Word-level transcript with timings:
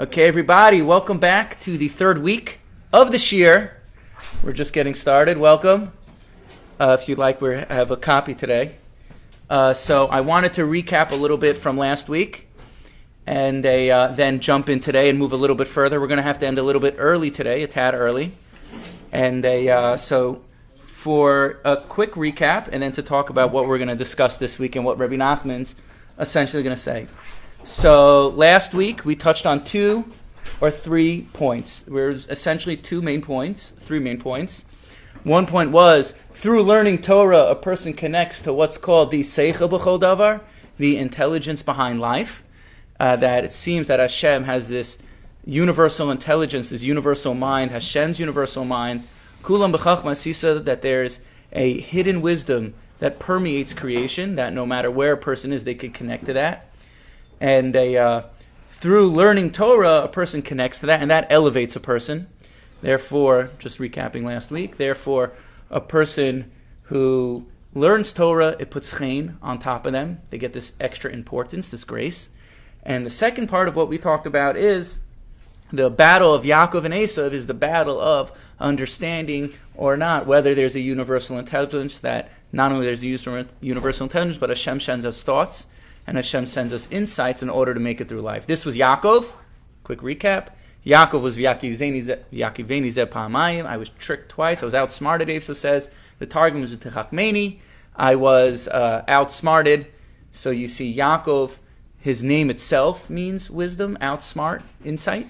Okay, 0.00 0.26
everybody, 0.26 0.80
welcome 0.80 1.18
back 1.18 1.60
to 1.60 1.76
the 1.76 1.88
third 1.88 2.22
week 2.22 2.60
of 2.90 3.12
this 3.12 3.32
year. 3.32 3.82
We're 4.42 4.54
just 4.54 4.72
getting 4.72 4.94
started. 4.94 5.36
Welcome. 5.36 5.92
Uh, 6.80 6.96
if 6.98 7.06
you'd 7.06 7.18
like, 7.18 7.42
we 7.42 7.56
have 7.56 7.90
a 7.90 7.98
copy 7.98 8.34
today. 8.34 8.76
Uh, 9.50 9.74
so 9.74 10.06
I 10.06 10.22
wanted 10.22 10.54
to 10.54 10.62
recap 10.62 11.10
a 11.10 11.16
little 11.16 11.36
bit 11.36 11.58
from 11.58 11.76
last 11.76 12.08
week 12.08 12.48
and 13.26 13.66
a, 13.66 13.90
uh, 13.90 14.06
then 14.06 14.40
jump 14.40 14.70
in 14.70 14.80
today 14.80 15.10
and 15.10 15.18
move 15.18 15.34
a 15.34 15.36
little 15.36 15.54
bit 15.54 15.68
further. 15.68 16.00
We're 16.00 16.06
going 16.06 16.16
to 16.16 16.22
have 16.22 16.38
to 16.38 16.46
end 16.46 16.56
a 16.56 16.62
little 16.62 16.80
bit 16.80 16.94
early 16.96 17.30
today, 17.30 17.62
a 17.62 17.68
tad 17.68 17.94
early. 17.94 18.32
And 19.12 19.44
a, 19.44 19.68
uh, 19.68 19.96
so 19.98 20.40
for 20.80 21.60
a 21.62 21.76
quick 21.76 22.12
recap 22.12 22.70
and 22.72 22.82
then 22.82 22.92
to 22.92 23.02
talk 23.02 23.28
about 23.28 23.52
what 23.52 23.68
we're 23.68 23.76
going 23.76 23.88
to 23.88 23.96
discuss 23.96 24.38
this 24.38 24.58
week 24.58 24.76
and 24.76 24.84
what 24.86 24.96
Rabbi 24.96 25.16
Nachman's 25.16 25.74
essentially 26.18 26.62
going 26.62 26.74
to 26.74 26.80
say. 26.80 27.06
So 27.64 28.28
last 28.28 28.74
week 28.74 29.04
we 29.04 29.14
touched 29.14 29.46
on 29.46 29.64
two 29.64 30.06
or 30.60 30.70
three 30.70 31.28
points. 31.32 31.80
There's 31.80 32.28
essentially 32.28 32.76
two 32.76 33.02
main 33.02 33.22
points, 33.22 33.70
three 33.70 33.98
main 33.98 34.18
points. 34.18 34.64
One 35.24 35.46
point 35.46 35.70
was 35.70 36.14
through 36.32 36.62
learning 36.62 37.02
Torah, 37.02 37.44
a 37.44 37.54
person 37.54 37.92
connects 37.92 38.40
to 38.42 38.52
what's 38.52 38.78
called 38.78 39.10
the 39.10 39.20
Seichel 39.20 39.68
B'chol 39.68 40.00
Davar, 40.00 40.40
the 40.78 40.96
intelligence 40.96 41.62
behind 41.62 42.00
life. 42.00 42.44
Uh, 42.98 43.16
that 43.16 43.44
it 43.44 43.52
seems 43.52 43.86
that 43.86 43.98
Hashem 43.98 44.44
has 44.44 44.68
this 44.68 44.98
universal 45.44 46.10
intelligence, 46.10 46.68
this 46.70 46.82
universal 46.82 47.34
mind, 47.34 47.70
Hashem's 47.70 48.20
universal 48.20 48.64
mind. 48.64 49.04
Kulam 49.42 49.74
b'chachma 49.74 50.16
sisa 50.16 50.60
that 50.60 50.82
there's 50.82 51.20
a 51.52 51.80
hidden 51.80 52.20
wisdom 52.20 52.74
that 52.98 53.18
permeates 53.18 53.72
creation. 53.72 54.34
That 54.36 54.52
no 54.52 54.66
matter 54.66 54.90
where 54.90 55.12
a 55.12 55.16
person 55.16 55.52
is, 55.52 55.64
they 55.64 55.74
can 55.74 55.92
connect 55.92 56.26
to 56.26 56.34
that 56.34 56.69
and 57.40 57.74
a, 57.74 57.96
uh, 57.96 58.22
through 58.72 59.10
learning 59.10 59.52
Torah, 59.52 60.02
a 60.02 60.08
person 60.08 60.42
connects 60.42 60.80
to 60.80 60.86
that, 60.86 61.00
and 61.00 61.10
that 61.10 61.26
elevates 61.30 61.74
a 61.74 61.80
person. 61.80 62.28
Therefore, 62.82 63.50
just 63.58 63.78
recapping 63.78 64.24
last 64.24 64.50
week, 64.50 64.76
therefore, 64.76 65.32
a 65.70 65.80
person 65.80 66.50
who 66.84 67.46
learns 67.74 68.12
Torah, 68.12 68.56
it 68.58 68.70
puts 68.70 68.98
chen 68.98 69.38
on 69.42 69.58
top 69.58 69.86
of 69.86 69.92
them. 69.92 70.20
They 70.30 70.38
get 70.38 70.52
this 70.52 70.74
extra 70.80 71.10
importance, 71.10 71.68
this 71.68 71.84
grace. 71.84 72.28
And 72.82 73.04
the 73.04 73.10
second 73.10 73.48
part 73.48 73.68
of 73.68 73.76
what 73.76 73.88
we 73.88 73.98
talked 73.98 74.26
about 74.26 74.56
is 74.56 75.00
the 75.72 75.90
battle 75.90 76.34
of 76.34 76.44
Yaakov 76.44 76.84
and 76.84 76.94
Esav 76.94 77.32
is 77.32 77.46
the 77.46 77.54
battle 77.54 78.00
of 78.00 78.32
understanding 78.58 79.52
or 79.74 79.96
not 79.96 80.26
whether 80.26 80.54
there's 80.54 80.74
a 80.74 80.80
universal 80.80 81.38
intelligence 81.38 82.00
that 82.00 82.30
not 82.52 82.72
only 82.72 82.86
there's 82.86 83.04
a 83.04 83.46
universal 83.60 84.04
intelligence, 84.04 84.38
but 84.38 84.50
Hashem 84.50 84.80
sends 84.80 85.06
us 85.06 85.22
thoughts 85.22 85.66
and 86.06 86.16
Hashem 86.16 86.46
sends 86.46 86.72
us 86.72 86.90
insights 86.90 87.42
in 87.42 87.50
order 87.50 87.74
to 87.74 87.80
make 87.80 88.00
it 88.00 88.08
through 88.08 88.22
life. 88.22 88.46
This 88.46 88.64
was 88.64 88.76
Yaakov. 88.76 89.26
Quick 89.84 90.00
recap. 90.00 90.48
Yaakov 90.84 91.20
was 91.20 91.36
Yakiveni 91.36 92.00
Zeb 92.90 93.10
Pa'amayim. 93.10 93.66
I 93.66 93.76
was 93.76 93.90
tricked 93.90 94.30
twice. 94.30 94.62
I 94.62 94.64
was 94.64 94.74
outsmarted, 94.74 95.28
Eivsa 95.28 95.54
says. 95.54 95.90
The 96.18 96.26
Targum 96.26 96.62
was 96.62 96.74
Techachmeni. 96.74 97.58
I 97.94 98.14
was 98.16 98.66
uh, 98.68 99.04
outsmarted. 99.06 99.86
So 100.32 100.50
you 100.50 100.68
see, 100.68 100.94
Yaakov, 100.94 101.58
his 101.98 102.22
name 102.22 102.48
itself 102.48 103.10
means 103.10 103.50
wisdom, 103.50 103.98
outsmart, 104.00 104.62
insight. 104.84 105.26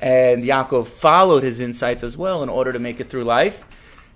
And 0.00 0.42
Yaakov 0.42 0.88
followed 0.88 1.44
his 1.44 1.60
insights 1.60 2.02
as 2.02 2.16
well 2.16 2.42
in 2.42 2.48
order 2.48 2.72
to 2.72 2.80
make 2.80 2.98
it 2.98 3.08
through 3.08 3.24
life. 3.24 3.64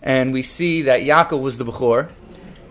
And 0.03 0.33
we 0.33 0.43
see 0.43 0.83
that 0.83 1.03
Yaakov 1.03 1.41
was 1.41 1.59
the 1.59 1.65
Bechor 1.65 2.11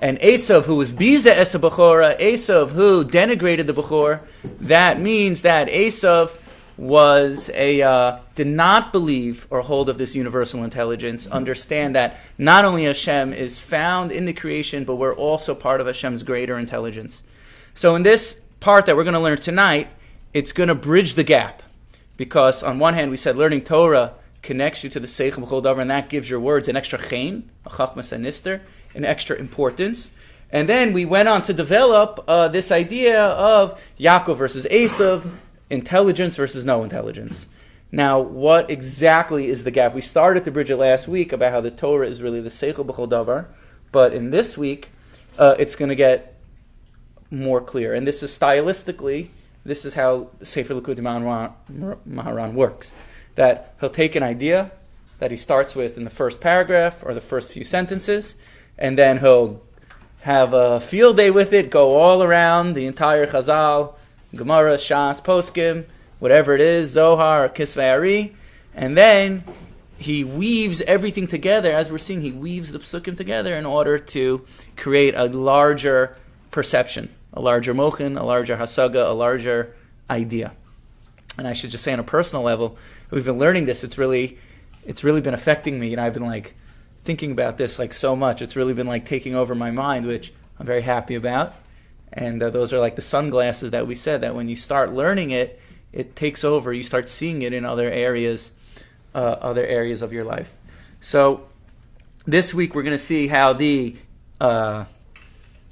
and 0.01 0.19
Esav, 0.19 0.63
who 0.63 0.75
was 0.75 0.91
Biza 0.91 1.27
Esa 1.27 1.59
Bechora, 1.59 2.19
Esav, 2.19 2.71
who 2.71 3.03
denigrated 3.03 3.65
the 3.65 3.73
Bechor, 3.73 4.21
that 4.61 4.99
means 4.99 5.41
that 5.41 5.67
Esav 5.67 6.41
was 6.77 7.49
a 7.53 7.81
uh, 7.81 8.19
did 8.35 8.47
not 8.47 8.91
believe 8.91 9.47
or 9.49 9.61
hold 9.61 9.87
of 9.87 9.97
this 9.97 10.13
universal 10.13 10.63
intelligence. 10.63 11.25
Understand 11.27 11.95
that 11.95 12.17
not 12.37 12.65
only 12.65 12.83
Hashem 12.83 13.31
is 13.31 13.57
found 13.57 14.11
in 14.11 14.25
the 14.25 14.33
creation, 14.33 14.83
but 14.83 14.95
we're 14.95 15.15
also 15.15 15.55
part 15.55 15.79
of 15.79 15.87
Hashem's 15.87 16.23
greater 16.23 16.57
intelligence. 16.57 17.23
So 17.73 17.95
in 17.95 18.03
this 18.03 18.41
part 18.59 18.85
that 18.87 18.95
we're 18.95 19.05
going 19.05 19.13
to 19.13 19.19
learn 19.19 19.37
tonight, 19.37 19.87
it's 20.33 20.51
going 20.51 20.67
to 20.67 20.75
bridge 20.75 21.15
the 21.15 21.23
gap, 21.23 21.63
because 22.17 22.61
on 22.61 22.77
one 22.77 22.93
hand 22.93 23.09
we 23.09 23.17
said 23.17 23.37
learning 23.37 23.61
Torah 23.61 24.13
connects 24.45 24.83
you 24.83 24.89
to 24.91 24.99
the 24.99 25.07
Seich 25.07 25.33
Davar, 25.33 25.81
and 25.81 25.91
that 25.91 26.09
gives 26.09 26.29
your 26.29 26.39
words 26.39 26.67
an 26.67 26.77
extra 26.77 26.97
chen, 26.97 27.49
a 27.65 27.69
chachmas 27.71 28.11
and 28.11 28.25
nister 28.25 28.61
an 28.95 29.05
extra 29.05 29.35
importance. 29.35 30.09
And 30.51 30.69
then 30.69 30.93
we 30.93 31.05
went 31.05 31.27
on 31.27 31.43
to 31.43 31.53
develop 31.53 32.23
uh, 32.27 32.47
this 32.47 32.71
idea 32.71 33.25
of 33.25 33.79
Yaakov 33.99 34.37
versus 34.37 34.65
Esav, 34.71 35.29
intelligence 35.69 36.37
versus 36.37 36.65
no 36.65 36.83
intelligence. 36.83 37.47
Now, 37.91 38.19
what 38.19 38.69
exactly 38.69 39.47
is 39.47 39.63
the 39.63 39.71
gap? 39.71 39.93
We 39.93 40.01
started 40.01 40.45
to 40.45 40.51
bridge 40.51 40.69
it 40.69 40.77
last 40.77 41.07
week 41.07 41.33
about 41.33 41.51
how 41.51 41.61
the 41.61 41.71
Torah 41.71 42.07
is 42.07 42.21
really 42.21 42.41
the 42.41 42.49
Seichel 42.49 42.85
B'chol 42.85 43.45
but 43.91 44.13
in 44.13 44.31
this 44.31 44.57
week, 44.57 44.89
uh, 45.37 45.55
it's 45.57 45.75
going 45.75 45.89
to 45.89 45.95
get 45.95 46.35
more 47.31 47.61
clear. 47.61 47.93
And 47.93 48.05
this 48.05 48.21
is 48.23 48.37
stylistically, 48.37 49.29
this 49.63 49.85
is 49.85 49.93
how 49.93 50.29
Sefer 50.43 50.73
Likutei 50.73 51.53
Moharan 52.07 52.53
works. 52.53 52.93
That 53.35 53.73
he'll 53.79 53.89
take 53.89 54.15
an 54.15 54.23
idea 54.23 54.71
that 55.19 55.31
he 55.31 55.37
starts 55.37 55.75
with 55.75 55.97
in 55.97 56.03
the 56.03 56.09
first 56.09 56.41
paragraph 56.41 57.03
or 57.05 57.13
the 57.13 57.21
first 57.21 57.51
few 57.51 57.63
sentences, 57.63 58.35
and 58.77 58.97
then 58.97 59.19
he'll 59.19 59.61
have 60.21 60.53
a 60.53 60.79
field 60.79 61.17
day 61.17 61.31
with 61.31 61.53
it, 61.53 61.69
go 61.69 61.97
all 61.97 62.23
around 62.23 62.73
the 62.73 62.85
entire 62.85 63.27
Chazal, 63.27 63.95
Gemara, 64.35 64.75
Shas, 64.75 65.23
Poskim, 65.23 65.85
whatever 66.19 66.53
it 66.53 66.61
is, 66.61 66.91
Zohar, 66.91 67.47
Kisvei 67.47 67.91
Ari, 67.91 68.35
and 68.73 68.97
then 68.97 69.43
he 69.97 70.23
weaves 70.23 70.81
everything 70.81 71.27
together. 71.27 71.71
As 71.71 71.91
we're 71.91 71.97
seeing, 71.97 72.21
he 72.21 72.31
weaves 72.31 72.71
the 72.71 72.79
psukim 72.79 73.15
together 73.15 73.55
in 73.55 73.65
order 73.65 73.97
to 73.97 74.45
create 74.75 75.13
a 75.15 75.25
larger 75.25 76.15
perception, 76.51 77.09
a 77.31 77.41
larger 77.41 77.73
mochin, 77.73 78.19
a 78.19 78.23
larger 78.23 78.57
hasaga, 78.57 79.09
a 79.09 79.13
larger 79.13 79.73
idea. 80.09 80.53
And 81.37 81.47
I 81.47 81.53
should 81.53 81.69
just 81.69 81.83
say, 81.83 81.93
on 81.93 81.99
a 81.99 82.03
personal 82.03 82.43
level, 82.43 82.77
we've 83.11 83.25
been 83.25 83.37
learning 83.37 83.65
this. 83.65 83.83
It's 83.83 83.97
really, 83.97 84.37
it's 84.85 85.03
really 85.03 85.21
been 85.21 85.33
affecting 85.33 85.79
me, 85.79 85.91
and 85.91 85.99
I've 85.99 86.13
been 86.13 86.25
like 86.25 86.53
thinking 87.03 87.31
about 87.31 87.57
this 87.57 87.77
like 87.77 87.93
so 87.93 88.15
much. 88.15 88.41
It's 88.41 88.55
really 88.55 88.73
been 88.73 88.87
like 88.87 89.05
taking 89.05 89.35
over 89.35 89.53
my 89.53 89.71
mind, 89.71 90.05
which 90.05 90.33
I'm 90.59 90.65
very 90.65 90.81
happy 90.81 91.15
about. 91.15 91.53
And 92.11 92.41
uh, 92.41 92.49
those 92.49 92.71
are 92.73 92.79
like 92.79 92.95
the 92.95 93.01
sunglasses 93.01 93.71
that 93.71 93.85
we 93.87 93.95
said 93.95 94.21
that 94.21 94.35
when 94.35 94.47
you 94.47 94.55
start 94.55 94.93
learning 94.93 95.31
it, 95.31 95.59
it 95.91 96.15
takes 96.15 96.43
over. 96.43 96.73
You 96.73 96.83
start 96.83 97.09
seeing 97.09 97.41
it 97.41 97.53
in 97.53 97.65
other 97.65 97.89
areas, 97.89 98.51
uh, 99.13 99.37
other 99.41 99.65
areas 99.65 100.01
of 100.01 100.13
your 100.13 100.23
life. 100.23 100.53
So 100.99 101.47
this 102.25 102.53
week 102.53 102.73
we're 102.73 102.83
going 102.83 102.97
to 102.97 103.03
see 103.03 103.27
how 103.27 103.53
the 103.53 103.95
uh, 104.39 104.85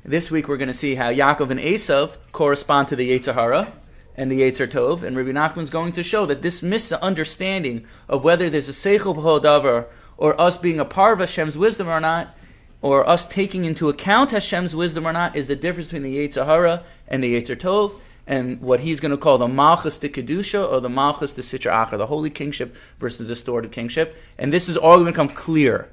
this 0.06 0.30
week 0.30 0.48
we're 0.48 0.58
going 0.58 0.68
to 0.68 0.74
see 0.74 0.96
how 0.96 1.10
Yaakov 1.10 1.50
and 1.50 1.60
Esav 1.60 2.18
correspond 2.32 2.90
to 2.90 2.96
the 2.96 3.10
Yetzer 3.10 3.34
Hara 3.34 3.72
and 4.16 4.32
the 4.32 4.42
Yetzer 4.42 4.68
Tov, 4.68 5.04
and 5.04 5.18
Rabbi 5.18 5.32
Nachman's 5.32 5.70
going 5.70 5.92
to 5.94 6.04
show 6.04 6.26
that 6.26 6.42
this 6.42 6.62
misunderstanding 6.62 7.86
of 8.08 8.24
whether 8.24 8.50
there's 8.50 8.70
a 8.70 8.74
Seichel 8.74 9.16
Davar 9.42 9.88
or 10.18 10.40
us 10.40 10.58
being 10.58 10.80
a 10.80 10.86
part 10.86 11.14
of 11.14 11.20
Hashem's 11.20 11.58
wisdom 11.58 11.88
or 11.88 12.00
not, 12.00 12.36
or 12.82 13.08
us 13.10 13.28
taking 13.28 13.66
into 13.66 13.90
account 13.90 14.32
Hashem's 14.32 14.76
wisdom 14.76 15.08
or 15.08 15.14
not, 15.14 15.36
is 15.36 15.48
the 15.48 15.56
difference 15.56 15.88
between 15.88 16.04
the 16.04 16.16
Yetzer 16.18 16.46
Hara 16.46 16.84
and 17.08 17.24
the 17.24 17.42
Yetzer 17.42 17.56
Tov, 17.56 17.94
and 18.26 18.62
what 18.62 18.82
he's 18.82 19.00
going 19.00 19.12
to 19.12 19.18
call 19.18 19.38
the 19.38 19.48
Malchus 19.48 20.00
de 20.00 20.10
Kedusha 20.10 20.72
or 20.72 20.80
the 20.80 20.90
Malchus 20.90 21.34
de 21.34 21.42
Sitra 21.42 21.86
Achar, 21.86 21.98
the 21.98 22.08
holy 22.08 22.30
kingship 22.30 22.76
versus 23.00 23.18
the 23.20 23.26
distorted 23.26 23.72
kingship. 23.72 24.16
And 24.38 24.54
this 24.54 24.70
is 24.70 24.78
all 24.78 24.96
going 24.96 25.08
to 25.08 25.12
become 25.12 25.30
clear 25.30 25.90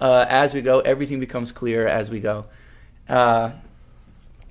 uh, 0.00 0.26
as 0.28 0.52
we 0.52 0.60
go. 0.60 0.80
Everything 0.80 1.20
becomes 1.20 1.50
clear 1.52 1.86
as 1.86 2.10
we 2.10 2.20
go. 2.20 2.44
Uh, 3.08 3.52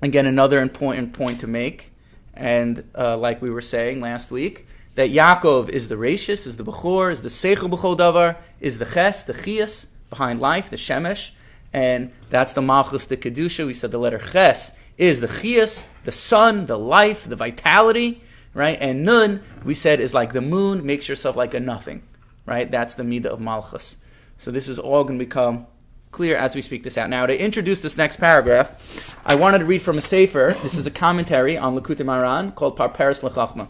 again, 0.00 0.26
another 0.26 0.60
important 0.60 1.12
point 1.12 1.40
to 1.40 1.46
make, 1.46 1.91
and 2.34 2.84
uh, 2.96 3.16
like 3.16 3.42
we 3.42 3.50
were 3.50 3.62
saying 3.62 4.00
last 4.00 4.30
week, 4.30 4.66
that 4.94 5.10
Yaakov 5.10 5.68
is 5.68 5.88
the 5.88 5.94
Rashis, 5.94 6.46
is 6.46 6.56
the 6.56 6.64
Bechor, 6.64 7.12
is 7.12 7.22
the 7.22 7.28
Seichel 7.28 7.70
B'chol 7.70 7.96
Davar, 7.96 8.36
is 8.60 8.78
the 8.78 8.84
Ches, 8.84 9.22
the 9.22 9.32
Chias, 9.32 9.86
behind 10.10 10.40
life, 10.40 10.68
the 10.68 10.76
Shemesh, 10.76 11.30
and 11.72 12.12
that's 12.28 12.52
the 12.52 12.62
Malchus, 12.62 13.06
the 13.06 13.16
Kedusha. 13.16 13.66
We 13.66 13.74
said 13.74 13.90
the 13.90 13.98
letter 13.98 14.18
Ches 14.18 14.72
is 14.98 15.20
the 15.20 15.28
Chias, 15.28 15.86
the 16.04 16.12
sun, 16.12 16.66
the 16.66 16.78
life, 16.78 17.24
the 17.24 17.36
vitality, 17.36 18.20
right? 18.54 18.76
And 18.80 19.04
Nun, 19.04 19.42
we 19.64 19.74
said, 19.74 20.00
is 20.00 20.12
like 20.12 20.32
the 20.32 20.42
moon, 20.42 20.84
makes 20.84 21.08
yourself 21.08 21.36
like 21.36 21.54
a 21.54 21.60
nothing, 21.60 22.02
right? 22.44 22.70
That's 22.70 22.94
the 22.94 23.02
Midah 23.02 23.26
of 23.26 23.40
Malchus. 23.40 23.96
So 24.36 24.50
this 24.50 24.68
is 24.68 24.78
all 24.78 25.04
going 25.04 25.18
to 25.18 25.24
become 25.24 25.66
clear 26.12 26.36
as 26.36 26.54
we 26.54 26.62
speak 26.62 26.84
this 26.84 26.96
out. 26.96 27.10
Now, 27.10 27.26
to 27.26 27.36
introduce 27.36 27.80
this 27.80 27.96
next 27.96 28.18
paragraph, 28.18 29.18
I 29.26 29.34
wanted 29.34 29.58
to 29.58 29.64
read 29.64 29.82
from 29.82 29.98
a 29.98 30.02
Sefer. 30.02 30.56
This 30.62 30.74
is 30.74 30.86
a 30.86 30.90
commentary 30.90 31.56
on 31.58 31.74
Likutei 31.74 32.04
Moharan 32.04 32.54
called 32.54 32.76
Parperes 32.76 33.20
Lechachma. 33.22 33.68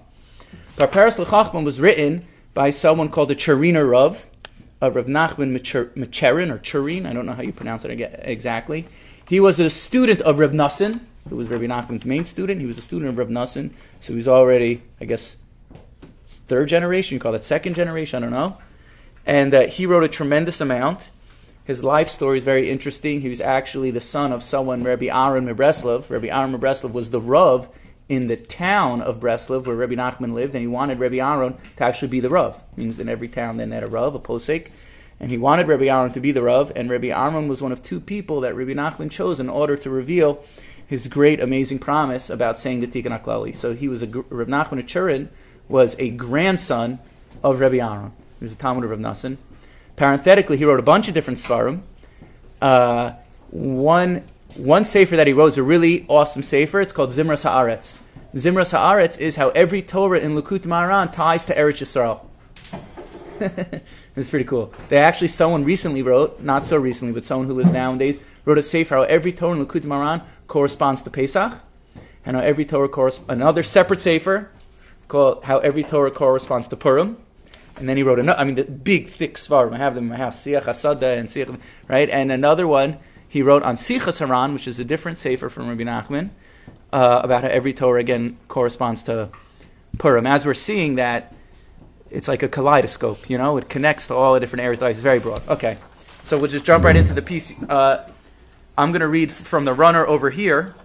Parperes 0.76 1.18
L'Chachman 1.18 1.64
was 1.64 1.80
written 1.80 2.26
by 2.54 2.70
someone 2.70 3.08
called 3.08 3.28
the 3.28 3.36
Charina 3.36 3.88
Rav, 3.88 4.26
uh, 4.82 4.90
Rav 4.90 5.06
Nachman 5.06 5.56
Mecherin, 5.56 6.50
or 6.50 6.58
Churin, 6.58 7.06
I 7.06 7.12
don't 7.12 7.26
know 7.26 7.34
how 7.34 7.42
you 7.42 7.52
pronounce 7.52 7.84
it 7.84 8.20
exactly. 8.24 8.86
He 9.28 9.38
was 9.38 9.60
a 9.60 9.70
student 9.70 10.20
of 10.22 10.38
Rav 10.38 10.50
Nassin, 10.50 11.00
who 11.28 11.36
was 11.36 11.48
Rabbi 11.48 11.66
Nachman's 11.66 12.04
main 12.04 12.24
student. 12.24 12.60
He 12.60 12.66
was 12.66 12.78
a 12.78 12.82
student 12.82 13.08
of 13.10 13.18
Rav 13.18 13.28
Nassin, 13.28 13.70
so 14.00 14.12
he 14.12 14.16
was 14.16 14.26
already, 14.26 14.82
I 15.00 15.04
guess, 15.04 15.36
third 16.26 16.68
generation, 16.68 17.14
you 17.14 17.20
call 17.20 17.34
it 17.34 17.44
second 17.44 17.74
generation, 17.74 18.22
I 18.22 18.26
don't 18.26 18.32
know. 18.32 18.58
And 19.24 19.54
uh, 19.54 19.66
he 19.68 19.86
wrote 19.86 20.02
a 20.02 20.08
tremendous 20.08 20.60
amount. 20.60 21.10
His 21.64 21.84
life 21.84 22.08
story 22.08 22.38
is 22.38 22.44
very 22.44 22.68
interesting. 22.68 23.20
He 23.20 23.28
was 23.28 23.40
actually 23.40 23.92
the 23.92 24.00
son 24.00 24.32
of 24.32 24.42
someone, 24.42 24.82
Rabbi 24.82 25.06
Aaron 25.06 25.46
Mebreslov. 25.46 26.10
Rabbi 26.10 26.26
Aaron 26.26 26.58
Mebreslov 26.58 26.92
was 26.92 27.10
the 27.10 27.20
Rav 27.20 27.68
in 28.08 28.26
the 28.26 28.36
town 28.36 29.00
of 29.00 29.20
Breslov 29.20 29.64
where 29.64 29.76
Rabbi 29.76 29.94
Nachman 29.94 30.34
lived, 30.34 30.54
and 30.54 30.60
he 30.60 30.66
wanted 30.66 30.98
Rabbi 30.98 31.16
Aaron 31.16 31.54
to 31.76 31.84
actually 31.84 32.08
be 32.08 32.18
the 32.18 32.28
Rav. 32.28 32.62
It 32.72 32.78
means 32.78 32.98
in 32.98 33.08
every 33.08 33.28
town 33.28 33.58
they 33.58 33.66
had 33.68 33.84
a 33.84 33.86
Rav, 33.86 34.14
a 34.16 34.18
posek. 34.18 34.70
And 35.20 35.30
he 35.30 35.38
wanted 35.38 35.68
Rabbi 35.68 35.84
Aaron 35.84 36.10
to 36.12 36.20
be 36.20 36.32
the 36.32 36.42
Rav, 36.42 36.72
and 36.74 36.90
Rabbi 36.90 37.06
Aaron 37.06 37.46
was 37.46 37.62
one 37.62 37.70
of 37.70 37.80
two 37.80 38.00
people 38.00 38.40
that 38.40 38.56
Rabbi 38.56 38.72
Nachman 38.72 39.10
chose 39.10 39.38
in 39.38 39.48
order 39.48 39.76
to 39.76 39.88
reveal 39.88 40.44
his 40.84 41.06
great, 41.06 41.40
amazing 41.40 41.78
promise 41.78 42.28
about 42.28 42.58
saying 42.58 42.80
the 42.80 42.88
Tikkun 42.88 43.18
HaKlali. 43.22 43.54
So 43.54 43.72
he 43.72 43.86
was 43.86 44.02
a, 44.02 44.08
Rabbi 44.08 44.50
Nachman 44.50 44.80
of 44.80 44.86
Turin 44.86 45.30
was 45.68 45.94
a 46.00 46.10
grandson 46.10 46.98
of 47.44 47.60
Rabbi 47.60 47.76
Aaron. 47.76 48.12
He 48.40 48.44
was 48.44 48.54
a 48.54 48.56
talmid 48.56 48.82
of 48.82 48.90
Rav 48.90 48.98
Nassan. 48.98 49.36
Parenthetically, 49.96 50.56
he 50.56 50.64
wrote 50.64 50.80
a 50.80 50.84
bunch 50.84 51.08
of 51.08 51.14
different 51.14 51.38
svarim. 51.38 51.82
Uh, 52.60 53.12
one 53.50 54.24
one 54.56 54.84
sefer 54.84 55.16
that 55.16 55.26
he 55.26 55.32
wrote 55.32 55.46
is 55.46 55.58
a 55.58 55.62
really 55.62 56.04
awesome 56.08 56.42
sefer. 56.42 56.80
It's 56.80 56.92
called 56.92 57.10
Zimras 57.10 57.44
Haaretz. 57.44 57.98
Zimras 58.34 58.72
Haaretz 58.72 59.18
is 59.18 59.36
how 59.36 59.48
every 59.50 59.82
Torah 59.82 60.18
in 60.18 60.34
Likutei 60.34 60.66
Moharan 60.66 61.12
ties 61.12 61.44
to 61.46 61.54
Eretz 61.54 61.80
Yisrael. 61.80 62.26
it's 64.16 64.30
pretty 64.30 64.44
cool. 64.44 64.72
They 64.88 64.98
actually, 64.98 65.28
someone 65.28 65.64
recently 65.64 66.02
wrote, 66.02 66.40
not 66.40 66.64
so 66.64 66.76
recently, 66.76 67.14
but 67.14 67.24
someone 67.24 67.46
who 67.46 67.54
lives 67.54 67.72
nowadays, 67.72 68.20
wrote 68.44 68.58
a 68.58 68.62
sefer 68.62 68.96
how 68.96 69.02
every 69.02 69.32
Torah 69.32 69.56
in 69.56 69.66
Likutei 69.66 69.86
Moharan 69.86 70.22
corresponds 70.48 71.02
to 71.02 71.10
Pesach, 71.10 71.54
and 72.24 72.36
how 72.36 72.42
every 72.42 72.64
Torah 72.64 72.88
corresponds, 72.88 73.30
another 73.30 73.62
separate 73.62 74.00
sefer 74.00 74.50
called 75.08 75.44
how 75.44 75.58
every 75.58 75.82
Torah 75.82 76.10
corresponds 76.10 76.68
to 76.68 76.76
Purim. 76.76 77.16
And 77.82 77.88
then 77.88 77.96
he 77.96 78.04
wrote 78.04 78.20
another, 78.20 78.38
I 78.38 78.44
mean, 78.44 78.54
the 78.54 78.62
big, 78.62 79.08
thick 79.08 79.34
sefarim. 79.34 79.74
I 79.74 79.78
have 79.78 79.96
them 79.96 80.04
in 80.04 80.10
my 80.10 80.16
house, 80.16 80.40
Siach 80.40 80.62
Hasada 80.62 81.18
and 81.18 81.28
Siach, 81.28 81.58
right? 81.88 82.08
And 82.08 82.30
another 82.30 82.64
one 82.64 82.98
he 83.28 83.42
wrote 83.42 83.64
on 83.64 83.74
Sichas 83.74 84.20
Haran, 84.20 84.54
which 84.54 84.68
is 84.68 84.78
a 84.78 84.84
different 84.84 85.18
sefer 85.18 85.48
from 85.48 85.68
Rabbi 85.68 85.82
Nachman, 85.82 86.30
uh, 86.92 87.22
about 87.24 87.42
how 87.42 87.48
every 87.48 87.72
Torah 87.72 87.98
again 87.98 88.38
corresponds 88.46 89.02
to 89.02 89.30
Purim. 89.98 90.28
As 90.28 90.46
we're 90.46 90.54
seeing 90.54 90.94
that, 90.94 91.34
it's 92.08 92.28
like 92.28 92.44
a 92.44 92.48
kaleidoscope, 92.48 93.28
you 93.28 93.36
know, 93.36 93.56
it 93.56 93.68
connects 93.68 94.06
to 94.06 94.14
all 94.14 94.34
the 94.34 94.38
different 94.38 94.62
areas. 94.62 94.80
It's 94.80 95.00
very 95.00 95.18
broad. 95.18 95.42
Okay, 95.48 95.76
so 96.22 96.38
we'll 96.38 96.50
just 96.50 96.64
jump 96.64 96.84
right 96.84 96.94
into 96.94 97.14
the 97.14 97.22
piece. 97.22 97.52
Uh, 97.64 98.08
I'm 98.78 98.92
going 98.92 99.00
to 99.00 99.08
read 99.08 99.32
from 99.32 99.64
the 99.64 99.74
runner 99.74 100.06
over 100.06 100.30
here, 100.30 100.76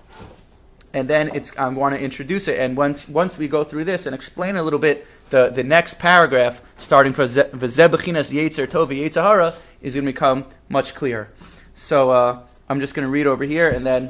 and 0.97 1.07
then 1.07 1.29
it's 1.35 1.55
I 1.57 1.67
want 1.67 1.95
to 1.95 2.03
introduce 2.03 2.47
it. 2.47 2.59
And 2.59 2.75
once 2.75 3.07
once 3.07 3.37
we 3.37 3.47
go 3.47 3.63
through 3.63 3.85
this 3.85 4.05
and 4.07 4.15
explain 4.15 4.55
a 4.55 4.63
little 4.63 4.79
bit, 4.79 5.05
the, 5.29 5.49
the 5.49 5.63
next 5.63 5.99
paragraph, 5.99 6.61
starting 6.77 7.13
from 7.13 7.27
V'zebechinas 7.27 8.33
Yetzer 8.33 8.67
Tov 8.67 8.87
Yetzahara, 8.87 9.55
is 9.81 9.93
going 9.93 10.05
to 10.05 10.11
become 10.11 10.45
much 10.69 10.95
clearer. 10.95 11.29
So 11.75 12.09
uh, 12.09 12.39
I'm 12.67 12.79
just 12.79 12.95
going 12.95 13.05
to 13.05 13.11
read 13.11 13.27
over 13.27 13.43
here, 13.43 13.69
and 13.69 13.85
then 13.85 14.09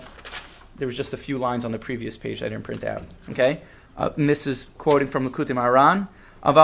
there 0.78 0.88
was 0.88 0.96
just 0.96 1.14
a 1.14 1.18
few 1.18 1.38
lines 1.38 1.66
on 1.66 1.74
the 1.74 1.80
previous 1.80 2.18
page 2.18 2.42
I 2.42 2.48
didn't 2.48 2.64
print 2.64 2.86
out. 2.86 3.04
Okay, 3.32 3.62
uh, 3.98 4.12
and 4.16 4.30
this 4.30 4.48
is 4.48 4.68
quoting 4.78 5.10
from 5.10 5.30
Likutei 5.30 5.56
Moharan. 5.56 6.08
But 6.44 6.58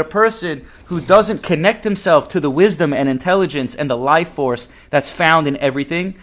a 0.00 0.04
person 0.04 0.64
who 0.86 1.00
doesn't 1.00 1.42
connect 1.42 1.84
himself 1.84 2.28
to 2.28 2.40
the 2.40 2.50
wisdom 2.50 2.92
and 2.92 3.08
intelligence 3.08 3.74
and 3.74 3.90
the 3.90 3.96
life 3.96 4.28
force 4.28 4.68
that's 4.90 5.10
found 5.10 5.48
in 5.48 5.56
everything, 5.56 6.14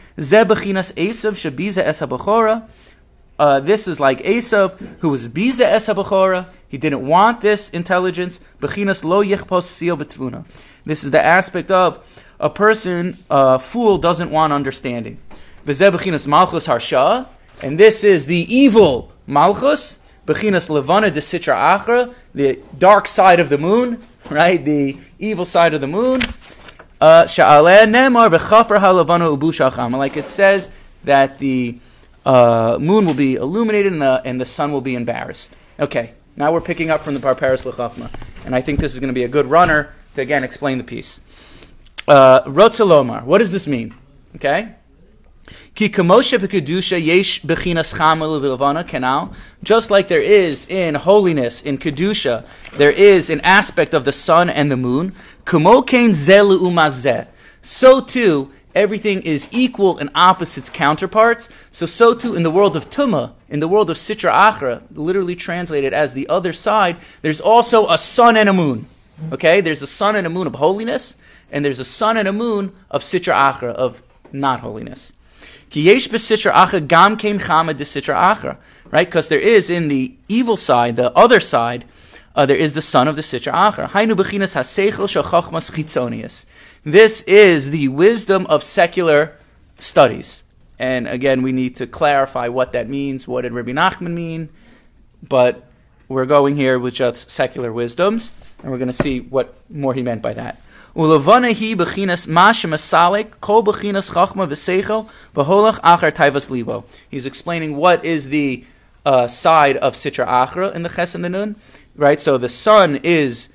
uh, 3.42 3.60
this 3.60 3.88
is 3.88 4.00
like 4.00 4.22
Esav, 4.22 4.80
who 5.00 5.10
was 5.10 5.28
biza 5.28 5.62
esa 5.62 6.46
He 6.69 6.78
didn't 6.78 7.08
want 7.08 7.42
this 7.42 7.72
intelligence. 7.72 8.40
This 8.60 8.78
is 11.04 11.12
the 11.12 11.25
aspect 11.25 11.72
of 11.72 12.22
a 12.40 12.52
person, 12.52 13.18
a 13.30 13.60
fool, 13.60 13.98
doesn't 13.98 14.30
want 14.30 14.54
understanding. 14.54 15.18
Malchus 15.66 16.68
and 17.62 17.78
this 17.78 18.04
is 18.04 18.25
the 18.25 18.54
evil 18.54 19.12
malchus. 19.28 20.00
Bechinas 20.25 20.69
levana 20.69 21.10
de 21.10 21.19
sitra 21.19 21.80
achra, 21.80 22.13
the 22.34 22.60
dark 22.78 23.08
side 23.08 23.40
of 23.40 23.50
the 23.50 23.58
moon, 23.58 24.02
right? 24.30 24.63
The 24.63 24.98
evil 25.19 25.46
side 25.46 25.74
of 25.74 25.81
the 25.81 25.88
moon. 25.88 26.22
Uh. 27.00 27.28
Like 29.92 30.18
it 30.18 30.28
says 30.28 30.69
that 31.04 31.40
the 31.40 31.80
uh, 32.25 32.78
moon 32.80 33.06
will 33.06 33.16
be 33.16 33.36
illuminated 33.36 33.92
and 33.94 34.02
the, 34.02 34.22
and 34.24 34.40
the 34.40 34.46
sun 34.46 34.72
will 34.72 34.81
be 34.81 34.94
embarrassed. 34.94 35.52
Okay, 35.80 36.13
now 36.36 36.52
we're 36.52 36.62
picking 36.62 36.92
up 36.92 37.02
from 37.02 37.16
the 37.16 37.19
Parparis 37.19 37.66
L'chachma, 37.66 38.12
and 38.46 38.56
I 38.56 38.62
think 38.62 38.80
this 38.80 38.94
is 38.94 39.00
going 39.00 39.08
to 39.08 39.13
be 39.13 39.24
a 39.24 39.28
good 39.28 39.48
runner 39.48 39.94
to 40.16 40.22
again 40.22 40.44
explain 40.44 40.78
the 40.78 40.84
piece. 40.84 41.22
Uh, 42.08 42.44
Rotzalomar, 42.44 43.24
what 43.24 43.40
does 43.40 43.52
this 43.52 43.68
mean? 43.68 43.96
Okay? 44.36 44.75
Ki 45.75 45.86
yesh 45.86 47.42
bechinas 47.42 47.94
Just 49.63 49.92
like 49.92 50.07
there 50.07 50.21
is 50.21 50.68
in 50.68 50.95
holiness, 50.95 51.62
in 51.62 51.77
kedusha, 51.77 52.45
there 52.74 52.92
is 52.92 53.30
an 53.30 53.42
aspect 53.42 53.94
of 53.94 54.06
the 54.06 54.13
sun 54.13 54.50
and 54.50 54.71
the 54.71 54.77
moon. 54.77 55.13
Umazeh. 55.45 57.27
So 57.62 58.01
too 58.01 58.51
everything 58.75 59.21
is 59.21 59.48
equal 59.51 59.98
and 59.98 60.09
opposites 60.15 60.69
counterparts. 60.69 61.50
So, 61.71 61.86
so 61.86 62.13
too 62.13 62.36
in 62.36 62.44
the 62.44 62.51
world 62.51 62.75
of 62.75 62.89
Tuma, 62.89 63.33
in 63.50 63.59
the 63.59 63.68
world 63.68 63.89
of 63.89 63.98
Sitra 63.98 64.31
Achra, 64.31 64.83
literally 64.94 65.36
translated 65.36 65.94
as 65.94 66.13
the 66.13 66.27
other 66.30 66.53
side, 66.53 66.98
there's 67.21 67.42
also 67.42 67.89
a 67.89 67.98
sun 67.98 68.38
and 68.38 68.50
a 68.50 68.53
moon. 68.53 68.88
Okay? 69.31 69.62
There's 69.62 69.81
a 69.81 69.88
sun 69.88 70.15
and 70.15 70.25
a 70.25 70.30
moon 70.30 70.48
of 70.48 70.56
holiness, 70.56 71.15
and 71.51 71.63
there's 71.63 71.80
a 71.80 71.86
sun 71.86 72.18
and 72.18 72.27
a 72.27 72.33
moon 72.33 72.74
of 72.89 73.03
Sitra 73.03 73.33
Achra, 73.33 73.74
of 73.74 74.01
not 74.31 74.62
holiness. 74.62 75.13
Right? 78.91 79.07
Because 79.07 79.29
there 79.29 79.39
is 79.39 79.69
in 79.69 79.88
the 79.88 80.15
evil 80.27 80.57
side, 80.57 80.97
the 80.97 81.13
other 81.13 81.39
side, 81.39 81.85
uh, 82.35 82.45
there 82.45 82.57
is 82.57 82.73
the 82.73 82.81
son 82.81 83.07
of 83.07 83.15
the 83.15 83.21
Sitra 83.21 83.53
Achra. 83.53 83.89
This 86.83 87.21
is 87.21 87.69
the 87.69 87.88
wisdom 87.88 88.45
of 88.47 88.63
secular 88.63 89.38
studies. 89.79 90.44
And 90.79 91.07
again, 91.07 91.41
we 91.41 91.51
need 91.51 91.75
to 91.77 91.88
clarify 91.88 92.47
what 92.47 92.74
that 92.74 92.89
means. 92.89 93.27
What 93.27 93.41
did 93.41 93.53
Rabbi 93.53 93.71
Nachman 93.71 94.13
mean? 94.13 94.50
But 95.22 95.67
we're 96.07 96.25
going 96.25 96.55
here 96.55 96.79
with 96.79 96.96
just 96.96 97.29
secular 97.29 97.72
wisdoms, 97.72 98.31
and 98.62 98.72
we're 98.72 98.77
going 98.77 98.89
to 98.89 98.93
see 98.93 99.22
what 99.22 99.53
more 99.69 99.93
he 99.93 100.01
meant 100.01 100.22
by 100.22 100.34
that. 100.34 100.60
He's 107.10 107.25
explaining 107.25 107.77
what 107.77 108.03
is 108.03 108.27
the 108.27 108.65
uh, 109.05 109.27
side 109.27 109.77
of 109.77 109.95
Sitra 109.95 110.27
Achra 110.27 110.75
in 110.75 110.83
the 110.83 110.89
Ches 110.89 111.15
and 111.15 111.24
the 111.24 111.29
Nun, 111.29 111.55
right? 111.95 112.19
So 112.19 112.38
the 112.38 112.50
sun 112.50 113.00
is 113.03 113.50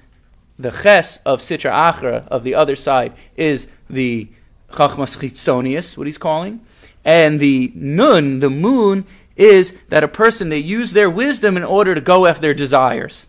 the 0.59 0.71
ches 0.71 1.19
of 1.19 1.41
Sitra 1.41 1.71
Achra, 1.71 2.27
of 2.29 2.43
the 2.43 2.55
other 2.55 2.75
side, 2.75 3.13
is 3.37 3.69
the 3.91 4.29
Chachmas 4.71 5.19
Chitzonius, 5.19 5.99
what 5.99 6.07
he's 6.07 6.17
calling. 6.19 6.61
And 7.05 7.39
the 7.39 7.71
Nun, 7.75 8.39
the 8.39 8.51
moon, 8.51 9.05
is 9.37 9.79
that 9.89 10.03
a 10.03 10.09
person, 10.09 10.49
they 10.49 10.59
use 10.59 10.93
their 10.93 11.11
wisdom 11.11 11.59
in 11.59 11.65
order 11.65 11.95
to 11.95 12.01
go 12.01 12.25
after 12.25 12.41
their 12.41 12.55
desires. 12.55 13.27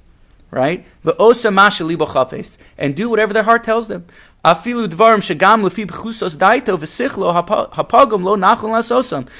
Right? 0.49 0.85
And 2.77 2.95
do 2.95 3.09
whatever 3.09 3.33
their 3.33 3.43
heart 3.43 3.63
tells 3.63 3.87
them. 3.87 4.05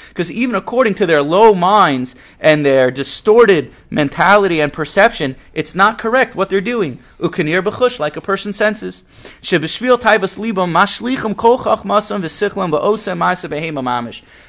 Because 0.08 0.30
even 0.30 0.54
according 0.54 0.94
to 0.94 1.06
their 1.06 1.22
low 1.22 1.54
minds 1.54 2.14
and 2.38 2.66
their 2.66 2.90
distorted 2.90 3.72
mentality 3.88 4.60
and 4.60 4.70
perception, 4.70 5.36
it's 5.54 5.74
not 5.74 5.96
correct 5.98 6.36
what 6.36 6.50
they're 6.50 6.60
doing. 6.60 6.98
Ukanir 7.20 7.62
b'chush, 7.62 7.98
like 7.98 8.18
a 8.18 8.20
person 8.20 8.52
senses. 8.52 9.04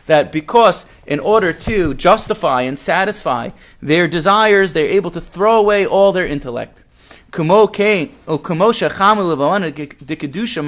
That 0.06 0.32
because 0.32 0.86
in 1.08 1.20
order 1.20 1.54
to 1.54 1.94
justify 1.94 2.62
and 2.64 2.78
satisfy 2.78 3.50
their 3.82 4.08
desires, 4.10 4.74
they're 4.74 4.86
able 4.88 5.12
to 5.12 5.22
throw 5.22 5.58
away 5.58 5.86
all 5.86 6.12
their 6.12 6.26
intellect. 6.26 6.84
כמו 7.33 7.69
כן, 7.73 8.05
או 8.29 8.43
כמו 8.43 8.73
שחמו 8.73 9.33
לבואנה 9.33 9.67
דקדושה 10.03 10.61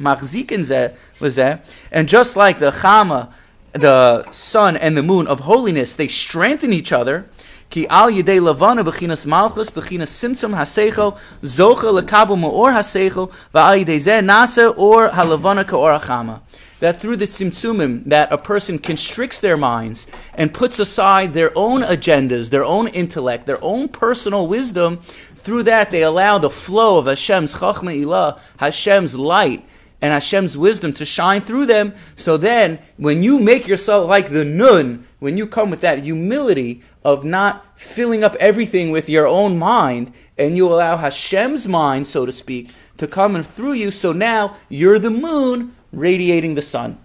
מחזיקים 0.00 0.62
זה 0.62 0.86
לזה, 1.20 1.52
and 1.92 2.08
just 2.08 2.36
like 2.36 2.58
the 2.58 2.72
chama, 2.82 3.26
the 3.74 4.24
sun 4.32 4.76
and 4.76 4.96
the 4.96 5.02
moon 5.02 5.26
of 5.26 5.40
holiness, 5.40 5.96
they 5.96 6.08
strengthen 6.08 6.72
each 6.72 6.92
other, 6.92 7.22
כי 7.70 7.86
על 7.88 8.10
ידי 8.10 8.40
לבנה 8.40 8.82
בחינס 8.82 9.26
מלכוס, 9.26 9.70
בחינס 9.70 10.20
צמצום 10.20 10.54
השכל, 10.54 11.08
זוכה 11.42 11.90
לקבל 11.90 12.34
מאור 12.34 12.68
השכל, 12.68 13.24
ועל 13.54 13.78
ידי 13.78 14.00
זה 14.00 14.20
נעשה 14.20 14.66
אור 14.66 15.00
הלבנה 15.12 15.64
כאור 15.64 15.90
החמה. 15.90 16.34
that 16.80 16.98
through 16.98 17.16
the 17.16 17.26
tzimtzumim, 17.26 18.04
that 18.06 18.32
a 18.32 18.38
person 18.38 18.78
constricts 18.78 19.40
their 19.40 19.56
minds 19.56 20.06
and 20.34 20.52
puts 20.52 20.78
aside 20.78 21.34
their 21.34 21.52
own 21.54 21.82
agendas, 21.82 22.48
their 22.50 22.64
own 22.64 22.88
intellect, 22.88 23.46
their 23.46 23.62
own 23.62 23.86
personal 23.88 24.46
wisdom. 24.46 24.98
through 25.45 25.63
that, 25.63 25.91
they 25.91 26.01
allow 26.01 26.39
the 26.39 26.49
flow 26.49 26.97
of 26.97 27.05
Hashem's 27.05 27.53
chachma 27.53 27.95
ilah, 27.95 28.39
Hashem's 28.57 29.15
light, 29.15 29.63
and 30.01 30.11
Hashem's 30.11 30.57
wisdom 30.57 30.91
to 30.93 31.05
shine 31.05 31.39
through 31.41 31.67
them. 31.67 31.93
So 32.15 32.35
then, 32.35 32.79
when 32.97 33.21
you 33.21 33.39
make 33.39 33.67
yourself 33.67 34.09
like 34.09 34.29
the 34.29 34.43
nun, 34.43 35.05
when 35.19 35.37
you 35.37 35.45
come 35.45 35.69
with 35.69 35.81
that 35.81 35.99
humility 35.99 36.81
of 37.03 37.23
not 37.23 37.63
filling 37.79 38.23
up 38.23 38.33
everything 38.39 38.89
with 38.89 39.07
your 39.07 39.27
own 39.27 39.59
mind, 39.59 40.13
and 40.35 40.57
you 40.57 40.67
allow 40.67 40.97
Hashem's 40.97 41.67
mind, 41.67 42.07
so 42.07 42.25
to 42.25 42.31
speak, 42.31 42.71
to 42.97 43.05
come 43.05 43.35
and 43.35 43.45
through 43.45 43.73
you, 43.73 43.91
so 43.91 44.11
now 44.13 44.55
you're 44.67 44.97
the 44.97 45.11
moon 45.11 45.75
radiating 45.91 46.55
the 46.55 46.63
sun. 46.63 46.97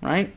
Right? 0.00 0.32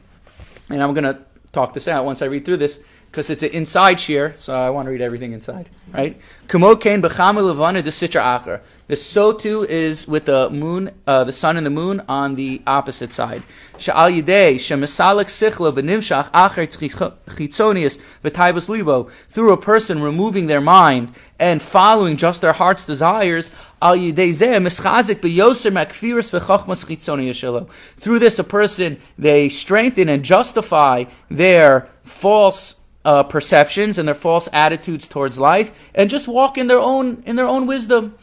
And 0.70 0.82
I'm 0.82 0.96
going 0.96 1.04
to 1.04 1.20
talk 1.52 1.76
this 1.76 1.88
out 1.88 2.04
once 2.04 2.24
I 2.24 2.26
read 2.26 2.46
through 2.46 2.58
this 2.58 2.84
because 3.18 3.32
it's 3.32 3.42
an 3.42 3.50
inside 3.50 3.98
shiur, 3.98 4.38
so 4.38 4.54
I 4.54 4.70
want 4.70 4.86
to 4.86 4.92
read 4.92 5.02
everything 5.02 5.32
inside. 5.32 5.70
Right? 5.92 6.22
Kumokain 6.48 7.02
b'chamel 7.02 7.46
levana 7.46 7.82
de 7.82 7.90
sitra 7.90 8.40
acher. 8.40 8.62
The 8.86 8.96
so 8.96 9.32
too 9.34 9.64
is 9.64 10.08
with 10.08 10.26
the 10.26 10.52
moon, 10.52 10.92
uh, 11.08 11.24
the 11.24 11.32
sun 11.32 11.58
and 11.58 11.66
the 11.66 11.72
moon 11.72 12.04
on 12.08 12.36
the 12.36 12.62
opposite 12.68 13.12
side. 13.12 13.42
Sha'al 13.80 14.22
yidei 14.22 14.56
shemisalik 14.56 15.30
sichlo 15.30 15.74
b'nimshach 15.74 16.30
acher 16.30 16.68
chitzonius 16.68 18.00
v'taibas 18.24 18.70
libo. 18.70 19.06
Through 19.30 19.52
a 19.52 19.58
person 19.58 20.00
removing 20.00 20.46
their 20.46 20.62
mind 20.62 21.16
and 21.40 21.60
following 21.60 22.18
just 22.18 22.42
their 22.42 22.54
heart's 22.54 22.86
desires, 22.86 23.50
al 23.82 23.98
yidei 23.98 24.30
zeh 24.30 24.62
mischazik 24.62 25.22
b'yoser 25.22 25.72
makfiris 25.72 26.40
v'chochmas 26.40 26.86
chitzonius. 26.86 27.68
Through 27.96 28.20
this, 28.20 28.38
a 28.38 28.44
person, 28.44 29.00
they 29.18 29.50
strengthen 29.50 30.08
and 30.08 30.24
justify 30.24 31.06
their 31.32 31.90
false 32.04 32.77
uh, 33.08 33.24
perceptions 33.24 33.98
and 33.98 34.06
their 34.06 34.14
false 34.14 34.50
attitudes 34.52 35.08
towards 35.08 35.40
life, 35.40 35.72
and 35.96 36.10
just 36.10 36.28
walk 36.28 36.58
in 36.58 36.68
their 36.68 36.78
own 36.78 37.24
in 37.26 37.38
their 37.38 37.48
own 37.48 37.66
wisdom. 37.66 38.16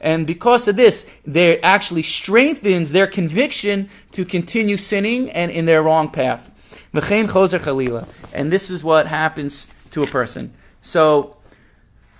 And 0.00 0.26
because 0.26 0.68
of 0.68 0.76
this, 0.76 1.06
they 1.24 1.60
actually 1.60 2.02
strengthens 2.02 2.90
their 2.90 3.06
conviction 3.06 3.88
to 4.12 4.24
continue 4.24 4.76
sinning 4.76 5.30
and 5.30 5.52
in 5.52 5.66
their 5.66 5.82
wrong 5.82 6.10
path. 6.10 6.50
And 6.92 8.52
this 8.52 8.68
is 8.70 8.82
what 8.82 9.06
happens 9.06 9.68
to 9.92 10.02
a 10.02 10.06
person. 10.08 10.52
So 10.82 11.36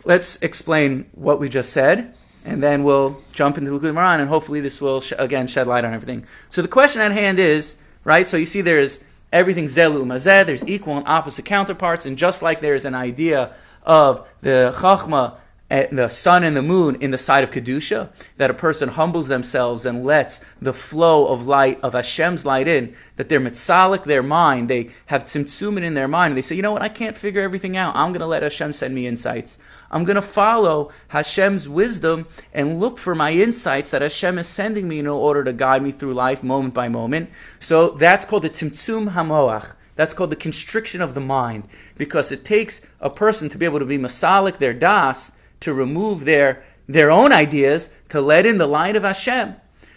let's 0.05 0.37
explain 0.43 1.07
what 1.13 1.41
we 1.41 1.49
just 1.49 1.73
said, 1.73 2.15
and 2.45 2.63
then 2.63 2.85
we'll 2.85 3.21
jump 3.33 3.59
into 3.59 3.73
the 3.73 3.79
Gemara, 3.81 4.19
and 4.19 4.29
hopefully 4.29 4.61
this 4.61 4.81
will 4.81 5.01
sh- 5.01 5.13
again 5.19 5.49
shed 5.49 5.67
light 5.67 5.85
on 5.85 5.93
everything. 5.93 6.25
So 6.51 6.63
the 6.63 6.69
question 6.69 7.01
at 7.01 7.11
hand 7.11 7.41
is 7.41 7.77
right? 8.07 8.29
So 8.29 8.37
you 8.37 8.47
see 8.47 8.61
there's 8.61 9.03
everything 9.33 9.65
zelu 9.65 10.01
umazeh, 10.01 10.47
there's 10.47 10.65
equal 10.67 10.97
and 10.97 11.09
opposite 11.09 11.45
counterparts, 11.45 12.07
and 12.07 12.17
just 12.17 12.41
like 12.41 12.61
there's 12.61 12.85
an 12.85 12.95
idea 12.95 13.53
of 13.83 14.27
the 14.43 14.73
chachma 14.77 15.35
the 15.69 16.09
sun 16.09 16.45
and 16.45 16.57
the 16.57 16.63
moon 16.63 16.97
in 17.01 17.11
the 17.11 17.19
side 17.19 17.43
of 17.43 17.51
Kedusha, 17.51 18.11
that 18.37 18.51
a 18.51 18.55
person 18.55 18.91
humbles 18.91 19.29
themselves 19.29 19.85
and 19.85 20.05
lets 20.05 20.45
the 20.63 20.73
flow 20.73 21.27
of 21.27 21.47
light, 21.47 21.81
of 21.83 21.93
Hashem's 21.93 22.47
light 22.47 22.69
in, 22.69 22.95
that 23.17 23.29
they're 23.29 23.41
mitzalik 23.41 24.05
their 24.05 24.23
mind, 24.23 24.69
they 24.71 24.91
have 25.07 25.25
tzimtzumin 25.25 25.83
in 25.83 25.95
their 25.95 26.07
mind, 26.07 26.33
and 26.33 26.39
they 26.39 26.43
say, 26.43 26.55
you 26.55 26.63
know 26.63 26.73
what, 26.73 26.83
I 26.83 26.89
can't 26.89 27.17
figure 27.17 27.43
everything 27.43 27.77
out. 27.77 27.97
I'm 27.97 28.13
going 28.13 28.21
to 28.21 28.27
let 28.27 28.45
Hashem 28.45 28.73
send 28.75 28.95
me 28.95 29.07
insights. 29.07 29.59
I'm 29.91 30.05
going 30.05 30.17
to 30.17 30.23
follow 30.23 30.93
Hashem's 31.09 31.69
wisdom 31.69 32.27
and 32.53 32.79
look 32.79 32.99
for 32.99 33.15
my 33.15 33.33
insights 33.33 33.91
that 33.91 34.03
Hashem 34.03 34.39
is 34.39 34.47
sending 34.47 34.89
me 34.89 35.01
in 35.01 35.07
order 35.07 35.43
to 35.43 35.53
guide 35.53 35.83
me 35.83 35.91
through 35.91 36.15
life 36.15 36.43
moment 36.43 36.75
by 36.75 36.89
moment. 36.89 37.31
So 37.59 37.91
that's 37.91 38.25
called 38.25 38.43
the 38.43 38.51
tzimtzum 38.51 39.13
hamoach. 39.13 39.75
That's 39.97 40.13
called 40.13 40.31
the 40.31 40.37
constriction 40.37 41.01
of 41.01 41.15
the 41.15 41.21
mind, 41.21 41.67
because 41.97 42.31
it 42.31 42.45
takes 42.45 42.83
a 43.01 43.09
person 43.09 43.49
to 43.49 43.59
be 43.59 43.65
able 43.65 43.79
to 43.79 43.87
be 43.87 43.97
masalik 43.97 44.59
their 44.59 44.75
das, 44.75 45.33
to 45.61 45.75
remove 45.75 46.25
their, 46.25 46.65
their 46.89 47.11
own 47.11 47.33
ideas, 47.33 47.91
to 48.11 48.21
let 48.21 48.47
in 48.47 48.59
the 48.59 48.67
light 48.67 48.97
of 48.97 49.03
Hashem. 49.03 49.57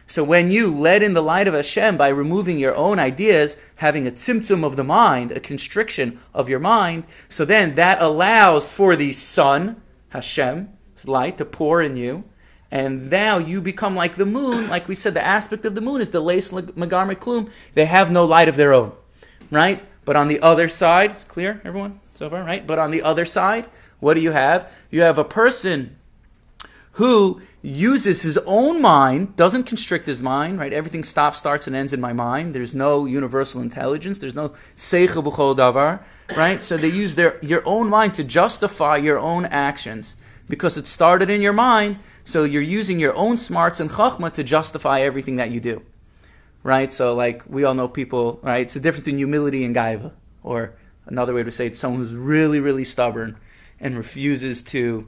So 0.10 0.24
when 0.24 0.50
you 0.50 0.74
let 0.76 1.04
in 1.04 1.14
the 1.14 1.22
light 1.22 1.48
of 1.48 1.54
Hashem 1.54 1.96
by 1.96 2.08
removing 2.08 2.58
your 2.58 2.76
own 2.76 2.98
ideas, 2.98 3.58
having 3.76 4.08
a 4.08 4.12
tzimtzum 4.12 4.64
of 4.64 4.76
the 4.76 4.84
mind, 4.84 5.32
a 5.32 5.40
constriction 5.40 6.20
of 6.34 6.50
your 6.50 6.58
mind, 6.58 7.04
so 7.30 7.46
then 7.46 7.76
that 7.76 8.02
allows 8.02 8.72
for 8.72 8.96
the 8.96 9.12
sun, 9.12 9.80
Hashem's 10.10 11.08
light, 11.08 11.38
to 11.38 11.46
pour 11.46 11.84
in 11.84 11.96
you. 11.96 12.24
And 12.72 13.12
now 13.12 13.38
you 13.38 13.62
become 13.62 13.96
like 13.96 14.16
the 14.16 14.26
moon. 14.26 14.68
Like 14.68 14.88
we 14.88 14.96
said, 14.96 15.14
the 15.14 15.26
aspect 15.26 15.64
of 15.66 15.76
the 15.76 15.82
moon 15.82 16.02
is 16.02 16.10
the 16.10 16.22
lace 16.22 16.50
magarme 16.50 17.16
klum. 17.16 17.52
They 17.76 17.86
have 17.86 18.10
no 18.10 18.26
light 18.26 18.48
of 18.48 18.56
their 18.56 18.74
own, 18.74 18.94
right? 19.52 19.84
But 20.06 20.16
on 20.16 20.28
the 20.28 20.40
other 20.40 20.70
side, 20.70 21.12
it's 21.12 21.24
clear, 21.24 21.62
everyone, 21.64 22.00
so 22.16 22.32
far, 22.32 22.44
right? 22.44 22.66
But 22.66 22.80
on 22.80 22.90
the 22.90 23.04
other 23.04 23.26
side, 23.26 23.68
what 24.00 24.14
do 24.14 24.22
you 24.22 24.32
have? 24.32 24.72
You 24.90 25.02
have 25.02 25.18
a 25.18 25.24
person 25.24 25.96
who 26.94 27.42
uses 27.62 28.22
his 28.24 28.38
own 28.46 28.82
mind, 28.82 29.36
doesn't 29.36 29.64
constrict 29.64 30.06
his 30.06 30.22
mind, 30.22 30.60
right? 30.60 30.74
Everything 30.74 31.04
stops, 31.04 31.40
starts, 31.40 31.68
and 31.68 31.76
ends 31.76 31.94
in 31.94 32.02
my 32.02 32.14
mind. 32.14 32.54
There's 32.54 32.76
no 32.76 33.06
universal 33.06 33.62
intelligence. 33.62 34.20
There's 34.20 34.36
no 34.36 34.50
seichel 34.76 35.24
b'chol 35.24 35.56
davar, 35.56 36.02
right? 36.36 36.62
So 36.64 36.78
they 36.78 36.90
use 36.90 37.16
their, 37.16 37.38
your 37.42 37.62
own 37.66 37.90
mind 37.90 38.16
to 38.16 38.24
justify 38.24 38.98
your 38.98 39.20
own 39.20 39.46
actions. 39.46 40.16
Because 40.48 40.78
it 40.78 40.88
started 40.88 41.30
in 41.30 41.42
your 41.42 41.54
mind, 41.54 42.00
so 42.26 42.44
you're 42.44 42.62
using 42.62 43.00
your 43.00 43.16
own 43.16 43.38
smarts 43.38 43.80
and 43.80 43.90
chachma 43.90 44.34
to 44.34 44.44
justify 44.44 45.02
everything 45.02 45.36
that 45.36 45.52
you 45.52 45.60
do. 45.60 45.84
Right? 46.64 46.92
So 46.92 47.14
like, 47.14 47.44
we 47.48 47.64
all 47.64 47.76
know 47.76 47.88
people, 47.88 48.40
right? 48.42 48.62
It's 48.62 48.74
the 48.74 48.80
difference 48.80 49.06
between 49.06 49.20
humility 49.20 49.64
and 49.64 49.76
gaiva. 49.76 50.12
Or 50.44 50.74
another 51.06 51.34
way 51.34 51.44
to 51.44 51.52
say 51.52 51.68
it, 51.68 51.78
someone 51.78 52.02
who's 52.02 52.16
really, 52.16 52.60
really 52.60 52.84
stubborn 52.84 53.38
and 53.80 53.98
refuses 53.98 54.62
to, 54.64 55.08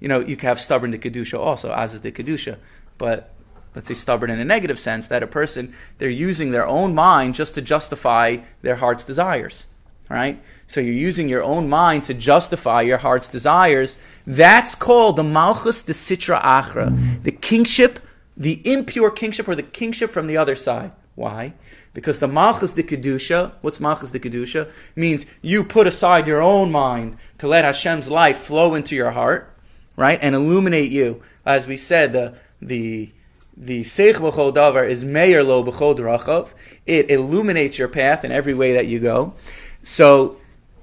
you 0.00 0.08
know, 0.08 0.20
you 0.20 0.36
can 0.36 0.48
have 0.48 0.60
stubborn 0.60 0.92
to 0.92 0.98
kedusha 0.98 1.38
also, 1.38 1.72
as 1.72 1.94
is 1.94 2.00
the 2.00 2.12
kedusha, 2.12 2.56
but 2.96 3.34
let's 3.74 3.88
say 3.88 3.94
stubborn 3.94 4.30
in 4.30 4.40
a 4.40 4.44
negative 4.44 4.78
sense, 4.78 5.08
that 5.08 5.22
a 5.22 5.26
person 5.26 5.74
they're 5.98 6.08
using 6.08 6.50
their 6.50 6.66
own 6.66 6.94
mind 6.94 7.34
just 7.34 7.54
to 7.54 7.62
justify 7.62 8.38
their 8.62 8.76
heart's 8.76 9.04
desires. 9.04 9.66
Right? 10.10 10.42
So 10.66 10.80
you're 10.80 10.94
using 10.94 11.28
your 11.28 11.42
own 11.42 11.68
mind 11.68 12.04
to 12.04 12.14
justify 12.14 12.80
your 12.80 12.96
heart's 12.96 13.28
desires. 13.28 13.98
That's 14.26 14.74
called 14.74 15.16
the 15.16 15.22
Malchus 15.22 15.82
de 15.82 15.92
Sitra 15.92 16.40
Achra, 16.40 17.22
the 17.22 17.30
kingship, 17.30 18.00
the 18.34 18.62
impure 18.64 19.10
kingship 19.10 19.46
or 19.46 19.54
the 19.54 19.62
kingship 19.62 20.10
from 20.10 20.26
the 20.26 20.38
other 20.38 20.56
side. 20.56 20.92
Why? 21.14 21.52
Because 21.98 22.20
the 22.20 22.28
Malchus 22.28 22.74
de 22.74 22.84
Kedusha, 22.84 23.54
what's 23.60 23.80
Malchus 23.80 24.12
de 24.12 24.20
Kedusha? 24.20 24.70
Means 24.94 25.26
you 25.42 25.64
put 25.64 25.88
aside 25.88 26.28
your 26.28 26.40
own 26.40 26.70
mind 26.70 27.16
to 27.38 27.48
let 27.48 27.64
Hashem's 27.64 28.08
life 28.08 28.38
flow 28.38 28.76
into 28.76 28.94
your 28.94 29.10
heart, 29.10 29.52
right? 29.96 30.16
And 30.22 30.32
illuminate 30.32 30.92
you. 30.92 31.20
As 31.44 31.66
we 31.66 31.76
said, 31.76 32.12
the, 32.12 32.36
the, 32.62 33.10
the 33.56 33.82
Seich 33.82 34.14
B'chol 34.14 34.54
Davar 34.54 34.88
is 34.88 35.04
Meir 35.04 35.42
Lo 35.42 35.64
B'chol 35.64 35.98
Drachov. 35.98 36.54
It 36.86 37.10
illuminates 37.10 37.78
your 37.78 37.88
path 37.88 38.24
in 38.24 38.30
every 38.30 38.54
way 38.54 38.74
that 38.74 38.86
you 38.86 39.00
go. 39.00 39.34
So, 39.82 40.36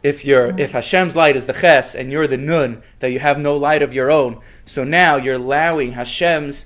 if 0.04 0.26
you're, 0.26 0.50
if 0.60 0.74
Hashem's 0.74 1.16
light 1.16 1.38
is 1.38 1.46
the 1.46 1.54
Ches 1.54 1.96
and 1.96 2.12
you're 2.12 2.28
the 2.28 2.36
Nun, 2.36 2.84
that 3.00 3.14
you 3.14 3.20
have 3.20 3.40
no 3.40 3.56
light 3.56 3.82
of 3.82 3.94
your 3.94 4.12
own, 4.12 4.42
so 4.66 4.84
now 4.84 5.16
you're 5.16 5.36
allowing 5.36 5.94
Hashem's, 5.94 6.66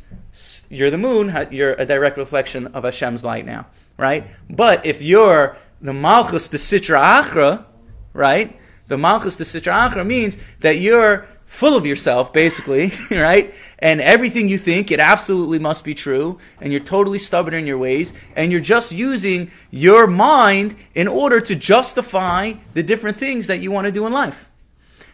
you're 0.72 0.90
the 0.90 0.98
moon, 0.98 1.48
you're 1.52 1.74
a 1.74 1.86
direct 1.86 2.18
reflection 2.18 2.66
of 2.66 2.84
Hashem's 2.84 3.24
light 3.24 3.46
now 3.46 3.68
right? 4.00 4.26
But 4.50 4.86
if 4.86 5.02
you're 5.02 5.58
the 5.82 5.94
Malchus 5.94 6.48
the 6.48 6.58
Sitra 6.58 7.22
Achra, 7.22 7.66
right? 8.14 8.58
The 8.88 8.98
Malchus 8.98 9.36
the 9.36 9.44
Sitra 9.44 9.90
Achra 9.90 10.06
means 10.06 10.38
that 10.62 10.78
you're 10.78 11.28
full 11.46 11.76
of 11.76 11.86
yourself, 11.86 12.32
basically, 12.32 12.94
right? 13.12 13.54
And 13.78 14.00
everything 14.00 14.48
you 14.48 14.58
think, 14.58 14.90
it 14.90 15.00
absolutely 15.00 15.60
must 15.60 15.84
be 15.84 15.94
true, 15.94 16.40
and 16.62 16.72
you're 16.72 16.82
totally 16.82 17.20
stubborn 17.20 17.54
in 17.54 17.68
your 17.68 17.78
ways, 17.78 18.14
and 18.36 18.52
you're 18.52 18.62
just 18.62 18.92
using 18.92 19.52
your 19.70 20.08
mind 20.08 20.76
in 20.96 21.08
order 21.08 21.42
to 21.42 21.56
justify 21.56 22.54
the 22.74 22.84
different 22.84 23.18
things 23.18 23.48
that 23.48 23.60
you 23.60 23.70
want 23.70 23.86
to 23.86 23.92
do 23.92 24.08
in 24.08 24.14
life. 24.14 24.50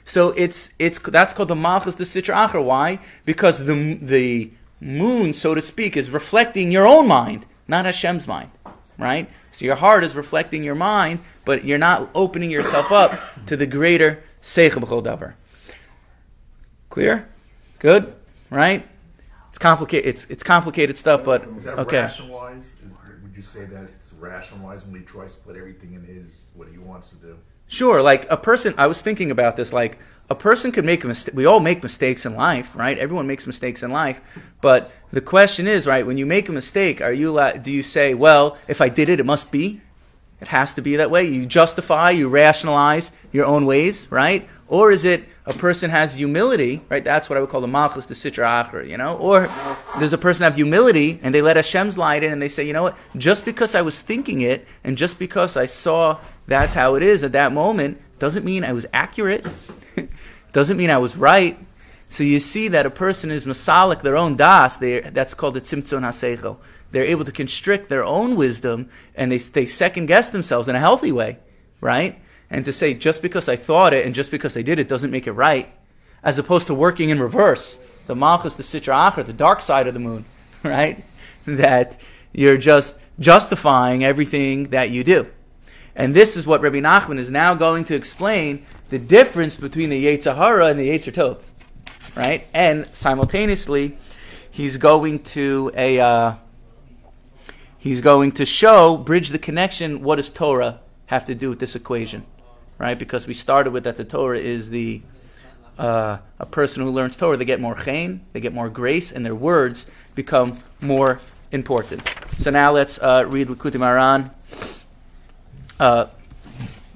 So 0.03 0.29
it's 0.31 0.75
it's 0.77 0.99
that's 0.99 1.33
called 1.33 1.47
the 1.47 1.55
Malchus 1.55 1.95
the 1.95 2.03
Sitra 2.03 2.47
Achra. 2.47 2.63
Why? 2.63 2.99
Because 3.25 3.65
the 3.65 3.97
the 3.99 4.51
moon, 4.79 5.33
so 5.33 5.55
to 5.55 5.61
speak, 5.61 5.97
is 5.97 6.11
reflecting 6.11 6.71
your 6.71 6.85
own 6.85 7.07
mind, 7.07 7.47
not 7.67 7.85
Hashem's 7.85 8.27
mind 8.27 8.51
right? 8.97 9.29
So 9.51 9.65
your 9.65 9.75
heart 9.75 10.03
is 10.03 10.15
reflecting 10.15 10.63
your 10.63 10.75
mind, 10.75 11.19
but 11.45 11.65
you're 11.65 11.77
not 11.77 12.09
opening 12.13 12.51
yourself 12.51 12.91
up 12.91 13.19
to 13.47 13.55
the 13.55 13.65
greater 13.65 14.23
Seichel 14.41 14.83
B'chol 14.83 15.03
Davar. 15.03 15.33
Clear? 16.89 17.27
Good? 17.79 18.13
Right? 18.49 18.85
It's 19.49 19.57
complicated. 19.57 20.07
It's 20.07 20.25
it's 20.25 20.43
complicated 20.43 20.97
stuff, 20.97 21.23
but 21.23 21.43
Is 21.43 21.63
that 21.63 21.79
okay. 21.79 22.01
ration-wise? 22.01 22.75
Would 22.83 23.23
would 23.23 23.35
you 23.35 23.41
say 23.41 23.65
that 23.65 23.83
it's 23.83 24.13
rationalized 24.13 24.85
when 24.89 24.99
he 24.99 25.05
tries 25.05 25.35
to 25.35 25.41
put 25.41 25.55
everything 25.55 25.93
in 25.93 26.03
his 26.03 26.47
what 26.53 26.67
he 26.67 26.77
wants 26.77 27.09
to 27.09 27.15
do? 27.15 27.37
Sure, 27.67 28.01
like 28.01 28.29
a 28.29 28.37
person, 28.37 28.75
I 28.77 28.87
was 28.87 29.01
thinking 29.01 29.31
about 29.31 29.55
this, 29.55 29.73
like 29.73 29.97
a 30.29 30.35
person 30.35 30.71
could 30.71 30.85
make 30.85 31.03
a 31.03 31.07
mistake. 31.07 31.35
We 31.35 31.45
all 31.45 31.59
make 31.59 31.83
mistakes 31.83 32.25
in 32.25 32.35
life, 32.35 32.75
right? 32.75 32.97
Everyone 32.97 33.27
makes 33.27 33.45
mistakes 33.45 33.83
in 33.83 33.91
life. 33.91 34.19
But 34.61 34.91
the 35.11 35.21
question 35.21 35.67
is, 35.67 35.85
right, 35.85 36.05
when 36.05 36.17
you 36.17 36.25
make 36.25 36.49
a 36.49 36.51
mistake, 36.51 37.01
are 37.01 37.13
you, 37.13 37.39
do 37.61 37.71
you 37.71 37.83
say, 37.83 38.13
well, 38.13 38.57
if 38.67 38.81
I 38.81 38.89
did 38.89 39.09
it, 39.09 39.19
it 39.19 39.25
must 39.25 39.51
be? 39.51 39.81
It 40.41 40.49
has 40.49 40.73
to 40.73 40.81
be 40.81 40.97
that 40.97 41.09
way. 41.09 41.25
You 41.25 41.45
justify, 41.45 42.09
you 42.11 42.27
rationalize 42.27 43.13
your 43.31 43.45
own 43.45 43.65
ways, 43.65 44.11
right? 44.11 44.47
Or 44.67 44.91
is 44.91 45.05
it 45.05 45.23
a 45.45 45.53
person 45.53 45.91
has 45.91 46.15
humility, 46.15 46.81
right? 46.89 47.03
That's 47.03 47.29
what 47.29 47.37
I 47.37 47.41
would 47.41 47.49
call 47.49 47.61
the 47.61 47.67
malchus, 47.67 48.07
the 48.07 48.15
sitra 48.15 48.65
achra, 48.65 48.87
you 48.89 48.97
know? 48.97 49.15
Or 49.15 49.47
does 49.99 50.11
a 50.11 50.17
person 50.17 50.43
have 50.43 50.55
humility 50.55 51.19
and 51.23 51.33
they 51.33 51.41
let 51.41 51.55
Hashem's 51.55 51.97
light 51.97 52.23
in 52.23 52.33
and 52.33 52.41
they 52.41 52.49
say, 52.49 52.65
you 52.65 52.73
know 52.73 52.83
what? 52.83 52.97
Just 53.15 53.45
because 53.45 53.75
I 53.75 53.81
was 53.81 54.01
thinking 54.01 54.41
it 54.41 54.67
and 54.83 54.97
just 54.97 55.19
because 55.19 55.55
I 55.55 55.67
saw 55.67 56.19
that's 56.47 56.73
how 56.73 56.95
it 56.95 57.03
is 57.03 57.23
at 57.23 57.31
that 57.31 57.53
moment 57.53 58.01
doesn't 58.19 58.45
mean 58.45 58.63
I 58.63 58.73
was 58.73 58.85
accurate, 58.93 59.45
doesn't 60.55 60.77
mean 60.77 60.89
I 60.89 60.97
was 60.97 61.17
right. 61.17 61.59
So 62.09 62.23
you 62.23 62.39
see 62.39 62.69
that 62.69 62.85
a 62.85 62.89
person 62.89 63.29
is 63.29 63.45
masalik 63.45 64.01
their 64.03 64.15
own 64.15 64.37
das. 64.37 64.77
They, 64.77 65.01
that's 65.01 65.33
called 65.33 65.55
the 65.55 65.59
tzimtzum 65.59 65.99
haseichel. 65.99 66.55
They're 66.91 67.03
able 67.03 67.25
to 67.25 67.31
constrict 67.33 67.89
their 67.89 68.05
own 68.05 68.37
wisdom 68.37 68.87
and 69.15 69.33
they, 69.33 69.39
they 69.39 69.65
second 69.65 70.05
guess 70.05 70.29
themselves 70.29 70.69
in 70.69 70.75
a 70.77 70.79
healthy 70.79 71.11
way, 71.11 71.39
right? 71.81 72.21
And 72.49 72.63
to 72.63 72.71
say 72.71 72.93
just 72.93 73.21
because 73.21 73.49
I 73.49 73.57
thought 73.57 73.93
it 73.93 74.05
and 74.05 74.15
just 74.15 74.31
because 74.31 74.55
I 74.55 74.61
did 74.61 74.79
it 74.79 74.87
doesn't 74.87 75.11
make 75.11 75.27
it 75.27 75.33
right, 75.33 75.73
as 76.23 76.39
opposed 76.39 76.67
to 76.67 76.73
working 76.73 77.09
in 77.09 77.19
reverse. 77.19 77.75
The 78.07 78.15
malchus, 78.15 78.55
the 78.55 78.63
sitra 78.63 79.11
achra, 79.11 79.25
the 79.25 79.33
dark 79.33 79.61
side 79.61 79.87
of 79.87 79.93
the 79.93 79.99
moon, 79.99 80.23
right? 80.63 81.03
That 81.45 81.99
you're 82.31 82.57
just 82.57 82.97
justifying 83.19 84.05
everything 84.05 84.69
that 84.69 84.89
you 84.89 85.03
do. 85.03 85.27
And 85.97 86.13
this 86.13 86.35
is 86.37 86.47
what 86.47 86.61
Rabbi 86.61 86.79
Nachman 86.79 87.19
is 87.19 87.31
now 87.31 87.55
going 87.55 87.83
to 87.85 87.95
explain 87.95 88.65
the 88.95 88.99
difference 88.99 89.57
between 89.57 89.89
the 89.89 90.05
Yetzer 90.05 90.37
Hara 90.37 90.67
and 90.67 90.79
the 90.79 90.87
Yetzer 90.87 91.37
right? 92.15 92.47
And 92.53 92.85
simultaneously, 92.93 93.97
he's 94.49 94.77
going 94.77 95.19
to 95.35 95.69
a 95.75 95.99
uh, 95.99 96.35
he's 97.77 97.99
going 97.99 98.31
to 98.31 98.45
show 98.45 98.95
bridge 98.95 99.31
the 99.31 99.37
connection. 99.37 100.01
What 100.01 100.15
does 100.15 100.29
Torah 100.29 100.79
have 101.07 101.25
to 101.25 101.35
do 101.35 101.49
with 101.49 101.59
this 101.59 101.75
equation, 101.75 102.23
right? 102.77 102.97
Because 102.97 103.27
we 103.27 103.33
started 103.33 103.71
with 103.71 103.83
that 103.83 103.97
the 103.97 104.05
Torah 104.05 104.39
is 104.39 104.69
the 104.69 105.01
uh, 105.77 106.19
a 106.39 106.45
person 106.45 106.81
who 106.81 106.89
learns 106.89 107.17
Torah, 107.17 107.35
they 107.35 107.43
get 107.43 107.59
more 107.59 107.75
chen, 107.75 108.25
they 108.31 108.39
get 108.39 108.53
more 108.53 108.69
grace, 108.69 109.11
and 109.11 109.25
their 109.25 109.35
words 109.35 109.87
become 110.15 110.59
more 110.79 111.19
important. 111.51 112.09
So 112.37 112.49
now 112.49 112.71
let's 112.71 112.97
uh, 112.99 113.25
read 113.27 113.49
Likutei 113.49 113.75
Moharan 113.75 114.31
uh, 115.81 116.05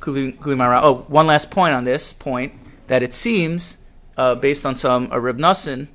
oh, 0.05 1.05
one 1.07 1.27
last 1.27 1.51
point 1.51 1.73
on 1.73 1.83
this 1.83 2.13
point 2.13 2.53
that 2.87 3.03
it 3.03 3.13
seems, 3.13 3.77
uh, 4.17 4.35
based 4.35 4.65
on 4.65 4.75
some 4.75 5.11
uh, 5.11 5.15
Nassim 5.15 5.87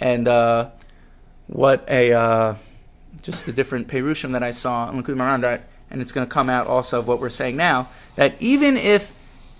and 0.00 0.26
uh, 0.26 0.70
what 1.46 1.84
a 1.88 2.12
uh, 2.12 2.54
just 3.22 3.46
the 3.46 3.52
different 3.52 3.88
perushim 3.88 4.32
that 4.32 4.42
I 4.42 4.50
saw 4.50 4.90
Likutei 4.90 5.16
Moharan, 5.16 5.62
and 5.90 6.02
it's 6.02 6.12
going 6.12 6.26
to 6.26 6.32
come 6.32 6.50
out 6.50 6.66
also 6.66 6.98
of 6.98 7.06
what 7.06 7.20
we're 7.20 7.30
saying 7.30 7.56
now, 7.56 7.88
that 8.16 8.40
even 8.40 8.76
if 8.76 9.12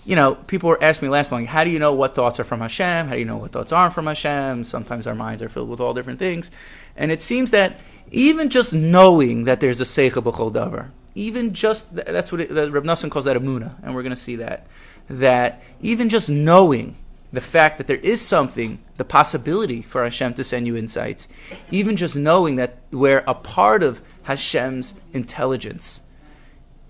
you 0.05 0.17
know, 0.17 0.35
people 0.35 0.69
were 0.69 0.83
asking 0.83 1.09
me 1.09 1.13
last 1.13 1.31
long, 1.31 1.47
how 1.47 1.63
do 1.63 1.71
you 1.71 1.79
know 1.79 1.95
what 1.95 2.15
thoughts 2.15 2.41
are 2.41 2.45
from 2.45 2.61
Hashem? 2.61 3.07
How 3.07 3.15
do 3.15 3.21
you 3.21 3.25
know 3.25 3.37
what 3.37 3.53
thoughts 3.53 3.73
aren't 3.73 3.95
from 3.95 4.07
Hashem? 4.07 4.65
Sometimes 4.65 5.07
our 5.07 5.15
minds 5.15 5.43
are 5.43 5.49
filled 5.49 5.69
with 5.69 5.81
all 5.81 5.95
different 5.95 6.19
things. 6.19 6.51
And 6.97 7.13
it 7.13 7.23
seems 7.23 7.53
that 7.53 7.79
even 8.11 8.51
just 8.51 8.75
knowing 8.75 9.45
that 9.45 9.61
there's 9.61 9.81
a 9.81 9.85
Seichel 9.85 10.25
B'chol 10.25 10.53
Davar, 10.53 10.91
even 11.15 11.55
just 11.55 11.95
that's 11.95 12.33
what 12.33 12.41
it, 12.41 12.51
Reb 12.51 12.85
Nassan 12.85 13.11
calls 13.11 13.25
that 13.25 13.37
amuna, 13.37 13.75
and 13.83 13.95
we're 13.95 14.03
going 14.03 14.15
to 14.15 14.21
see 14.21 14.37
that 14.37 14.67
that 15.09 15.63
even 15.81 16.09
just 16.09 16.31
knowing 16.31 16.97
the 17.33 17.41
fact 17.41 17.79
that 17.79 17.87
there 17.87 17.97
is 17.97 18.21
something, 18.21 18.79
the 18.99 19.05
possibility 19.05 19.81
for 19.81 20.05
Hashem 20.05 20.35
to 20.35 20.45
send 20.45 20.67
you 20.67 20.77
insights, 20.77 21.29
even 21.71 21.97
just 21.97 22.15
knowing 22.15 22.57
that 22.57 22.79
we're 22.91 23.25
a 23.27 23.35
part 23.35 23.83
of 23.83 24.03
Hashem's 24.25 24.95
intelligence, 25.13 26.03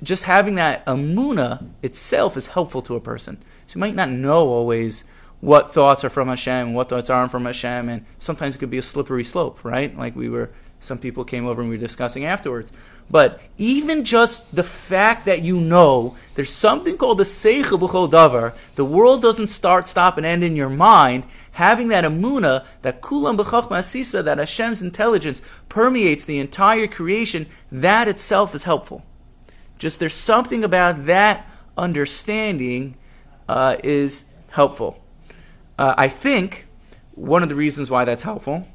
just 0.03 0.25
having 0.25 0.57
that 0.57 0.85
amuna 0.85 1.69
itself 1.81 2.37
is 2.37 2.49
helpful 2.49 2.83
to 2.83 2.97
a 2.97 3.01
person. 3.01 3.43
So 3.67 3.77
you 3.77 3.81
might 3.81 3.95
not 3.95 4.11
know 4.11 4.49
always 4.49 5.05
what 5.39 5.73
thoughts 5.73 6.05
are 6.05 6.11
from 6.11 6.29
Hashem, 6.29 6.69
and 6.69 6.75
what 6.75 6.89
thoughts 6.89 7.11
aren't 7.11 7.31
from 7.31 7.45
Hashem, 7.45 7.89
and 7.89 8.05
sometimes 8.19 8.57
it 8.57 8.59
could 8.59 8.71
be 8.71 8.79
a 8.79 8.83
slippery 8.83 9.25
slope, 9.25 9.65
right? 9.65 9.97
Like 9.97 10.17
we 10.17 10.29
were 10.29 10.51
some 10.83 10.99
people 10.99 11.25
came 11.25 11.47
over 11.47 11.63
and 11.63 11.71
we 11.71 11.77
were 11.77 11.81
discussing 11.81 12.25
afterwards. 12.25 12.73
But 13.09 13.41
even 13.57 14.05
just 14.05 14.55
the 14.55 14.65
fact 14.65 15.27
that 15.27 15.43
you 15.43 15.57
know 15.57 16.17
there's 16.35 16.53
something 16.53 16.97
called 16.97 17.19
the 17.19 17.25
Seichel 17.25 17.79
B'chol 17.79 18.11
Davar, 18.11 18.55
the 18.75 18.85
world 18.85 19.23
doesn't 19.23 19.49
start, 19.49 19.89
stop, 19.89 20.17
and 20.17 20.27
end 20.27 20.43
in 20.43 20.57
your 20.57 20.69
mind, 20.69 21.25
having 21.53 21.89
that 21.89 22.05
amuna, 22.05 22.67
that 22.83 23.01
Kulam 23.01 23.39
B'chachma 23.39 23.79
Asisa, 23.79 24.25
that 24.25 24.39
Hashem's 24.39 24.83
intelligence 24.83 25.41
permeates 25.69 26.25
the 26.25 26.41
entire 26.41 26.89
creation, 26.89 27.47
that 27.71 28.09
itself 28.09 28.55
is 28.55 28.65
helpful. 28.65 29.05
Just 29.79 30.01
there's 30.01 30.15
something 30.15 30.65
about 30.65 31.07
that 31.07 31.49
understanding 31.79 32.97
uh, 33.49 33.77
is 33.85 34.25
helpful. 34.51 35.01
Uh, 35.79 35.95
I 35.97 36.09
think 36.09 36.67
one 37.15 37.43
of 37.43 37.49
the 37.49 37.55
reasons 37.55 37.91
why 37.91 38.05
that's 38.05 38.23
helpful 38.23 38.67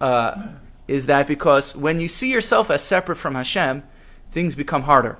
uh, 0.00 0.48
is 0.86 1.06
that 1.06 1.26
because 1.26 1.74
when 1.74 2.00
you 2.00 2.08
see 2.08 2.30
yourself 2.30 2.70
as 2.70 2.82
separate 2.82 3.16
from 3.16 3.34
Hashem, 3.34 3.82
things 4.30 4.54
become 4.54 4.82
harder, 4.82 5.18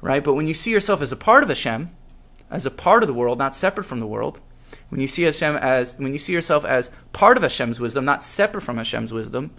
right? 0.00 0.22
But 0.22 0.34
when 0.34 0.46
you 0.46 0.54
see 0.54 0.70
yourself 0.70 1.02
as 1.02 1.12
a 1.12 1.16
part 1.16 1.42
of 1.42 1.48
Hashem, 1.48 1.90
as 2.50 2.64
a 2.64 2.70
part 2.70 3.02
of 3.02 3.06
the 3.06 3.14
world, 3.14 3.38
not 3.38 3.54
separate 3.54 3.84
from 3.84 4.00
the 4.00 4.06
world, 4.06 4.40
when 4.88 5.00
you 5.00 5.06
see 5.06 5.22
Hashem 5.22 5.56
as 5.56 5.98
when 5.98 6.12
you 6.12 6.18
see 6.18 6.32
yourself 6.32 6.64
as 6.64 6.90
part 7.12 7.36
of 7.36 7.42
Hashem's 7.42 7.80
wisdom, 7.80 8.04
not 8.04 8.22
separate 8.22 8.62
from 8.62 8.76
Hashem's 8.76 9.12
wisdom, 9.12 9.50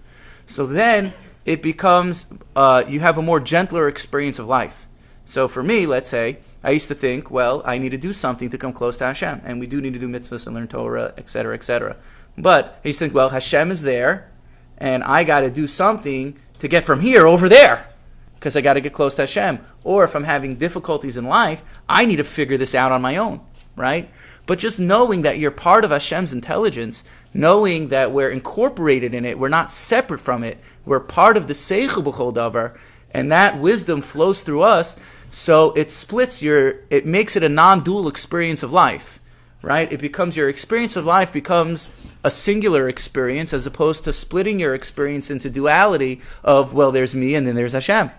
so 0.46 0.66
then 0.66 1.14
it 1.46 1.62
becomes 1.62 2.26
uh, 2.56 2.84
you 2.88 3.00
have 3.00 3.18
a 3.18 3.22
more 3.22 3.40
gentler 3.40 3.88
experience 3.88 4.40
of 4.40 4.48
life. 4.48 4.88
So 5.26 5.48
for 5.48 5.62
me, 5.62 5.86
let's 5.86 6.10
say 6.10 6.40
I 6.64 6.72
used 6.72 6.88
to 6.90 6.96
think, 6.96 7.32
well, 7.32 7.62
I 7.66 7.78
need 7.78 7.90
to 7.90 7.98
do 7.98 8.14
something 8.14 8.50
to 8.50 8.58
come 8.58 8.74
close 8.74 8.98
to 8.98 9.06
Hashem, 9.06 9.42
and 9.46 9.60
we 9.60 9.68
do 9.68 9.80
need 9.80 9.94
to 9.94 10.00
do 10.00 10.08
mitzvahs 10.08 10.46
and 10.46 10.56
learn 10.56 10.68
Torah, 10.68 11.14
etc., 11.18 11.54
etc. 11.54 11.96
But 12.38 12.80
I 12.84 12.88
used 12.90 13.00
to 13.00 13.06
think, 13.06 13.14
well, 13.14 13.30
Hashem 13.30 13.72
is 13.72 13.84
there, 13.84 14.30
and 14.80 15.04
I 15.04 15.24
got 15.24 15.42
to 15.42 15.50
do 15.50 15.68
something 15.68 16.38
to 16.60 16.68
get 16.68 16.84
from 16.84 17.02
here 17.02 17.28
over 17.28 17.50
there 17.50 17.88
because 18.36 18.56
I 18.56 18.62
got 18.62 18.74
to 18.74 18.82
get 18.82 18.94
close 18.94 19.16
to 19.16 19.24
Hashem. 19.24 19.60
Or 19.84 20.04
if 20.04 20.16
I'm 20.16 20.24
having 20.24 20.56
difficulties 20.56 21.18
in 21.18 21.26
life, 21.26 21.64
I 21.88 22.06
need 22.06 22.18
to 22.18 22.24
figure 22.24 22.58
this 22.58 22.74
out 22.74 22.92
on 22.92 23.02
my 23.02 23.18
own, 23.18 23.42
right? 23.76 24.10
But 24.46 24.60
just 24.60 24.80
knowing 24.80 25.22
that 25.24 25.38
you're 25.38 25.52
part 25.52 25.86
of 25.86 25.92
Hashem's 25.92 26.34
intelligence, 26.34 27.04
knowing 27.34 27.90
that 27.90 28.12
we're 28.12 28.32
incorporated 28.32 29.14
in 29.14 29.26
it, 29.26 29.38
we're 29.38 29.50
not 29.50 29.72
separate 29.72 30.20
from 30.20 30.44
it, 30.44 30.58
we're 30.86 31.00
part 31.00 31.38
of 31.38 31.48
the 31.48 31.54
Seichel 31.54 32.04
B'chol 32.04 32.34
Davar, 32.34 32.78
and 33.12 33.32
that 33.32 33.60
wisdom 33.60 34.02
flows 34.02 34.42
through 34.42 34.64
us, 34.64 34.96
so 35.30 35.72
it 35.74 35.92
splits 35.92 36.42
your, 36.42 36.82
it 36.90 37.06
makes 37.06 37.36
it 37.36 37.44
a 37.44 37.50
non-dual 37.50 38.08
experience 38.08 38.64
of 38.64 38.74
life, 38.74 39.20
right? 39.62 39.92
It 39.92 40.00
becomes, 40.00 40.36
your 40.36 40.50
experience 40.50 40.96
of 40.96 41.06
life 41.06 41.32
becomes 41.32 41.90
a 42.24 42.32
singular 42.32 42.90
experience 42.90 43.54
as 43.54 43.66
opposed 43.66 44.04
to 44.04 44.14
splitting 44.14 44.60
your 44.60 44.74
experience 44.74 45.32
into 45.32 45.50
duality 45.50 46.22
of, 46.44 46.74
well, 46.74 46.92
there's 46.92 47.16
me 47.16 47.36
and 47.36 47.48
then 47.48 47.56
there's 47.56 47.74
Hashem. 47.74 48.12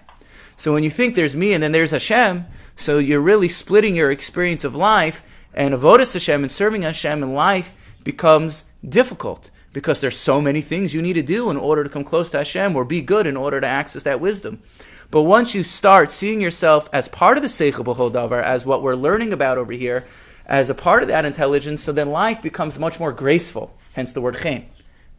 So 0.57 0.73
when 0.73 0.83
you 0.83 0.91
think 0.91 1.15
there's 1.15 1.37
me 1.37 1.53
and 1.53 1.63
then 1.63 1.73
there's 1.73 1.91
Hashem, 1.91 2.47
so 2.77 2.99
you're 2.99 3.21
really 3.21 3.49
splitting 3.49 3.97
your 3.97 4.11
experience 4.11 4.65
of 4.65 4.75
life, 4.75 5.23
and 5.53 5.75
avodas 5.75 6.15
Hashem 6.15 6.43
and 6.43 6.51
serving 6.51 6.83
Hashem 6.83 7.23
in 7.23 7.35
life 7.35 7.75
becomes 8.05 8.65
difficult 8.87 9.51
because 9.73 10.01
there's 10.01 10.17
so 10.17 10.41
many 10.41 10.61
things 10.61 10.95
you 10.95 11.03
need 11.03 11.15
to 11.15 11.23
do 11.23 11.51
in 11.51 11.57
order 11.57 11.85
to 11.85 11.91
come 11.91 12.05
close 12.05 12.31
to 12.31 12.39
Hashem 12.39 12.75
or 12.75 12.85
be 12.85 13.03
good 13.03 13.27
in 13.27 13.37
order 13.37 13.61
to 13.61 13.67
access 13.67 14.03
that 14.05 14.21
wisdom. 14.21 14.63
But 15.11 15.23
once 15.23 15.55
you 15.55 15.63
start 15.63 16.11
seeing 16.11 16.41
yourself 16.41 16.89
as 16.93 17.09
part 17.09 17.37
of 17.37 17.43
the 17.43 17.49
Seichel 17.49 17.85
Davar, 18.13 18.43
as 18.43 18.65
what 18.65 18.83
we're 18.83 18.95
learning 18.95 19.33
about 19.33 19.59
over 19.59 19.73
here, 19.73 20.05
as 20.47 20.71
a 20.71 20.75
part 20.75 21.03
of 21.03 21.09
that 21.09 21.25
intelligence, 21.25 21.83
so 21.83 21.93
then 21.93 22.11
life 22.11 22.43
becomes 22.43 22.79
much 22.79 22.99
more 22.99 23.13
graceful 23.13 23.77
hence 24.01 24.13
the 24.13 24.21
word 24.21 24.37
chen. 24.43 24.67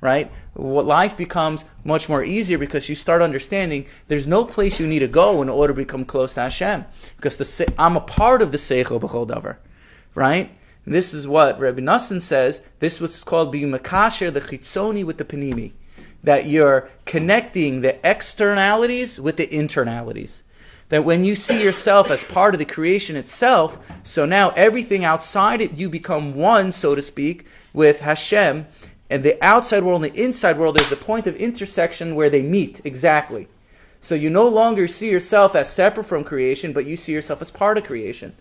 Right? 0.01 0.31
What 0.53 0.87
life 0.87 1.15
becomes 1.15 1.63
much 1.83 2.09
more 2.09 2.23
easier 2.23 2.57
because 2.57 2.89
you 2.89 2.95
start 2.95 3.21
understanding 3.21 3.85
there's 4.07 4.27
no 4.27 4.43
place 4.43 4.79
you 4.79 4.87
need 4.87 4.99
to 4.99 5.07
go 5.07 5.43
in 5.43 5.49
order 5.49 5.73
to 5.73 5.77
become 5.77 6.05
close 6.05 6.33
to 6.33 6.41
Hashem. 6.41 6.85
Because 7.17 7.37
the, 7.37 7.73
I'm 7.77 7.95
a 7.95 8.01
part 8.01 8.41
of 8.41 8.51
the 8.51 8.57
Seichel 8.57 8.99
B'chol 8.99 9.27
Davar. 9.27 9.57
Right? 10.15 10.57
this 10.83 11.13
is 11.13 11.27
what 11.27 11.59
Rabbi 11.59 11.81
Nassan 11.81 12.19
says. 12.19 12.63
This 12.79 12.95
is 12.95 13.01
what's 13.01 13.23
called 13.23 13.51
being 13.51 13.71
Makasher, 13.71 14.33
the 14.33 14.41
Chitzoni 14.41 15.05
with 15.05 15.19
the 15.19 15.25
Panimi. 15.25 15.73
That 16.23 16.47
you're 16.47 16.89
connecting 17.05 17.81
the 17.81 17.99
externalities 18.03 19.21
with 19.21 19.37
the 19.37 19.45
internalities 19.47 20.41
that 20.91 21.05
when 21.05 21.23
you 21.23 21.37
see 21.37 21.63
yourself 21.63 22.11
as 22.11 22.21
part 22.25 22.53
of 22.53 22.59
the 22.59 22.65
creation 22.65 23.15
itself, 23.15 23.79
so 24.03 24.25
now 24.25 24.49
everything 24.57 25.05
outside 25.05 25.61
it, 25.61 25.77
you 25.77 25.87
become 25.87 26.35
one, 26.35 26.73
so 26.73 26.95
to 26.95 27.01
speak, 27.01 27.45
with 27.73 28.01
Hashem, 28.01 28.67
and 29.09 29.23
the 29.23 29.43
outside 29.43 29.83
world 29.83 30.03
and 30.03 30.13
the 30.13 30.23
inside 30.23 30.57
world, 30.57 30.75
there's 30.75 30.91
a 30.91 30.95
point 30.95 31.27
of 31.27 31.35
intersection 31.35 32.15
where 32.15 32.29
they 32.29 32.41
meet 32.41 32.81
exactly. 32.85 33.47
So 33.99 34.15
you 34.15 34.29
no 34.29 34.47
longer 34.47 34.87
see 34.87 35.11
yourself 35.11 35.55
as 35.55 35.71
separate 35.71 36.05
from 36.05 36.23
creation, 36.23 36.73
but 36.73 36.85
you 36.85 36.95
see 36.95 37.13
yourself 37.13 37.41
as 37.41 37.51
part 37.51 37.77
of 37.77 37.83
creation. 37.83 38.33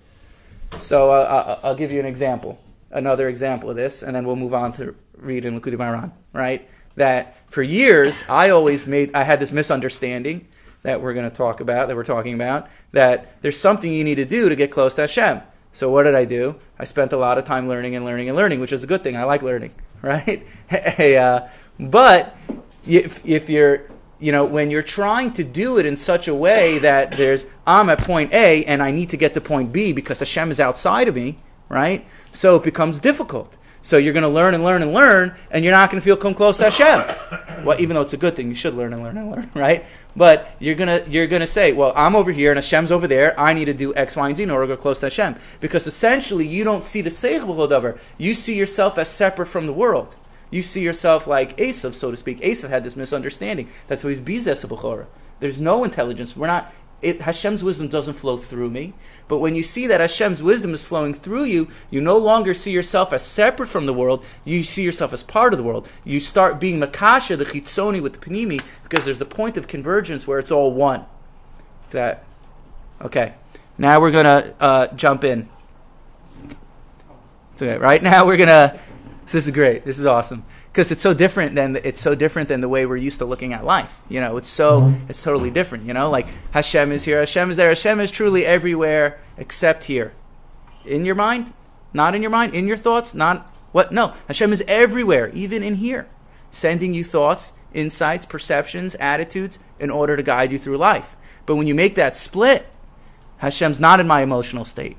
So 0.76 1.10
uh, 1.10 1.58
I'll 1.62 1.74
give 1.74 1.92
you 1.92 2.00
an 2.00 2.06
example, 2.06 2.60
another 2.90 3.28
example 3.28 3.68
of 3.68 3.76
this, 3.76 4.02
and 4.02 4.14
then 4.14 4.24
we'll 4.24 4.36
move 4.36 4.54
on 4.54 4.72
to 4.74 4.94
read 5.16 5.44
in 5.44 5.60
Likutei 5.60 5.76
Moharan, 5.76 6.12
right? 6.32 6.68
That 6.96 7.36
for 7.50 7.62
years 7.62 8.24
I 8.28 8.50
always 8.50 8.86
made, 8.86 9.14
I 9.14 9.24
had 9.24 9.40
this 9.40 9.52
misunderstanding 9.52 10.46
that 10.82 11.02
we're 11.02 11.12
going 11.14 11.28
to 11.28 11.36
talk 11.36 11.60
about, 11.60 11.88
that 11.88 11.96
we're 11.96 12.04
talking 12.04 12.34
about, 12.34 12.68
that 12.92 13.42
there's 13.42 13.58
something 13.58 13.92
you 13.92 14.04
need 14.04 14.14
to 14.14 14.24
do 14.24 14.48
to 14.48 14.56
get 14.56 14.70
close 14.70 14.94
to 14.94 15.02
Hashem. 15.02 15.42
So 15.72 15.90
what 15.90 16.04
did 16.04 16.14
I 16.14 16.24
do? 16.24 16.56
I 16.78 16.84
spent 16.84 17.12
a 17.12 17.16
lot 17.16 17.38
of 17.38 17.44
time 17.44 17.68
learning 17.68 17.94
and 17.94 18.04
learning 18.04 18.28
and 18.28 18.36
learning, 18.36 18.60
which 18.60 18.72
is 18.72 18.82
a 18.82 18.86
good 18.86 19.02
thing. 19.02 19.16
I 19.16 19.24
like 19.24 19.42
learning, 19.42 19.74
right? 20.02 20.46
hey, 20.68 21.16
uh, 21.16 21.48
but 21.78 22.36
if, 22.86 23.24
if 23.26 23.48
you're 23.48 23.90
you 24.20 24.32
know, 24.32 24.44
when 24.44 24.70
you're 24.70 24.82
trying 24.82 25.32
to 25.32 25.42
do 25.42 25.78
it 25.78 25.86
in 25.86 25.96
such 25.96 26.28
a 26.28 26.34
way 26.34 26.78
that 26.78 27.16
there's, 27.16 27.46
I'm 27.66 27.88
at 27.88 27.98
point 28.00 28.32
A 28.32 28.64
and 28.66 28.82
I 28.82 28.90
need 28.90 29.08
to 29.10 29.16
get 29.16 29.32
to 29.34 29.40
point 29.40 29.72
B 29.72 29.92
because 29.92 30.18
Hashem 30.18 30.50
is 30.50 30.60
outside 30.60 31.08
of 31.08 31.14
me, 31.14 31.38
right? 31.70 32.06
So 32.30 32.56
it 32.56 32.62
becomes 32.62 33.00
difficult. 33.00 33.56
So 33.82 33.96
you're 33.96 34.12
going 34.12 34.24
to 34.24 34.28
learn 34.28 34.54
and 34.54 34.62
learn 34.62 34.82
and 34.82 34.92
learn, 34.92 35.34
and 35.50 35.64
you're 35.64 35.72
not 35.72 35.90
going 35.90 36.00
to 36.00 36.04
feel 36.04 36.16
come 36.16 36.34
close 36.34 36.58
to 36.58 36.70
Hashem. 36.70 37.64
Well, 37.64 37.80
even 37.80 37.94
though 37.94 38.02
it's 38.02 38.12
a 38.12 38.18
good 38.18 38.36
thing, 38.36 38.48
you 38.48 38.54
should 38.54 38.74
learn 38.74 38.92
and 38.92 39.02
learn 39.02 39.16
and 39.16 39.30
learn, 39.30 39.50
right? 39.54 39.86
But 40.16 40.54
you're 40.58 40.74
gonna 40.74 41.02
you're 41.08 41.26
gonna 41.26 41.46
say, 41.46 41.72
well, 41.72 41.92
I'm 41.94 42.16
over 42.16 42.32
here 42.32 42.50
and 42.50 42.58
Hashem's 42.58 42.90
over 42.90 43.06
there. 43.06 43.38
I 43.38 43.52
need 43.52 43.66
to 43.66 43.74
do 43.74 43.94
X, 43.94 44.16
Y, 44.16 44.26
and 44.26 44.36
Z 44.36 44.42
in 44.42 44.50
order 44.50 44.66
to 44.66 44.76
go 44.76 44.80
close 44.80 45.00
to 45.00 45.06
Hashem, 45.06 45.36
because 45.60 45.86
essentially 45.86 46.46
you 46.46 46.64
don't 46.64 46.84
see 46.84 47.00
the 47.00 47.10
Seichel 47.10 47.98
You 48.18 48.34
see 48.34 48.56
yourself 48.56 48.98
as 48.98 49.08
separate 49.08 49.46
from 49.46 49.66
the 49.66 49.72
world. 49.72 50.16
You 50.50 50.62
see 50.62 50.82
yourself 50.82 51.26
like 51.26 51.56
Esav, 51.58 51.94
so 51.94 52.10
to 52.10 52.16
speak. 52.16 52.40
Esav 52.40 52.70
had 52.70 52.82
this 52.82 52.96
misunderstanding. 52.96 53.68
That's 53.86 54.02
why 54.02 54.10
he's 54.10 54.20
bizes 54.20 55.06
There's 55.38 55.60
no 55.60 55.84
intelligence. 55.84 56.36
We're 56.36 56.48
not. 56.48 56.72
It, 57.02 57.22
Hashem's 57.22 57.64
wisdom 57.64 57.88
doesn't 57.88 58.14
flow 58.14 58.36
through 58.36 58.70
me. 58.70 58.92
But 59.26 59.38
when 59.38 59.54
you 59.54 59.62
see 59.62 59.86
that 59.86 60.00
Hashem's 60.00 60.42
wisdom 60.42 60.74
is 60.74 60.84
flowing 60.84 61.14
through 61.14 61.44
you, 61.44 61.68
you 61.90 62.00
no 62.00 62.18
longer 62.18 62.52
see 62.52 62.72
yourself 62.72 63.12
as 63.12 63.24
separate 63.24 63.68
from 63.68 63.86
the 63.86 63.94
world. 63.94 64.24
You 64.44 64.62
see 64.62 64.82
yourself 64.82 65.12
as 65.12 65.22
part 65.22 65.52
of 65.54 65.58
the 65.58 65.62
world. 65.62 65.88
You 66.04 66.20
start 66.20 66.60
being 66.60 66.78
Makasha, 66.78 67.38
the 67.38 67.46
Chitzoni 67.46 68.02
with 68.02 68.14
the 68.14 68.18
Panimi, 68.18 68.62
because 68.82 69.04
there's 69.04 69.18
the 69.18 69.24
point 69.24 69.56
of 69.56 69.66
convergence 69.66 70.26
where 70.26 70.38
it's 70.38 70.50
all 70.50 70.72
one. 70.72 71.06
That. 71.90 72.24
Okay. 73.00 73.34
Now 73.78 74.00
we're 74.00 74.10
going 74.10 74.24
to 74.24 74.54
uh, 74.60 74.86
jump 74.94 75.24
in. 75.24 75.48
okay. 77.54 77.78
Right 77.78 78.02
now 78.02 78.26
we're 78.26 78.36
going 78.36 78.48
to 78.48 78.78
this 79.24 79.46
is 79.46 79.52
great. 79.52 79.84
This 79.84 79.98
is 79.98 80.06
awesome 80.06 80.44
because 80.72 80.92
it's 80.92 81.02
so 81.02 81.12
different 81.12 81.54
than 81.54 81.72
the, 81.72 81.86
it's 81.86 82.00
so 82.00 82.14
different 82.14 82.48
than 82.48 82.60
the 82.60 82.68
way 82.68 82.86
we're 82.86 82.96
used 82.96 83.18
to 83.18 83.24
looking 83.24 83.52
at 83.52 83.64
life. 83.64 84.00
You 84.08 84.20
know, 84.20 84.36
it's 84.36 84.48
so 84.48 84.82
mm-hmm. 84.82 85.10
it's 85.10 85.22
totally 85.22 85.50
different. 85.50 85.84
You 85.84 85.94
know, 85.94 86.10
like 86.10 86.28
Hashem 86.52 86.92
is 86.92 87.04
here, 87.04 87.18
Hashem 87.18 87.50
is 87.50 87.56
there, 87.56 87.68
Hashem 87.68 88.00
is 88.00 88.10
truly 88.10 88.46
everywhere 88.46 89.20
except 89.36 89.84
here. 89.84 90.12
In 90.84 91.04
your 91.04 91.14
mind, 91.14 91.52
not 91.92 92.14
in 92.14 92.22
your 92.22 92.30
mind, 92.30 92.54
in 92.54 92.66
your 92.66 92.76
thoughts, 92.76 93.14
not 93.14 93.52
what? 93.72 93.92
No, 93.92 94.14
Hashem 94.28 94.52
is 94.52 94.64
everywhere, 94.68 95.30
even 95.30 95.62
in 95.62 95.76
here, 95.76 96.08
sending 96.50 96.94
you 96.94 97.04
thoughts, 97.04 97.52
insights, 97.74 98.26
perceptions, 98.26 98.94
attitudes 98.96 99.58
in 99.78 99.90
order 99.90 100.16
to 100.16 100.22
guide 100.22 100.52
you 100.52 100.58
through 100.58 100.76
life. 100.76 101.16
But 101.46 101.56
when 101.56 101.66
you 101.66 101.74
make 101.74 101.96
that 101.96 102.16
split, 102.16 102.66
Hashem's 103.38 103.80
not 103.80 104.00
in 104.00 104.06
my 104.06 104.22
emotional 104.22 104.64
state. 104.64 104.96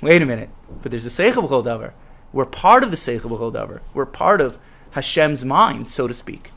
Wait 0.00 0.20
a 0.20 0.26
minute, 0.26 0.50
but 0.82 0.90
there's 0.90 1.06
a 1.06 1.08
seichel 1.08 1.48
davar. 1.48 1.92
We're 2.32 2.46
part 2.46 2.82
of 2.82 2.90
the 2.90 2.96
Seichel 2.96 3.30
B'chol 3.30 3.80
We're 3.92 4.06
part 4.06 4.40
of 4.40 4.58
Hashem's 4.92 5.44
mind, 5.44 5.90
so 5.90 6.08
to 6.08 6.14
speak, 6.14 6.50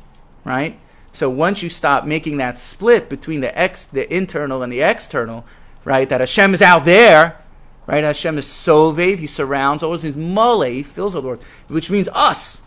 right? 0.43 0.79
So 1.11 1.29
once 1.29 1.63
you 1.63 1.69
stop 1.69 2.05
making 2.05 2.37
that 2.37 2.59
split 2.59 3.09
between 3.09 3.41
the 3.41 3.57
ex, 3.57 3.85
the 3.85 4.13
internal 4.13 4.63
and 4.63 4.71
the 4.71 4.81
external, 4.81 5.45
right? 5.83 6.07
That 6.07 6.21
Hashem 6.21 6.53
is 6.53 6.61
out 6.61 6.85
there, 6.85 7.41
right? 7.87 8.03
Hashem 8.03 8.37
is 8.37 8.45
Sovev, 8.45 9.19
He 9.19 9.27
surrounds 9.27 9.83
all 9.83 9.97
things. 9.97 10.15
Mole, 10.15 10.61
He 10.61 10.83
fills 10.83 11.15
all 11.15 11.21
the 11.21 11.27
world, 11.27 11.43
which 11.67 11.89
means 11.89 12.07
us, 12.13 12.61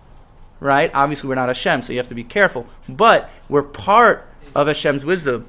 right? 0.61 0.91
Obviously, 0.95 1.29
we're 1.29 1.35
not 1.35 1.49
Hashem, 1.49 1.83
so 1.83 1.93
you 1.93 1.99
have 1.99 2.09
to 2.09 2.15
be 2.15 2.25
careful. 2.25 2.67
But 2.89 3.31
we're 3.49 3.63
part 3.63 4.29
of 4.55 4.67
Hashem's 4.67 5.05
wisdom. 5.05 5.49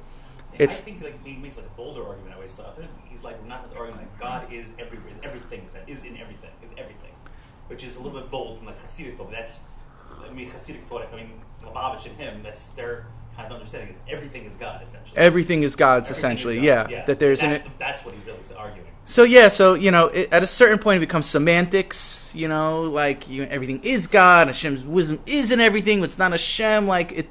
It's, 0.58 0.78
I 0.78 0.82
think 0.82 1.02
like, 1.02 1.24
he 1.24 1.36
makes 1.36 1.56
like 1.56 1.66
a 1.66 1.70
bolder 1.70 2.06
argument. 2.06 2.32
I 2.32 2.36
always 2.36 2.54
thought 2.54 2.78
he's 3.08 3.24
like 3.24 3.42
not 3.46 3.70
arguing 3.76 3.98
that 3.98 4.18
God 4.18 4.52
is 4.52 4.72
everywhere, 4.78 5.10
is 5.10 5.18
everything, 5.22 5.62
is 5.86 6.04
in 6.04 6.18
everything 6.18 6.50
which 7.80 7.88
is 7.88 7.96
a 7.96 8.02
little 8.02 8.20
bit 8.20 8.30
bold 8.30 8.58
from 8.58 8.66
the 8.66 8.72
Hasidic. 8.72 9.16
But 9.16 9.30
that's, 9.30 9.60
I 10.22 10.30
mean, 10.32 10.48
Hasidic 10.48 10.82
thought. 10.82 11.08
I 11.12 11.16
mean, 11.16 11.32
Lubavitch 11.64 12.06
and 12.06 12.16
him. 12.16 12.42
That's 12.42 12.68
their 12.70 13.06
kind 13.36 13.46
of 13.46 13.52
understanding. 13.52 13.96
that 14.06 14.12
Everything 14.12 14.44
is 14.44 14.56
God, 14.56 14.82
essentially. 14.82 15.16
Everything 15.16 15.62
is 15.62 15.76
God's, 15.76 16.10
Everything 16.10 16.18
essentially. 16.18 16.56
Is 16.58 16.60
God. 16.60 16.90
yeah. 16.90 16.98
yeah. 16.98 17.04
That 17.06 17.18
there's 17.18 17.40
that's, 17.40 17.58
an. 17.58 17.64
The, 17.64 17.70
that's 17.78 18.04
what 18.04 18.14
he's 18.14 18.24
really 18.26 18.38
arguing. 18.56 18.86
So 19.06 19.22
yeah, 19.22 19.48
so 19.48 19.74
you 19.74 19.90
know, 19.90 20.06
it, 20.08 20.28
at 20.30 20.42
a 20.42 20.46
certain 20.46 20.78
point, 20.78 20.98
it 20.98 21.00
becomes 21.00 21.26
semantics. 21.26 22.34
You 22.34 22.48
know, 22.48 22.82
like 22.82 23.28
you, 23.28 23.44
everything 23.44 23.80
is 23.82 24.06
God. 24.06 24.48
Hashem's 24.48 24.84
wisdom 24.84 25.20
is 25.26 25.50
in 25.50 25.60
everything. 25.60 26.00
But 26.00 26.10
it's 26.10 26.18
not 26.18 26.32
Hashem. 26.32 26.86
Like 26.86 27.12
it, 27.12 27.30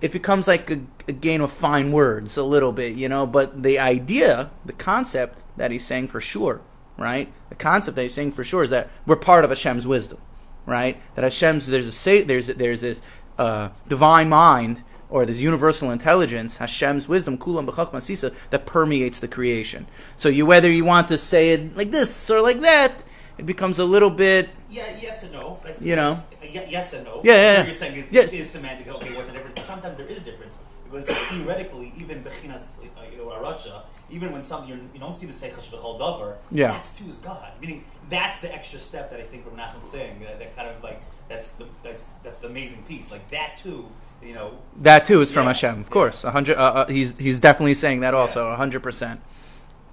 it 0.00 0.10
becomes 0.10 0.48
like 0.48 0.68
a, 0.70 0.80
a, 1.06 1.12
game 1.12 1.40
of 1.40 1.52
fine 1.52 1.92
words 1.92 2.36
a 2.36 2.42
little 2.42 2.72
bit. 2.72 2.96
You 2.96 3.08
know, 3.08 3.26
but 3.26 3.62
the 3.62 3.78
idea, 3.78 4.50
the 4.64 4.72
concept 4.72 5.38
that 5.56 5.70
he's 5.70 5.84
saying 5.84 6.08
for 6.08 6.20
sure 6.20 6.60
right? 6.96 7.32
The 7.48 7.54
concept 7.54 7.96
that 7.96 8.02
he's 8.02 8.14
saying 8.14 8.32
for 8.32 8.44
sure 8.44 8.64
is 8.64 8.70
that 8.70 8.90
we're 9.06 9.16
part 9.16 9.44
of 9.44 9.50
Hashem's 9.50 9.86
wisdom, 9.86 10.18
right? 10.64 11.00
That 11.14 11.22
Hashem's 11.22 11.66
there's 11.66 11.86
a 11.86 11.92
say 11.92 12.22
there's 12.22 12.48
there's 12.48 12.80
this 12.80 13.02
uh, 13.38 13.70
divine 13.88 14.28
mind 14.28 14.82
or 15.08 15.24
this 15.24 15.38
universal 15.38 15.90
intelligence, 15.90 16.56
Hashem's 16.56 17.08
wisdom, 17.08 17.38
kulam 17.38 17.68
b'chachma 17.68 18.02
sisa, 18.02 18.32
that 18.50 18.66
permeates 18.66 19.20
the 19.20 19.28
creation. 19.28 19.86
So 20.16 20.28
you 20.28 20.46
whether 20.46 20.70
you 20.70 20.84
want 20.84 21.08
to 21.08 21.18
say 21.18 21.50
it 21.50 21.76
like 21.76 21.90
this 21.90 22.30
or 22.30 22.40
like 22.40 22.60
that, 22.60 23.04
it 23.38 23.46
becomes 23.46 23.78
a 23.78 23.84
little 23.84 24.10
bit. 24.10 24.50
Yeah, 24.70 24.84
yes 25.00 25.22
and 25.22 25.32
no. 25.32 25.60
you 25.80 25.96
know. 25.96 26.22
yes 26.42 26.92
and 26.92 27.04
no. 27.04 27.20
Yeah, 27.22 27.34
yeah. 27.34 27.52
yeah. 27.58 27.64
You're 27.64 27.74
saying 27.74 27.98
it, 27.98 28.06
yes. 28.10 28.32
it 28.32 28.40
is 28.40 28.50
semantic. 28.50 28.88
Okay, 28.88 29.14
what's 29.14 29.28
the 29.28 29.38
difference? 29.38 29.66
Sometimes 29.66 29.96
there 29.96 30.06
is 30.06 30.18
a 30.18 30.20
difference 30.20 30.58
because 30.84 31.06
theoretically, 31.06 31.92
even 31.98 32.24
bechinas 32.24 32.80
uh, 32.80 33.02
you 33.10 33.18
know, 33.18 33.40
Russia 33.40 33.84
even 34.10 34.32
when 34.32 34.42
something 34.42 34.68
you 34.68 34.76
you 34.76 34.82
do 34.94 34.98
not 35.00 35.16
see 35.16 35.26
the 35.26 35.32
seichel 35.32 35.60
shebechol 35.60 35.98
davar, 35.98 36.36
yeah. 36.50 36.68
that's 36.68 36.96
too 36.96 37.06
is 37.06 37.18
God. 37.18 37.50
Meaning 37.60 37.84
that's 38.08 38.40
the 38.40 38.52
extra 38.52 38.78
step 38.78 39.10
that 39.10 39.20
I 39.20 39.24
think 39.24 39.44
Rav 39.46 39.56
Nachman's 39.56 39.88
saying 39.88 40.20
that, 40.20 40.38
that, 40.38 40.54
kind 40.56 40.68
of 40.68 40.82
like 40.82 41.02
that's 41.28 41.52
the 41.52 41.66
that's 41.82 42.08
that's 42.22 42.38
the 42.38 42.46
amazing 42.46 42.82
piece. 42.84 43.10
Like 43.10 43.28
that 43.28 43.56
too, 43.56 43.88
you 44.22 44.34
know. 44.34 44.58
That 44.82 45.06
too 45.06 45.20
is 45.20 45.32
from 45.32 45.44
yeah, 45.44 45.48
Hashem, 45.48 45.80
of 45.80 45.86
yeah. 45.86 45.90
course. 45.90 46.24
A 46.24 46.30
hundred. 46.30 46.56
Uh, 46.56 46.60
uh, 46.60 46.86
he's 46.86 47.18
he's 47.18 47.40
definitely 47.40 47.74
saying 47.74 48.00
that 48.00 48.14
also. 48.14 48.48
A 48.48 48.56
hundred 48.56 48.82
percent. 48.82 49.20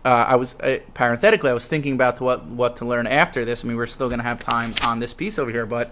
Uh, 0.06 0.26
I 0.28 0.36
was 0.36 0.60
uh, 0.60 0.80
parenthetically, 0.94 1.50
I 1.50 1.54
was 1.54 1.68
thinking 1.68 1.94
about 1.94 2.20
what 2.20 2.46
what 2.46 2.78
to 2.78 2.86
learn 2.86 3.08
after 3.08 3.46
this. 3.46 3.64
I 3.64 3.68
mean, 3.68 3.78
we're 3.78 3.88
still 3.88 4.10
going 4.10 4.20
to 4.20 4.26
have 4.26 4.40
time 4.40 4.74
on 4.84 5.00
this 5.00 5.14
piece 5.14 5.40
over 5.40 5.50
here, 5.50 5.66
but 5.66 5.92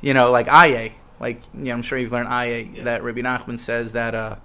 you 0.00 0.14
know, 0.14 0.30
like 0.30 0.48
Aye, 0.48 0.92
like 1.20 1.40
you 1.54 1.64
know, 1.64 1.72
I'm 1.72 1.82
sure 1.82 1.96
you've 1.96 2.12
learned 2.12 2.28
Aye 2.28 2.70
yeah. 2.74 2.84
that 2.84 3.02
Rabbi 3.02 3.20
Nachman 3.20 3.58
says 3.58 3.92
that. 3.92 4.14
Uh, 4.14 4.36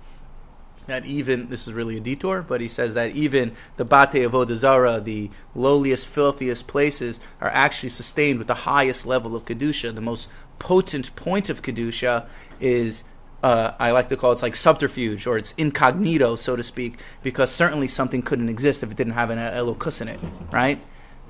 that 0.88 1.06
even 1.06 1.50
this 1.50 1.68
is 1.68 1.74
really 1.74 1.98
a 1.98 2.00
detour, 2.00 2.42
but 2.42 2.60
he 2.60 2.68
says 2.68 2.94
that 2.96 3.12
even 3.12 3.54
the 3.76 3.86
Bate 3.86 4.28
Avodah 4.28 4.56
Zara, 4.56 5.00
the 5.00 5.30
lowliest, 5.54 6.08
filthiest 6.08 6.68
places, 6.68 7.20
are 7.40 7.50
actually 7.50 7.90
sustained 7.90 8.40
with 8.40 8.48
the 8.48 8.56
highest 8.56 9.06
level 9.06 9.36
of 9.36 9.46
kedusha. 9.46 9.94
The 9.94 10.02
most 10.02 10.28
potent 10.60 11.16
point 11.16 11.50
of 11.50 11.62
kedusha 11.62 12.28
is. 12.60 13.04
Uh, 13.44 13.74
I 13.78 13.92
like 13.92 14.10
to 14.10 14.18
call 14.18 14.32
it, 14.32 14.34
it's 14.34 14.42
like 14.42 14.56
subterfuge 14.56 15.28
or 15.28 15.38
it's 15.38 15.54
incognito, 15.60 16.36
so 16.36 16.56
to 16.56 16.64
speak, 16.64 16.98
because 17.22 17.52
certainly 17.52 17.88
something 17.88 18.24
couldn't 18.24 18.50
exist 18.50 18.82
if 18.82 18.90
it 18.90 18.98
didn't 18.98 19.14
have 19.14 19.30
an 19.30 19.38
elokus 19.38 20.02
in 20.02 20.08
it, 20.08 20.20
right? 20.52 20.82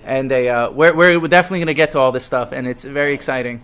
And 0.06 0.32
they, 0.32 0.48
uh, 0.48 0.72
we're, 0.72 0.96
we're 0.96 1.28
definitely 1.28 1.60
going 1.60 1.67
to 1.67 1.74
get 1.74 1.91
to 1.91 2.00
all 2.00 2.13
this 2.13 2.24
stuff, 2.24 2.54
and 2.54 2.65
it's 2.65 2.86
very 2.86 3.13
exciting. 3.13 3.62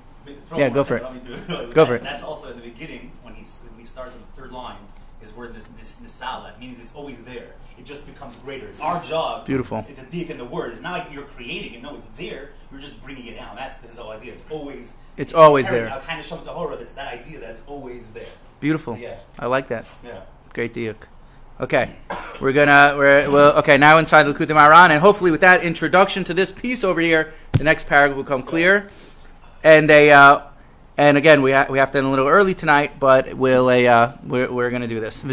Yeah, 0.57 0.69
go 0.69 0.83
for 0.83 0.97
it. 0.97 1.73
Go 1.73 1.85
for 1.85 1.95
it. 1.95 2.03
That's 2.03 2.21
also 2.21 2.51
in 2.51 2.57
the 2.57 2.63
beginning 2.63 3.13
when 3.21 3.33
he, 3.35 3.43
when 3.43 3.79
he 3.79 3.85
starts 3.85 4.13
in 4.13 4.19
the 4.19 4.41
third 4.41 4.51
line 4.51 4.75
where 5.35 5.47
this, 5.47 5.63
this 5.77 5.97
nisala 6.03 6.57
means 6.59 6.79
it's 6.79 6.93
always 6.93 7.19
there. 7.21 7.47
It 7.77 7.85
just 7.85 8.05
becomes 8.05 8.35
greater. 8.37 8.69
Our 8.81 9.03
job, 9.03 9.45
beautiful. 9.45 9.79
It's, 9.79 9.89
it's 9.89 9.99
a 9.99 10.05
dik 10.05 10.29
in 10.29 10.37
the 10.37 10.45
word. 10.45 10.73
It's 10.73 10.81
not 10.81 10.99
like 10.99 11.13
you're 11.13 11.23
creating 11.23 11.73
it. 11.73 11.81
No, 11.81 11.95
it's 11.95 12.07
there. 12.17 12.51
You're 12.71 12.79
just 12.79 13.01
bringing 13.01 13.27
it 13.27 13.35
down. 13.35 13.55
That's 13.55 13.77
the 13.77 14.01
whole 14.01 14.11
idea. 14.11 14.33
It's 14.33 14.43
always. 14.49 14.93
It's 15.17 15.33
always 15.33 15.69
there. 15.69 15.89
I 15.91 15.99
kind 15.99 16.19
of 16.19 16.27
horror. 16.47 16.75
That's 16.75 16.93
that 16.93 17.13
idea. 17.13 17.39
That's 17.39 17.63
always 17.67 18.11
there. 18.11 18.25
Beautiful. 18.59 18.97
Yeah. 18.97 19.17
I 19.39 19.47
like 19.47 19.67
that. 19.67 19.85
Yeah. 20.03 20.21
Great 20.53 20.73
diuk. 20.73 20.95
Okay, 21.59 21.95
we're 22.41 22.51
gonna 22.51 22.95
we're 22.97 23.29
well. 23.29 23.57
Okay, 23.59 23.77
now 23.77 23.97
inside 23.99 24.23
the 24.23 24.33
Likutei 24.33 24.55
Moharan, 24.55 24.89
and 24.89 25.01
hopefully 25.01 25.29
with 25.29 25.41
that 25.41 25.63
introduction 25.63 26.23
to 26.23 26.33
this 26.33 26.51
piece 26.51 26.83
over 26.83 26.99
here, 26.99 27.33
the 27.53 27.63
next 27.63 27.87
paragraph 27.87 28.17
will 28.17 28.23
come 28.23 28.43
clear. 28.43 28.89
And 29.63 29.89
they. 29.89 30.11
uh, 30.11 30.41
and 30.95 31.17
again, 31.17 31.41
we, 31.41 31.51
ha- 31.51 31.65
we 31.69 31.79
have 31.79 31.91
to 31.93 31.97
end 31.97 32.05
a 32.05 32.09
little 32.09 32.27
early 32.27 32.53
tonight, 32.53 32.99
but 32.99 33.33
we'll, 33.33 33.67
uh, 33.67 34.13
we're, 34.23 34.51
we're 34.51 34.69
going 34.69 34.83
to 34.83 34.87
do 34.87 34.99
this. 34.99 35.23
And 35.23 35.31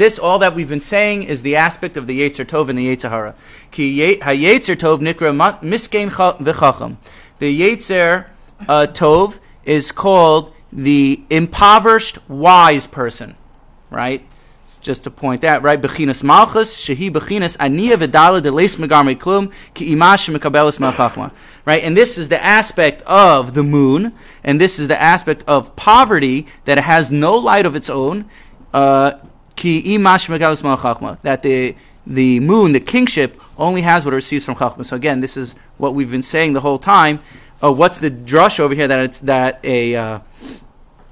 this, 0.00 0.18
all 0.20 0.38
that 0.38 0.54
we've 0.54 0.68
been 0.68 0.80
saying, 0.80 1.24
is 1.24 1.42
the 1.42 1.56
aspect 1.56 1.96
of 1.96 2.06
the 2.06 2.20
Yetzer 2.20 2.44
Tov 2.44 2.68
and 2.68 2.78
the 2.78 2.96
Yetzer 2.96 3.10
Hara. 3.10 3.34
Ki 3.72 4.16
Yetzer 4.20 4.76
Tov 4.76 5.00
nikra 5.00 5.58
miskein 5.60 6.10
v'chacham. 6.10 6.96
The 7.40 7.60
Yetzer 7.60 8.26
uh, 8.68 8.86
Tov 8.88 9.40
is 9.64 9.90
called 9.90 10.54
the 10.72 11.24
impoverished 11.28 12.18
wise 12.28 12.86
person, 12.86 13.36
right? 13.90 14.24
Just 14.80 15.04
to 15.04 15.10
point 15.10 15.42
that, 15.42 15.62
right? 15.62 15.80
Bechinas 15.80 16.24
malchus, 16.24 16.76
shehi 16.76 17.10
bechinas 17.10 17.56
aniya 17.58 17.96
v'dala 17.96 18.40
deles 18.40 18.76
megarme 18.76 19.16
klum 19.16 19.52
ki 19.74 19.94
imash 19.94 20.34
mekabelis. 20.34 21.32
Right? 21.64 21.82
And 21.84 21.96
this 21.96 22.18
is 22.18 22.28
the 22.28 22.42
aspect 22.42 23.02
of 23.02 23.54
the 23.54 23.62
moon, 23.62 24.12
and 24.42 24.60
this 24.60 24.78
is 24.78 24.88
the 24.88 25.00
aspect 25.00 25.44
of 25.46 25.76
poverty 25.76 26.46
that 26.64 26.78
has 26.78 27.10
no 27.10 27.36
light 27.36 27.66
of 27.66 27.76
its 27.76 27.88
own. 27.88 28.24
Uh, 28.72 29.12
ki 29.54 29.82
imash 29.96 30.28
mekabelis. 30.28 31.20
That 31.22 31.42
the 31.42 31.76
the 32.06 32.40
moon, 32.40 32.72
the 32.72 32.80
kingship, 32.80 33.40
only 33.56 33.82
has 33.82 34.04
what 34.04 34.12
it 34.12 34.16
receives 34.16 34.44
from 34.44 34.56
chachma. 34.56 34.84
So 34.84 34.96
again, 34.96 35.20
this 35.20 35.36
is 35.36 35.54
what 35.76 35.94
we've 35.94 36.10
been 36.10 36.22
saying 36.22 36.52
the 36.52 36.60
whole 36.60 36.78
time. 36.78 37.20
Uh, 37.62 37.72
what's 37.72 37.98
the 37.98 38.10
drush 38.10 38.58
over 38.58 38.74
here 38.74 38.88
that 38.88 38.98
it's 38.98 39.20
that 39.20 39.60
a 39.62 39.94
uh, 39.94 40.18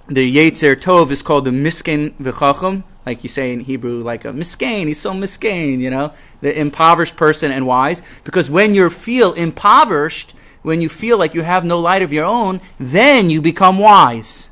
the 0.08 0.36
Yetzer 0.36 0.74
Tov 0.74 1.12
is 1.12 1.22
called 1.22 1.44
the 1.44 1.52
Miskin 1.52 2.10
V'chacham, 2.14 2.82
like 3.06 3.22
you 3.22 3.28
say 3.28 3.52
in 3.52 3.60
Hebrew, 3.60 4.02
like 4.02 4.24
a 4.24 4.32
miskin, 4.32 4.86
he's 4.86 5.00
so 5.00 5.12
miskin, 5.12 5.80
you 5.80 5.90
know, 5.90 6.12
the 6.40 6.58
impoverished 6.58 7.16
person 7.16 7.50
and 7.50 7.66
wise. 7.66 8.02
Because 8.24 8.50
when 8.50 8.74
you 8.74 8.90
feel 8.90 9.32
impoverished, 9.32 10.34
when 10.62 10.80
you 10.80 10.88
feel 10.88 11.16
like 11.18 11.34
you 11.34 11.42
have 11.42 11.64
no 11.64 11.78
light 11.78 12.02
of 12.02 12.12
your 12.12 12.24
own, 12.24 12.60
then 12.78 13.30
you 13.30 13.40
become 13.40 13.78
wise, 13.78 14.50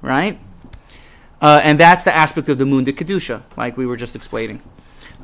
right? 0.00 0.38
Uh, 1.40 1.60
and 1.62 1.78
that's 1.78 2.04
the 2.04 2.14
aspect 2.14 2.48
of 2.48 2.58
the 2.58 2.66
moon, 2.66 2.84
the 2.84 2.92
Kedusha, 2.92 3.42
like 3.56 3.76
we 3.76 3.86
were 3.86 3.96
just 3.96 4.16
explaining. 4.16 4.62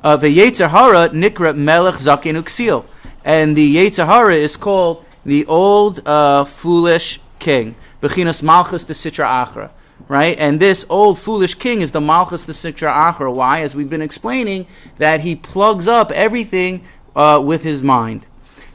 Uh, 0.02 0.16
the 0.16 0.28
Yetzer 0.28 0.70
Hara, 0.70 1.08
Nikra 1.08 1.56
Melech 1.56 1.94
Zakin 1.94 2.40
Uksil. 2.40 2.84
And 3.24 3.56
the 3.56 3.76
Yetzer 3.76 4.06
Hara 4.06 4.34
is 4.34 4.56
called 4.56 5.04
the 5.24 5.44
old 5.46 6.06
uh, 6.06 6.44
foolish 6.44 7.20
king. 7.38 7.76
Bechinas 8.00 8.42
Malchus 8.42 8.84
the 8.84 8.94
Sitra 8.94 9.26
Achra 9.26 9.70
right? 10.08 10.38
And 10.38 10.60
this 10.60 10.86
old 10.88 11.18
foolish 11.18 11.54
king 11.54 11.80
is 11.80 11.92
the 11.92 12.00
Malchus 12.00 12.44
the 12.44 12.52
Sitra 12.52 12.92
Achra. 12.92 13.32
Why? 13.32 13.60
As 13.60 13.74
we've 13.74 13.90
been 13.90 14.02
explaining, 14.02 14.66
that 14.98 15.20
he 15.20 15.34
plugs 15.36 15.88
up 15.88 16.10
everything 16.12 16.84
uh, 17.14 17.40
with 17.44 17.62
his 17.62 17.82
mind. 17.82 18.26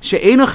He 0.02 0.18
denies 0.18 0.54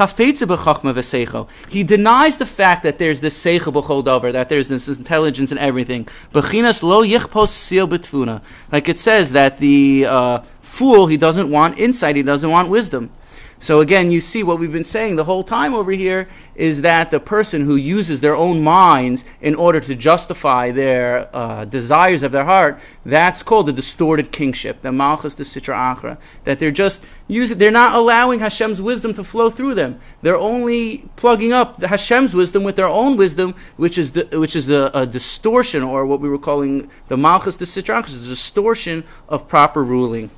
the 2.39 2.47
fact 2.47 2.83
that 2.83 2.99
there's 2.99 3.21
this 3.21 3.45
seichel 3.45 3.73
b'chol 3.73 4.33
that 4.33 4.49
there's 4.49 4.69
this 4.69 4.89
intelligence 4.89 5.53
and 5.53 5.61
everything. 5.61 6.09
Bechinas 6.33 6.83
lo 6.83 7.05
yichpos 7.05 7.87
betfuna. 7.89 8.43
Like 8.73 8.89
it 8.89 8.99
says 8.99 9.31
that 9.33 9.59
the 9.59 10.07
uh, 10.07 10.41
fool, 10.63 11.07
he 11.07 11.17
doesn't 11.17 11.49
want 11.49 11.79
insight, 11.79 12.17
he 12.17 12.25
doesn't 12.25 12.51
want 12.51 12.69
wisdom. 12.71 13.11
So 13.59 13.81
again, 13.81 14.11
you 14.11 14.21
see 14.21 14.43
what 14.43 14.59
we've 14.59 14.73
been 14.73 14.85
saying 14.85 15.17
the 15.17 15.25
whole 15.25 15.43
time 15.43 15.73
over 15.73 15.91
here 15.91 16.29
is 16.55 16.83
that 16.83 17.11
the 17.11 17.19
person 17.19 17.63
who 17.63 17.75
uses 17.75 18.21
their 18.21 18.37
own 18.37 18.63
minds 18.63 19.25
in 19.41 19.55
order 19.55 19.81
to 19.81 19.95
justify 19.95 20.71
their 20.71 21.35
uh, 21.35 21.65
desires 21.65 22.23
of 22.23 22.33
their 22.33 22.45
heart, 22.45 22.79
that's 23.05 23.43
called 23.43 23.67
the 23.67 23.73
distorted 23.73 24.31
kingship, 24.31 24.83
the 24.83 24.93
malchus 24.93 25.35
de 25.35 25.43
sitra 25.43 25.97
achra. 25.97 26.19
That 26.45 26.59
they're 26.59 26.71
just 26.71 27.03
using, 27.29 27.57
they're 27.57 27.71
not 27.71 27.95
allowing 27.95 28.41
Hashem's 28.41 28.81
wisdom 28.83 29.15
to 29.15 29.25
flow 29.25 29.49
through 29.49 29.75
them. 29.75 30.01
They're 30.21 30.37
only 30.37 31.09
plugging 31.17 31.53
up 31.53 31.79
the 31.79 31.89
Hashem's 31.89 32.35
wisdom 32.35 32.63
with 32.63 32.77
their 32.77 32.89
own 32.89 33.17
wisdom, 33.17 33.55
which 33.77 33.97
is 33.97 34.13
the, 34.13 34.29
which 34.39 34.55
is 34.55 34.69
a, 34.69 34.91
a 34.93 35.07
distortion, 35.07 35.83
or 35.83 36.05
what 36.05 36.21
we 36.21 36.29
were 36.29 36.39
calling 36.39 36.91
the 37.09 37.17
malchus 37.17 37.57
de 37.57 37.65
sitra 37.65 38.03
achra, 38.03 38.23
a 38.23 38.29
distortion 38.29 39.03
of 39.31 39.49
proper 39.49 39.83
ruling. 39.83 40.31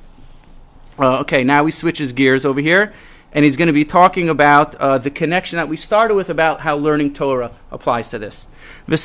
Uh, 0.99 1.19
okay, 1.19 1.45
now 1.45 1.65
he 1.65 1.71
switches 1.71 2.11
gears 2.11 2.43
over 2.43 2.59
here, 2.59 2.93
and 3.31 3.45
he's 3.45 3.55
going 3.55 3.67
to 3.67 3.73
be 3.73 3.85
talking 3.85 4.27
about 4.27 4.75
uh, 4.75 4.97
the 4.97 5.09
connection 5.09 5.55
that 5.55 5.69
we 5.69 5.77
started 5.77 6.13
with 6.13 6.29
about 6.29 6.59
how 6.59 6.75
learning 6.75 7.13
Torah 7.13 7.51
applies 7.71 8.09
to 8.09 8.19
this. 8.19 8.47
That 8.87 8.99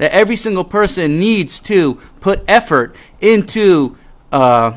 every 0.00 0.36
single 0.36 0.64
person 0.64 1.20
needs 1.20 1.60
to 1.60 1.94
put 2.20 2.42
effort 2.48 2.96
into 3.20 3.96
uh, 4.32 4.76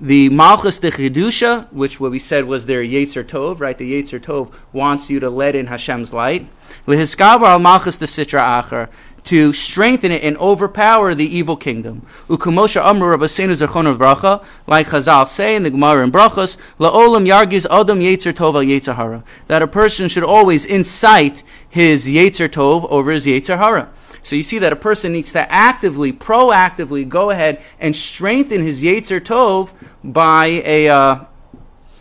the 0.00 0.28
malchus 0.30 0.78
de 0.78 0.90
kedusha, 0.90 1.70
which 1.72 2.00
what 2.00 2.10
we 2.10 2.18
said 2.18 2.46
was 2.46 2.64
their 2.66 2.82
yetzer 2.82 3.22
tov, 3.22 3.60
right? 3.60 3.76
The 3.76 4.02
yetzer 4.02 4.18
tov 4.18 4.52
wants 4.72 5.10
you 5.10 5.20
to 5.20 5.28
let 5.28 5.54
in 5.54 5.66
Hashem's 5.66 6.12
light. 6.12 6.48
gaber 6.86 7.46
al 7.46 7.58
malchus 7.58 7.96
de 7.96 8.06
sitra 8.06 8.62
achra 8.62 8.88
to 9.24 9.52
strengthen 9.52 10.12
it 10.12 10.22
and 10.22 10.36
overpower 10.36 11.14
the 11.14 11.24
evil 11.24 11.56
kingdom. 11.56 12.06
Ukumosha 12.28 12.84
amru 12.84 13.16
bracha, 13.16 14.44
like 14.66 14.88
Chazal 14.88 15.26
say 15.26 15.56
in 15.56 15.62
the 15.62 15.70
Gemara 15.70 16.04
and 16.04 16.12
Brachos, 16.12 16.56
laolam 16.78 17.26
yargiz 17.26 17.66
adam 17.70 18.00
yetzer 18.00 18.32
tov 18.32 18.54
al 18.54 18.62
yetzer. 18.62 19.22
That 19.46 19.62
a 19.62 19.66
person 19.66 20.08
should 20.08 20.24
always 20.24 20.64
incite 20.64 21.42
his 21.68 22.06
yetzer 22.06 22.48
tov 22.48 22.86
over 22.90 23.12
his 23.12 23.26
yetzer 23.26 23.58
hara. 23.58 23.90
So 24.22 24.36
you 24.36 24.42
see 24.42 24.58
that 24.58 24.72
a 24.72 24.76
person 24.76 25.12
needs 25.12 25.32
to 25.32 25.50
actively, 25.52 26.12
proactively 26.12 27.06
go 27.06 27.30
ahead 27.30 27.62
and 27.78 27.94
strengthen 27.94 28.62
his 28.62 28.82
yetzer 28.82 29.20
tov 29.20 29.72
by 30.02 30.46
a 30.64 30.88
uh, 30.88 31.24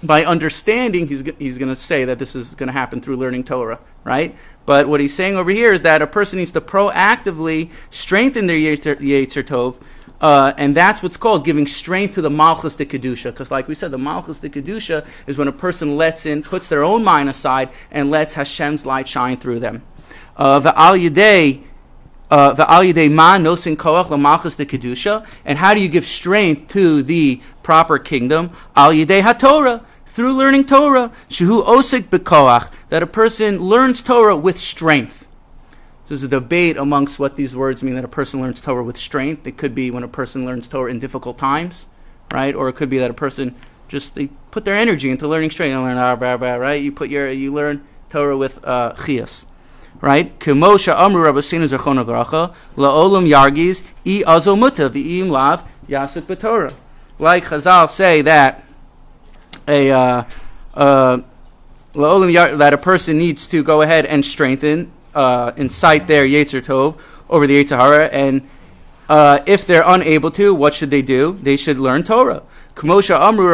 by 0.02 0.24
understanding. 0.26 1.08
He's 1.08 1.24
he's 1.38 1.58
going 1.58 1.70
to 1.70 1.76
say 1.76 2.06
that 2.06 2.20
this 2.20 2.36
is 2.36 2.56
going 2.56 2.68
to 2.68 2.74
happen 2.74 3.02
through 3.02 3.18
learning 3.18 3.44
Torah, 3.44 3.80
right? 4.04 4.36
But 4.66 4.88
what 4.88 5.00
he's 5.00 5.14
saying 5.14 5.36
over 5.36 5.52
here 5.52 5.74
is 5.74 5.82
that 5.82 6.02
a 6.02 6.08
person 6.08 6.40
needs 6.40 6.52
to 6.54 6.62
proactively 6.62 7.72
strengthen 7.90 8.48
their 8.48 8.58
Yetzer, 8.58 9.44
Tov, 9.44 9.76
uh, 10.22 10.54
and 10.58 10.74
that's 10.74 11.04
what's 11.04 11.18
called 11.18 11.44
giving 11.44 11.68
strength 11.68 12.14
to 12.14 12.22
the 12.22 12.30
Malchus 12.30 12.76
de 12.78 12.86
Kedusha. 12.86 13.26
Because, 13.26 13.52
like 13.52 13.68
we 13.68 13.76
said, 13.76 13.92
the 13.92 13.98
Malchus 13.98 14.40
de 14.40 14.50
Kedusha 14.50 15.06
is 15.28 15.38
when 15.38 15.50
a 15.50 15.52
person 15.52 15.98
lets 15.98 16.26
in, 16.26 16.44
puts 16.44 16.70
their 16.70 16.84
own 16.84 17.04
mind 17.04 17.28
aside, 17.28 17.70
and 17.92 18.10
lets 18.10 18.36
Hashem's 18.36 18.86
light 18.86 19.08
shine 19.08 19.36
through 19.36 19.60
them. 19.60 19.84
Uh, 20.38 20.60
the 20.60 20.78
Al 20.80 20.96
Yidei. 20.96 21.64
Uh, 22.32 22.56
ma 23.12 23.38
nosin 23.38 23.76
koach 23.76 24.08
lamalchus 24.08 24.58
de 24.58 24.66
kedusha, 24.66 25.24
and 25.46 25.60
how 25.60 25.76
do 25.76 25.80
you 25.80 25.88
give 25.88 26.04
strength 26.04 26.68
to 26.70 27.04
the 27.04 27.40
proper 27.62 28.00
kingdom? 28.00 28.50
Al 28.76 28.92
yidei 28.92 29.22
haTorah 29.22 29.84
through 30.14 30.34
learning 30.34 30.66
Torah, 30.66 31.12
shehu 31.28 31.66
osik 31.66 32.04
bekoach, 32.04 32.72
that 32.90 33.02
a 33.02 33.08
person 33.08 33.58
learns 33.58 34.04
Torah 34.04 34.38
with 34.38 34.60
strength. 34.60 35.28
There's 36.08 36.22
a 36.22 36.28
debate 36.28 36.78
amongst 36.78 37.18
what 37.18 37.36
these 37.36 37.56
words 37.56 37.82
mean 37.82 37.96
that 37.96 38.06
a 38.06 38.10
person 38.10 38.40
learns 38.40 38.62
Torah 38.62 38.84
with 38.84 38.96
strength. 38.96 39.48
It 39.48 39.58
could 39.58 39.74
be 39.74 39.90
when 39.90 40.04
a 40.04 40.08
person 40.08 40.46
learns 40.46 40.68
Torah 40.68 40.92
in 40.92 41.00
difficult 41.00 41.40
times, 41.40 41.88
right? 42.32 42.54
Or 42.54 42.70
it 42.70 42.74
could 42.74 42.92
be 42.92 43.00
that 43.00 43.10
a 43.10 43.16
person 43.16 43.56
just 43.88 44.14
they 44.14 44.28
put 44.52 44.66
their 44.66 44.76
energy 44.76 45.10
into 45.10 45.28
learning 45.28 45.50
strength 45.50 45.74
and 45.74 45.82
learn 45.82 45.98
ah, 45.98 46.16
blah, 46.16 46.38
blah, 46.38 46.56
right? 46.56 46.80
You 46.80 46.92
put 46.92 47.10
your 47.10 47.32
you 47.32 47.52
learn 47.52 47.84
Torah 48.12 48.38
with 48.38 48.64
uh, 48.64 48.94
chias, 48.94 49.48
right? 50.00 50.38
Kemosha 50.38 50.96
amru 50.96 51.24
rabasinu 51.24 51.76
zerchon 51.76 52.04
avracha 52.04 52.54
laolam 52.78 53.28
yargis 53.28 53.84
i 54.06 54.24
azomuta 54.28 54.90
v'im 54.90 55.30
lav 55.30 55.68
yasik 55.90 56.24
b'Torah. 56.24 56.76
Like 57.18 57.46
Chazal 57.46 57.90
say 57.90 58.22
that 58.22 58.63
a 59.68 59.92
uh, 59.92 60.24
uh, 60.74 61.22
that 61.94 62.74
a 62.74 62.78
person 62.78 63.18
needs 63.18 63.48
to 63.48 63.64
go 63.64 63.82
ahead 63.82 64.06
and 64.06 64.26
strengthen, 64.26 64.92
uh, 65.14 65.52
incite 65.56 66.08
their 66.08 66.26
Yetzer 66.26 66.64
Tov 66.64 66.98
over 67.30 67.48
the 67.48 67.64
Yetzer 67.64 68.10
and 68.12 68.48
uh, 69.10 69.40
if 69.46 69.68
they're 69.68 69.84
unable 69.86 70.32
to, 70.32 70.54
what 70.56 70.74
should 70.74 70.90
they 70.90 71.02
do? 71.02 71.38
They 71.42 71.58
should 71.58 71.78
learn 71.78 72.04
Torah. 72.04 72.42
Amru 72.82 73.50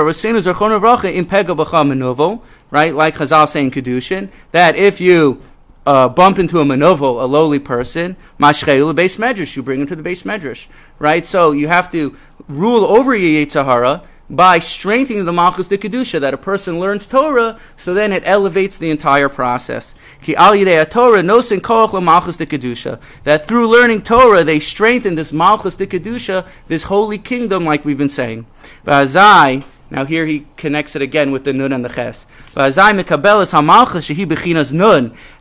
right? 2.71 2.95
Like 2.95 3.15
Chazal 3.15 3.49
saying 3.49 3.71
Kedushin, 3.71 4.29
that 4.51 4.75
if 4.75 5.01
you 5.01 5.41
uh, 5.85 6.07
bump 6.07 6.39
into 6.39 6.59
a 6.59 6.63
manovo, 6.63 7.21
a 7.21 7.25
lowly 7.25 7.59
person, 7.59 8.15
mashchelu 8.39 8.95
base 8.95 9.17
medrash, 9.17 9.55
you 9.55 9.63
bring 9.63 9.81
him 9.81 9.87
to 9.87 9.95
the 9.95 10.03
base 10.03 10.23
medrash, 10.23 10.67
right? 10.99 11.25
So 11.25 11.51
you 11.51 11.67
have 11.67 11.91
to 11.91 12.15
rule 12.47 12.85
over 12.85 13.15
your 13.15 13.45
Yetzer 13.45 13.65
Hara, 13.65 14.03
by 14.29 14.59
strengthening 14.59 15.25
the 15.25 15.33
Malchus 15.33 15.67
de 15.67 15.77
Kedusha, 15.77 16.19
that 16.19 16.33
a 16.33 16.37
person 16.37 16.79
learns 16.79 17.07
Torah, 17.07 17.59
so 17.75 17.93
then 17.93 18.13
it 18.13 18.23
elevates 18.25 18.77
the 18.77 18.91
entire 18.91 19.29
process. 19.29 19.95
Ki 20.21 20.35
al 20.35 20.53
Torah 20.85 21.21
nosin 21.21 21.59
koach 21.59 22.03
Malchus 22.03 22.37
de 22.37 22.45
Kedusha. 22.45 22.99
That 23.23 23.47
through 23.47 23.67
learning 23.67 24.03
Torah, 24.03 24.43
they 24.43 24.59
strengthen 24.59 25.15
this 25.15 25.33
Malchus 25.33 25.77
de 25.77 25.87
Kedusha, 25.87 26.47
this 26.67 26.83
holy 26.83 27.17
kingdom, 27.17 27.65
like 27.65 27.83
we've 27.85 27.97
been 27.97 28.09
saying. 28.09 28.45
V'azai, 28.85 29.63
now 29.89 30.05
here 30.05 30.27
he 30.27 30.45
connects 30.55 30.95
it 30.95 31.01
again 31.01 31.31
with 31.31 31.43
the 31.45 31.53
nun 31.53 31.73
and 31.73 31.83
the 31.83 31.89
ches. 31.89 32.27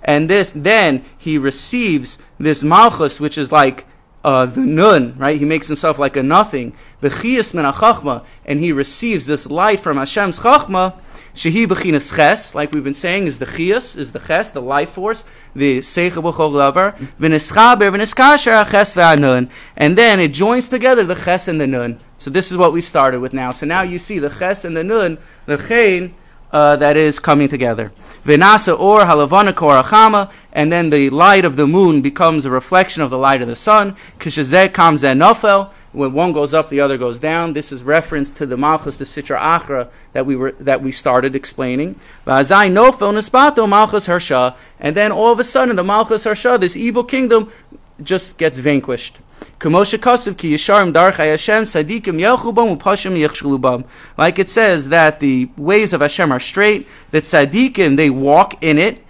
And 0.04 0.30
this, 0.30 0.50
then 0.50 1.04
he 1.18 1.38
receives 1.38 2.18
this 2.38 2.62
malchus, 2.62 3.20
which 3.20 3.36
is 3.36 3.52
like 3.52 3.86
uh, 4.24 4.46
the 4.46 4.60
nun, 4.60 5.16
right? 5.16 5.38
He 5.38 5.44
makes 5.44 5.68
himself 5.68 5.98
like 5.98 6.16
a 6.16 6.22
nothing. 6.22 6.74
B'chiyas 7.02 7.54
min 7.54 7.64
chachma, 7.64 8.24
and 8.44 8.60
he 8.60 8.72
receives 8.72 9.26
this 9.26 9.46
light 9.46 9.80
from 9.80 9.96
Hashem's 9.96 10.40
chachma. 10.40 10.94
Shehi 11.34 11.66
b'chinas 11.66 12.16
ches, 12.16 12.54
like 12.54 12.72
we've 12.72 12.82
been 12.82 12.94
saying, 12.94 13.26
is 13.26 13.38
the 13.38 13.46
chiyas, 13.46 13.96
is 13.96 14.12
the 14.12 14.18
ches, 14.18 14.50
the 14.50 14.60
life 14.60 14.90
force, 14.90 15.24
the 15.54 15.78
seichel 15.78 16.22
b'chol 16.24 16.52
davar. 16.52 16.96
V'nischaber 17.20 17.92
v'niskasher 17.92 18.68
ches 18.70 18.94
v'anun, 18.94 19.50
and 19.76 19.96
then 19.96 20.18
it 20.18 20.32
joins 20.32 20.68
together 20.68 21.04
the 21.04 21.14
ches 21.14 21.46
and 21.46 21.60
the 21.60 21.66
nun. 21.66 22.00
So 22.18 22.30
this 22.30 22.50
is 22.50 22.56
what 22.56 22.72
we 22.72 22.80
started 22.80 23.20
with 23.20 23.32
now. 23.32 23.52
So 23.52 23.66
now 23.66 23.82
you 23.82 24.00
see 24.00 24.18
the 24.18 24.30
ches 24.30 24.64
and 24.64 24.76
the 24.76 24.82
nun, 24.82 25.18
the 25.46 25.56
chen, 25.56 26.14
uh, 26.52 26.76
that 26.76 26.96
is 26.96 27.18
coming 27.18 27.48
together. 27.48 27.92
Vinasa 28.24 28.78
or 28.78 29.00
halavana 29.02 29.52
korachama, 29.52 30.30
and 30.52 30.72
then 30.72 30.90
the 30.90 31.10
light 31.10 31.44
of 31.44 31.56
the 31.56 31.66
moon 31.66 32.00
becomes 32.00 32.44
a 32.44 32.50
reflection 32.50 33.02
of 33.02 33.10
the 33.10 33.18
light 33.18 33.42
of 33.42 33.48
the 33.48 33.56
sun. 33.56 33.96
Kishazeh 34.18 34.72
comes 34.72 35.02
nofel. 35.02 35.70
When 35.92 36.12
one 36.12 36.32
goes 36.32 36.52
up, 36.52 36.68
the 36.68 36.80
other 36.80 36.98
goes 36.98 37.18
down. 37.18 37.54
This 37.54 37.72
is 37.72 37.82
reference 37.82 38.30
to 38.32 38.46
the 38.46 38.56
Malchus, 38.56 38.96
the 38.96 39.04
Sitra 39.04 39.38
Achra 39.38 39.88
that 40.12 40.26
we 40.26 40.36
were 40.36 40.52
that 40.52 40.82
we 40.82 40.92
started 40.92 41.34
explaining. 41.34 41.94
V'azai 42.26 42.70
nofel 42.70 43.12
nispato 43.14 43.68
Malchus 43.68 44.06
Harsha, 44.06 44.54
and 44.78 44.94
then 44.96 45.10
all 45.10 45.32
of 45.32 45.40
a 45.40 45.44
sudden 45.44 45.76
the 45.76 45.84
Malchus 45.84 46.24
Harsha, 46.24 46.58
this 46.58 46.76
evil 46.76 47.04
kingdom, 47.04 47.50
just 48.02 48.36
gets 48.36 48.58
vanquished. 48.58 49.18
Like 54.18 54.38
it 54.38 54.50
says 54.50 54.88
that 54.88 55.20
the 55.20 55.48
ways 55.56 55.92
of 55.92 56.00
Hashem 56.00 56.32
are 56.32 56.40
straight, 56.40 56.88
that 57.10 57.24
tzaddikim 57.24 57.96
they 57.96 58.10
walk 58.10 58.62
in 58.62 58.78
it, 58.78 59.00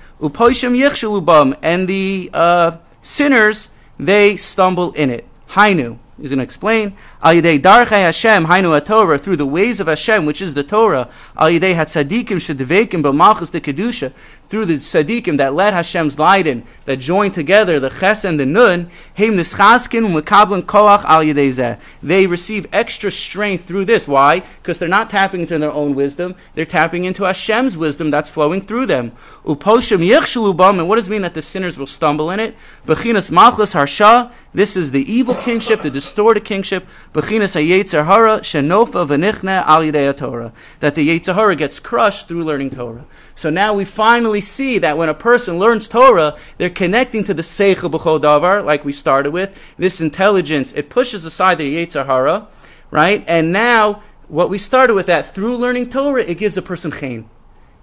and 1.62 1.88
the 1.88 2.30
uh, 2.32 2.76
sinners 3.02 3.70
they 3.98 4.36
stumble 4.36 4.92
in 4.92 5.10
it. 5.10 5.26
Hainu 5.50 5.98
is 6.20 6.30
going 6.30 6.38
to 6.38 6.44
explain. 6.44 6.96
Al 7.22 7.34
yidei 7.34 7.60
darchei 7.60 8.02
Hashem, 8.02 8.46
hainu 8.46 8.84
Torah, 8.84 9.18
through 9.18 9.36
the 9.36 9.46
ways 9.46 9.80
of 9.80 9.86
Hashem, 9.86 10.26
which 10.26 10.42
is 10.42 10.54
the 10.54 10.64
Torah. 10.64 11.08
Al 11.36 11.48
yidei 11.48 11.74
hatzadikim 11.74 12.38
shedevekim 12.38 13.02
b'malchus 13.02 13.50
de 13.50 13.60
kedusha, 13.60 14.12
through 14.48 14.64
the 14.64 14.74
tzadikim 14.74 15.36
that 15.36 15.54
led 15.54 15.74
Hashem's 15.74 16.18
in, 16.18 16.64
that 16.86 16.96
joined 16.96 17.34
together 17.34 17.78
the 17.78 17.90
ches 17.90 18.24
and 18.24 18.40
the 18.40 18.46
nun. 18.46 18.90
Heim 19.16 19.36
nischaskin 19.36 20.08
u'mekablan 20.08 20.62
koach 20.62 21.04
al 21.04 21.22
yidei 21.22 21.50
zeh. 21.50 21.78
They 22.02 22.26
receive 22.26 22.66
extra 22.72 23.10
strength 23.10 23.66
through 23.66 23.84
this. 23.84 24.08
Why? 24.08 24.40
Because 24.40 24.78
they're 24.78 24.88
not 24.88 25.10
tapping 25.10 25.42
into 25.42 25.58
their 25.58 25.72
own 25.72 25.94
wisdom; 25.94 26.34
they're 26.54 26.64
tapping 26.64 27.04
into 27.04 27.24
Hashem's 27.24 27.76
wisdom 27.76 28.10
that's 28.10 28.28
flowing 28.28 28.60
through 28.62 28.86
them. 28.86 29.12
Uposhem 29.44 30.04
yichshelu 30.06 30.56
bam, 30.56 30.80
and 30.80 30.88
what 30.88 30.96
does 30.96 31.08
it 31.08 31.10
mean 31.10 31.22
that 31.22 31.34
the 31.34 31.42
sinners 31.42 31.78
will 31.78 31.86
stumble 31.86 32.30
in 32.30 32.40
it? 32.40 32.56
Bechinas 32.86 33.30
malchus 33.30 33.72
harsha. 33.74 34.32
This 34.54 34.76
is 34.76 34.92
the 34.92 35.10
evil 35.12 35.34
kingship, 35.34 35.82
the 35.82 35.90
distorted 35.90 36.44
kingship. 36.44 36.86
Bechinas 37.12 37.54
hayetzer 37.54 38.06
hara 38.06 38.38
shenofa 38.40 39.06
v'nichne 39.06 39.62
al 39.66 39.82
yidei 39.82 40.16
Torah. 40.16 40.52
That 40.80 40.94
the 40.94 41.06
yetzer 41.06 41.34
hara 41.34 41.54
gets 41.54 41.78
crushed 41.78 42.28
through 42.28 42.44
learning 42.44 42.70
Torah. 42.70 43.04
So 43.34 43.50
now 43.50 43.74
we 43.74 43.84
finally 43.84 44.40
see 44.40 44.78
that 44.78 44.96
when 44.96 45.10
a 45.10 45.14
person 45.14 45.58
learns 45.58 45.86
Torah, 45.86 46.36
they're 46.56 46.70
connecting 46.70 47.24
to 47.24 47.34
the 47.34 47.42
seichel 47.42 47.90
b'chol 47.90 48.20
davar, 48.20 48.64
like 48.64 48.86
we 48.86 48.92
started 48.92 49.32
with. 49.32 49.56
This 49.76 50.00
intelligence 50.00 50.72
it 50.72 50.88
pushes 50.88 51.26
aside 51.26 51.58
the 51.58 51.76
yetzer 51.76 52.06
hara, 52.06 52.48
right? 52.90 53.22
And 53.28 53.52
now 53.52 54.02
what 54.28 54.48
we 54.48 54.56
started 54.56 54.94
with 54.94 55.06
that 55.06 55.34
through 55.34 55.56
learning 55.56 55.90
Torah, 55.90 56.22
it 56.22 56.38
gives 56.38 56.56
a 56.56 56.62
person 56.62 56.90
chen. 56.90 57.28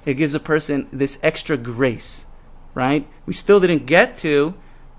It 0.03 0.15
gives 0.15 0.33
a 0.33 0.39
person 0.39 0.87
this 0.91 1.19
extra 1.21 1.57
grace, 1.57 2.25
right? 2.73 3.07
We 3.27 3.33
still 3.33 3.59
didn't 3.59 3.85
get 3.85 4.17
to 4.19 4.55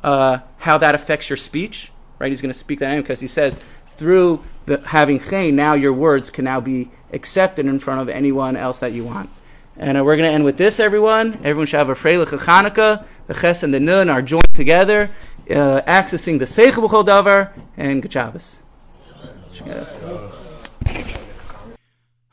uh, 0.07 0.39
how 0.59 0.79
that 0.79 0.95
affects 0.95 1.29
your 1.29 1.37
speech, 1.37 1.91
right? 2.21 2.31
He's 2.31 2.41
going 2.41 2.53
to 2.53 2.59
speak 2.59 2.79
that 2.79 2.93
in 2.93 3.03
because 3.03 3.21
he 3.21 3.27
says 3.27 3.59
through 3.97 4.43
the 4.65 4.81
having 4.87 5.19
chen, 5.19 5.57
now 5.57 5.75
your 5.75 5.93
words 5.93 6.31
can 6.31 6.45
now 6.45 6.61
be 6.61 6.91
accepted 7.13 7.67
in 7.67 7.79
front 7.81 8.01
of 8.01 8.09
anyone 8.09 8.57
else 8.57 8.79
that 8.79 8.93
you 8.93 9.05
want. 9.05 9.29
And 9.77 9.99
uh, 9.99 10.05
we're 10.05 10.17
going 10.17 10.29
to 10.29 10.33
end 10.35 10.45
with 10.45 10.59
this, 10.59 10.79
everyone. 10.79 11.35
Everyone 11.43 11.67
should 11.67 11.79
have 11.79 11.91
a 11.91 11.95
Freilich 11.95 12.29
Chanukah. 12.29 13.05
The 13.27 13.35
Ches 13.35 13.65
and 13.65 13.75
the 13.75 13.81
Nun 13.81 14.09
are 14.09 14.23
joined 14.23 14.55
together, 14.55 15.11
uh, 15.51 15.83
accessing 15.83 16.39
the 16.39 16.45
Seichel 16.45 17.05
Davar 17.05 17.51
and 17.77 18.01
Gachavas. 18.01 18.61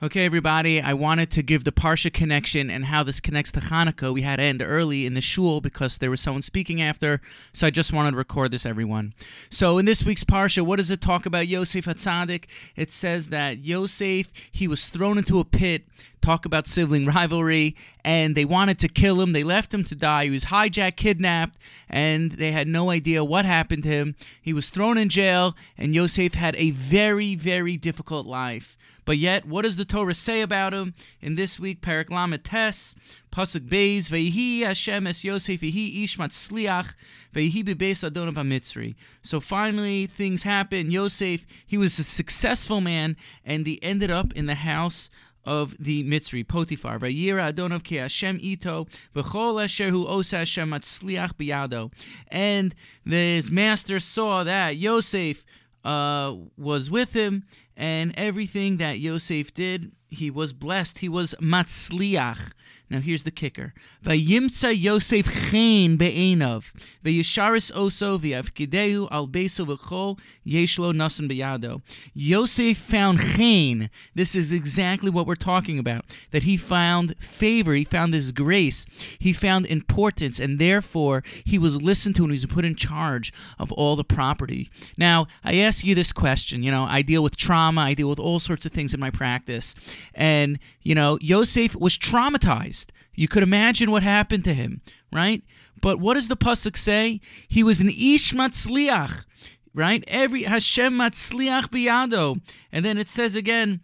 Okay, 0.04 0.26
everybody, 0.26 0.82
I 0.82 0.94
wanted 0.94 1.32
to 1.32 1.42
give 1.42 1.64
the 1.64 1.72
Parsha 1.72 2.12
connection 2.12 2.70
and 2.70 2.88
how 2.88 3.04
this 3.04 3.22
connects 3.22 3.54
to 3.54 3.62
Hanukkah. 3.62 4.14
We 4.14 4.24
had 4.24 4.36
to 4.36 4.44
end 4.44 4.62
early 4.62 5.06
in 5.06 5.14
the 5.14 5.22
shul 5.22 5.62
because 5.62 6.00
there 6.00 6.10
was 6.10 6.20
someone 6.20 6.42
speaking 6.42 6.82
after, 6.82 7.22
so 7.54 7.68
I 7.68 7.70
just 7.70 7.94
wanted 7.94 8.12
to 8.12 8.18
record 8.18 8.52
this, 8.52 8.66
everyone. 8.66 9.14
So, 9.50 9.78
in 9.78 9.86
this 9.86 10.04
week's 10.04 10.26
Parsha, 10.26 10.62
what 10.62 10.76
does 10.76 10.92
it 10.92 11.00
talk 11.00 11.26
about 11.26 11.48
Yosef 11.48 11.86
Hatzadik? 11.86 12.48
It 12.76 12.92
says 12.92 13.30
that 13.30 13.60
Yosef, 13.60 14.28
he 14.52 14.68
was 14.68 14.90
thrown 14.90 15.18
into 15.18 15.40
a 15.40 15.46
pit, 15.46 15.86
talk 16.20 16.46
about 16.46 16.68
sibling 16.68 17.06
rivalry, 17.06 17.74
and 18.04 18.36
they 18.36 18.44
wanted 18.44 18.80
to 18.80 18.90
kill 18.90 19.22
him. 19.22 19.32
They 19.32 19.46
left 19.46 19.74
him 19.74 19.86
to 19.86 19.96
die. 19.96 20.26
He 20.26 20.32
was 20.32 20.46
hijacked, 20.46 20.98
kidnapped, 20.98 21.58
and 21.88 22.34
they 22.34 22.52
had 22.52 22.68
no 22.68 22.90
idea 22.90 23.24
what 23.24 23.46
happened 23.46 23.84
to 23.84 23.90
him. 23.90 24.16
He 24.42 24.52
was 24.52 24.70
thrown 24.70 24.98
in 24.98 25.08
jail, 25.08 25.56
and 25.78 25.96
Yosef 25.96 26.34
had 26.34 26.58
a 26.58 26.72
very, 26.72 27.36
very 27.36 27.78
difficult 27.78 28.26
life. 28.26 28.76
But 29.06 29.18
yet, 29.18 29.46
what 29.46 29.64
does 29.64 29.76
the 29.76 29.86
Torah 29.86 30.14
say 30.14 30.42
about 30.42 30.74
him? 30.74 30.94
In 31.22 31.36
this 31.36 31.60
week, 31.60 31.82
Perak 31.82 32.10
Lamed 32.10 32.44
Tes, 32.44 32.96
Pasuk 33.32 33.68
Beis, 33.68 34.10
Vehi 34.10 34.62
Hashem 34.62 35.08
es 35.08 35.24
Yosef, 35.24 35.60
Vehi 35.60 36.04
Ish 36.04 36.18
Matzliach, 36.18 36.94
Vehi 37.34 37.64
Bebeis 37.64 38.10
Adonav 38.10 38.36
HaMitzri. 38.36 38.96
So 39.22 39.40
finally, 39.40 40.06
things 40.06 40.44
happen. 40.44 40.92
Yosef, 40.92 41.46
he 41.66 41.78
was 41.78 42.00
a 42.00 42.04
successful 42.04 42.82
man, 42.82 43.18
and 43.46 43.68
he 43.68 43.82
ended 43.84 44.12
up 44.12 44.34
in 44.34 44.46
the 44.46 44.56
house 44.56 45.10
of 45.46 45.76
the 45.78 46.04
Mitzri, 46.04 46.48
Potiphar. 46.48 47.00
Vayira 47.00 47.54
Adonov 47.54 47.84
ke 47.84 48.00
Hashem 48.00 48.40
ito, 48.42 48.88
v'chol 49.16 49.64
asher 49.64 49.90
hu 49.90 50.08
osa 50.08 50.38
Hashem 50.40 50.72
matzliach 50.72 51.34
biyado. 51.34 51.92
And 52.30 52.74
his 53.06 53.52
master 53.52 54.00
saw 54.00 54.44
that 54.44 54.78
Yosef 54.78 55.46
uh, 55.84 56.36
was 56.58 56.90
with 56.90 57.14
him, 57.14 57.44
and 57.76 58.14
everything 58.18 58.78
that 58.78 59.00
Yosef 59.00 59.54
did, 59.54 59.92
he 60.10 60.30
was 60.30 60.54
blessed. 60.54 61.00
He 61.00 61.10
was 61.10 61.34
matzliach. 61.42 62.52
Now 62.90 63.00
here's 63.00 63.24
the 63.24 63.32
kicker. 63.32 63.74
Vayimtza 64.04 64.80
Yosef 64.80 65.50
chen 65.50 65.96
be'enav. 65.96 66.72
Vayisharis 67.04 67.72
oso 67.72 68.20
v'yavkidehu 68.20 69.08
al 69.10 69.28
beso 69.28 69.66
v'chol 69.66 70.20
yeshlo 70.46 70.94
nasan 70.94 71.28
beyado. 71.32 71.82
Yosef 72.14 72.78
found 72.78 73.20
chen. 73.20 73.90
This 74.14 74.36
is 74.36 74.52
exactly 74.52 75.10
what 75.10 75.26
we're 75.26 75.36
talking 75.36 75.80
about. 75.80 76.06
That 76.32 76.44
he 76.44 76.56
found 76.56 77.18
favor. 77.18 77.74
He 77.74 77.84
found 77.84 78.14
this 78.14 78.32
grace. 78.32 78.86
He 79.18 79.34
found 79.34 79.66
importance. 79.66 80.40
And 80.40 80.60
therefore, 80.60 81.24
he 81.46 81.58
was 81.58 81.82
listened 81.82 82.16
to 82.18 82.24
and 82.24 82.32
he 82.32 82.36
was 82.36 82.46
put 82.46 82.66
in 82.66 82.76
charge 82.76 83.34
of 83.58 83.72
all 83.72 83.96
the 83.96 84.04
property. 84.04 84.70
Now, 84.98 85.26
I 85.44 85.58
ask 85.58 85.84
you 85.84 85.96
this 85.96 86.12
question. 86.12 86.62
You 86.62 86.72
know, 86.72 86.84
I 86.84 87.02
deal 87.02 87.24
with 87.24 87.38
trauma. 87.38 87.82
I 87.82 87.94
deal 87.94 88.10
with 88.10 88.20
all 88.20 88.40
sorts 88.40 88.66
of 88.66 88.72
things 88.72 88.94
in 88.94 89.00
my 89.00 89.10
practice. 89.10 89.74
And, 90.14 90.60
you 90.82 90.94
know, 90.94 91.18
Yosef 91.22 91.76
was 91.76 91.98
traumatized. 91.98 92.83
You 93.16 93.28
could 93.28 93.44
imagine 93.44 93.92
what 93.92 94.04
happened 94.04 94.44
to 94.46 94.54
him, 94.54 94.82
right? 95.12 95.44
But 95.80 96.00
what 96.00 96.16
does 96.16 96.28
the 96.28 96.38
pasuk 96.38 96.78
say? 96.78 97.22
He 97.48 97.64
was 97.64 97.82
an 97.82 97.90
ish 97.90 98.34
matzliach, 98.34 99.26
right? 99.74 100.04
Every 100.08 100.44
Hashem 100.44 100.94
matzliach 100.94 101.70
biyado, 101.70 102.42
and 102.72 102.84
then 102.84 102.98
it 102.98 103.10
says 103.10 103.36
again, 103.36 103.82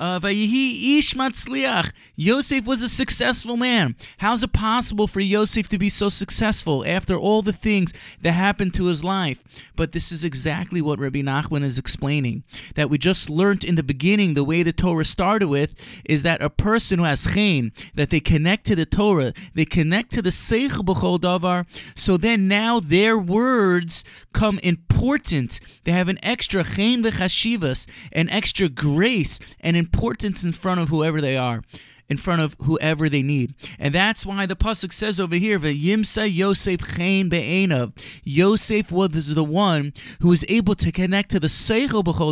Uh, 0.00 0.18
vayihi 0.18 0.96
ish 0.98 1.12
matzliach. 1.12 1.92
Yosef 2.16 2.64
was 2.64 2.80
a 2.80 2.88
successful 2.88 3.58
man. 3.58 3.94
How's 4.16 4.42
it 4.42 4.54
possible 4.54 5.06
for 5.06 5.20
Yosef 5.20 5.68
to 5.68 5.76
be 5.76 5.90
so 5.90 6.08
successful 6.08 6.82
after 6.86 7.18
all 7.18 7.42
the 7.42 7.52
things 7.52 7.92
that 8.22 8.32
happened 8.32 8.72
to 8.74 8.86
his 8.86 9.04
life? 9.04 9.44
But 9.76 9.92
this 9.92 10.10
is 10.10 10.24
exactly 10.24 10.80
what 10.80 10.98
Rabbi 10.98 11.20
Nachman 11.20 11.62
is 11.62 11.78
explaining. 11.78 12.44
That 12.76 12.88
we 12.88 12.96
just 12.96 13.28
learned 13.28 13.62
in 13.62 13.74
the 13.74 13.82
beginning, 13.82 14.32
the 14.32 14.42
way 14.42 14.62
the 14.62 14.72
Torah 14.72 15.04
started 15.04 15.48
with, 15.48 15.74
is 16.06 16.22
that 16.22 16.42
a 16.42 16.48
person 16.48 16.98
who 16.98 17.04
has 17.04 17.34
chen, 17.34 17.70
that 17.94 18.08
they 18.08 18.20
connect 18.20 18.64
to 18.68 18.74
the 18.74 18.86
Torah, 18.86 19.34
they 19.54 19.66
connect 19.66 20.12
to 20.12 20.22
the 20.22 20.30
Seichel 20.30 20.82
B'chol 20.82 21.18
Davar, 21.18 21.66
so 21.94 22.16
then 22.16 22.48
now 22.48 22.80
their 22.80 23.18
words 23.18 24.02
come 24.32 24.58
important. 24.62 25.60
They 25.84 25.92
have 25.92 26.08
an 26.08 26.18
extra 26.22 26.64
chen 26.64 27.02
v'chashivas, 27.02 27.86
an 28.12 28.30
extra 28.30 28.70
grace, 28.70 29.38
and 29.60 29.76
an 29.76 29.89
importance 29.92 30.44
in 30.44 30.52
front 30.52 30.80
of 30.80 30.88
whoever 30.88 31.20
they 31.20 31.36
are 31.36 31.62
in 32.10 32.16
front 32.16 32.42
of 32.42 32.56
whoever 32.62 33.08
they 33.08 33.22
need. 33.22 33.54
And 33.78 33.94
that's 33.94 34.26
why 34.26 34.44
the 34.44 34.56
Pasuk 34.56 34.92
says 34.92 35.20
over 35.20 35.36
here, 35.36 35.60
Yimsa 35.60 36.32
Yosef 36.32 36.96
Chain 36.96 37.28
Be'enav. 37.28 37.92
Yosef 38.24 38.90
was 38.90 39.34
the 39.34 39.44
one 39.44 39.92
who 40.20 40.28
was 40.28 40.44
able 40.48 40.74
to 40.74 40.90
connect 40.90 41.30
to 41.30 41.40
the 41.40 41.46
Seichel 41.46 42.02
B'chol 42.02 42.30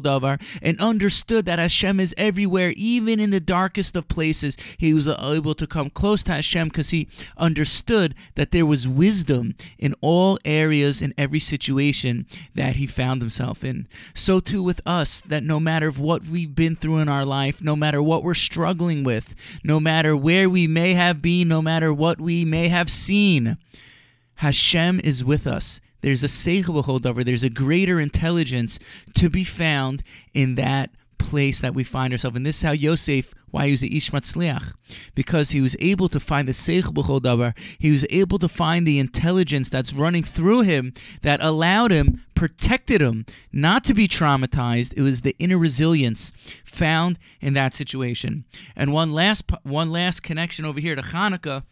and 0.60 0.80
understood 0.80 1.44
that 1.46 1.58
Hashem 1.58 2.00
is 2.00 2.14
everywhere, 2.18 2.72
even 2.76 3.20
in 3.20 3.30
the 3.30 3.40
darkest 3.40 3.94
of 3.94 4.08
places. 4.08 4.56
He 4.78 4.92
was 4.92 5.06
able 5.06 5.54
to 5.54 5.66
come 5.66 5.90
close 5.90 6.22
to 6.24 6.32
Hashem 6.32 6.68
because 6.68 6.90
he 6.90 7.08
understood 7.36 8.14
that 8.34 8.50
there 8.50 8.66
was 8.66 8.88
wisdom 8.88 9.54
in 9.78 9.94
all 10.00 10.38
areas 10.44 11.00
in 11.00 11.14
every 11.16 11.38
situation 11.38 12.26
that 12.54 12.76
he 12.76 12.86
found 12.86 13.22
himself 13.22 13.62
in. 13.62 13.86
So 14.14 14.40
too 14.40 14.62
with 14.62 14.80
us, 14.84 15.20
that 15.20 15.44
no 15.44 15.60
matter 15.60 15.90
what 15.90 16.24
we've 16.24 16.54
been 16.54 16.74
through 16.74 16.98
in 16.98 17.08
our 17.08 17.24
life, 17.24 17.62
no 17.62 17.76
matter 17.76 18.02
what 18.02 18.24
we're 18.24 18.34
struggling 18.34 19.04
with, 19.04 19.36
no 19.68 19.78
matter 19.78 20.16
where 20.16 20.48
we 20.48 20.66
may 20.66 20.94
have 20.94 21.20
been, 21.20 21.46
no 21.46 21.60
matter 21.60 21.92
what 21.92 22.18
we 22.18 22.42
may 22.42 22.68
have 22.68 22.88
seen. 22.90 23.58
Hashem 24.36 24.98
is 25.04 25.22
with 25.22 25.46
us. 25.46 25.82
There's 26.00 26.24
a 26.24 26.28
seichel 26.28 26.78
there's 27.22 27.42
a 27.42 27.50
greater 27.50 28.00
intelligence 28.00 28.78
to 29.14 29.28
be 29.28 29.44
found 29.44 30.02
in 30.32 30.54
that 30.54 30.90
place 31.18 31.60
that 31.60 31.74
we 31.74 31.84
find 31.84 32.12
ourselves. 32.12 32.36
And 32.36 32.46
this 32.46 32.56
is 32.56 32.62
how 32.62 32.72
Yosef, 32.72 33.34
why 33.50 33.66
he 33.66 33.72
was 33.72 33.82
a 33.82 33.94
Ish 33.94 34.10
Matzliach, 34.10 34.74
because 35.14 35.50
he 35.50 35.60
was 35.60 35.76
able 35.80 36.08
to 36.08 36.20
find 36.20 36.48
the 36.48 36.52
Seichel 36.52 36.94
B'chol 36.94 37.20
Davar. 37.20 37.56
He 37.78 37.90
was 37.90 38.06
able 38.10 38.38
to 38.38 38.48
find 38.48 38.86
the 38.86 38.98
intelligence 38.98 39.68
that's 39.68 39.92
running 39.92 40.22
through 40.22 40.62
him 40.62 40.94
that 41.22 41.42
allowed 41.42 41.90
him, 41.90 42.24
protected 42.34 43.00
him, 43.00 43.26
not 43.52 43.84
to 43.84 43.94
be 43.94 44.08
traumatized. 44.08 44.94
It 44.96 45.02
was 45.02 45.22
the 45.22 45.36
inner 45.38 45.58
resilience 45.58 46.32
found 46.64 47.18
in 47.40 47.54
that 47.54 47.74
situation. 47.74 48.44
And 48.76 48.92
one 48.92 49.12
last, 49.12 49.44
one 49.62 49.90
last 49.90 50.22
connection 50.22 50.64
over 50.64 50.80
here 50.80 50.94
to 50.94 51.02
Hanukkah 51.02 51.64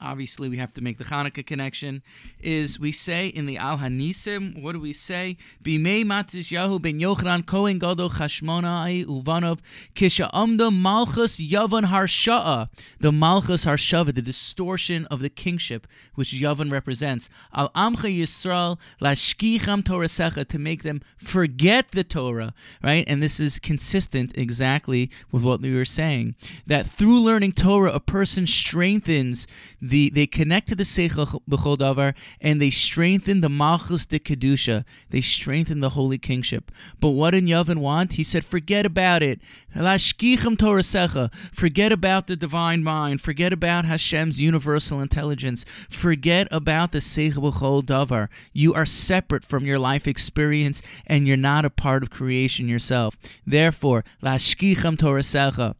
obviously 0.00 0.48
we 0.48 0.56
have 0.56 0.72
to 0.74 0.80
make 0.80 0.98
the 0.98 1.04
Hanukkah 1.04 1.46
connection, 1.46 2.02
is 2.40 2.78
we 2.78 2.92
say 2.92 3.28
in 3.28 3.46
the 3.46 3.56
Al 3.56 3.78
Hanisim, 3.78 4.62
what 4.62 4.72
do 4.72 4.80
we 4.80 4.92
say? 4.92 5.36
Bimei 5.62 6.04
Yahu 6.04 6.80
ben 6.80 7.00
Yochanan 7.00 7.46
Kohen 7.46 7.78
Gadol 7.78 8.10
Chashmonai 8.10 9.04
Uvanov 9.06 9.58
Kisha 9.94 10.30
Amda 10.32 10.70
Malchus 10.70 11.38
Yavan 11.38 11.86
Harsha'a, 11.86 12.68
the 13.00 13.12
Malchus 13.12 13.64
Harshava, 13.64 14.14
the 14.14 14.22
distortion 14.22 15.06
of 15.06 15.20
the 15.20 15.30
kingship 15.30 15.86
which 16.14 16.32
Yavan 16.32 16.70
represents. 16.70 17.28
Al 17.54 17.70
Amcha 17.70 18.14
Yisrael 18.14 18.78
Lashkicham 19.00 19.82
Torasecha, 19.82 20.46
to 20.48 20.58
make 20.58 20.82
them 20.82 21.00
forget 21.18 21.92
the 21.92 22.04
Torah, 22.04 22.54
right? 22.82 23.04
And 23.06 23.22
this 23.22 23.40
is 23.40 23.58
consistent 23.58 24.36
exactly 24.36 25.10
with 25.30 25.42
what 25.42 25.60
we 25.60 25.74
were 25.74 25.84
saying, 25.84 26.34
that 26.66 26.86
through 26.86 27.20
learning 27.20 27.52
Torah, 27.52 27.92
a 27.92 28.00
person 28.00 28.46
strengthens 28.46 29.46
the 29.88 30.10
they 30.10 30.26
connect 30.26 30.68
to 30.68 30.74
the 30.74 30.84
Seichel 30.84 31.40
B'chol 31.48 31.78
Davar 31.78 32.14
and 32.40 32.60
they 32.60 32.70
strengthen 32.70 33.40
the 33.40 33.48
Malchus 33.48 34.06
de 34.06 34.18
Kedusha. 34.18 34.84
They 35.10 35.20
strengthen 35.20 35.80
the 35.80 35.90
holy 35.90 36.18
kingship. 36.18 36.72
But 37.00 37.10
what 37.10 37.30
did 37.30 37.44
Yavan 37.44 37.78
want? 37.78 38.14
He 38.14 38.24
said, 38.24 38.44
forget 38.44 38.86
about 38.86 39.22
it. 39.22 39.40
Forget 39.72 41.92
about 41.92 42.26
the 42.26 42.36
divine 42.36 42.82
mind. 42.82 43.20
Forget 43.20 43.52
about 43.52 43.84
Hashem's 43.84 44.40
universal 44.40 45.00
intelligence. 45.00 45.64
Forget 45.90 46.48
about 46.50 46.92
the 46.92 46.98
Seichel 46.98 47.52
B'chol 47.52 47.82
Davar. 47.82 48.28
You 48.52 48.72
are 48.74 48.86
separate 48.86 49.44
from 49.44 49.64
your 49.64 49.78
life 49.78 50.06
experience 50.06 50.82
and 51.06 51.26
you're 51.26 51.36
not 51.36 51.64
a 51.64 51.70
part 51.70 52.02
of 52.02 52.10
creation 52.10 52.68
yourself. 52.68 53.16
Therefore, 53.46 54.04
Lashkicham 54.22 54.96
Torasecha 54.96 55.74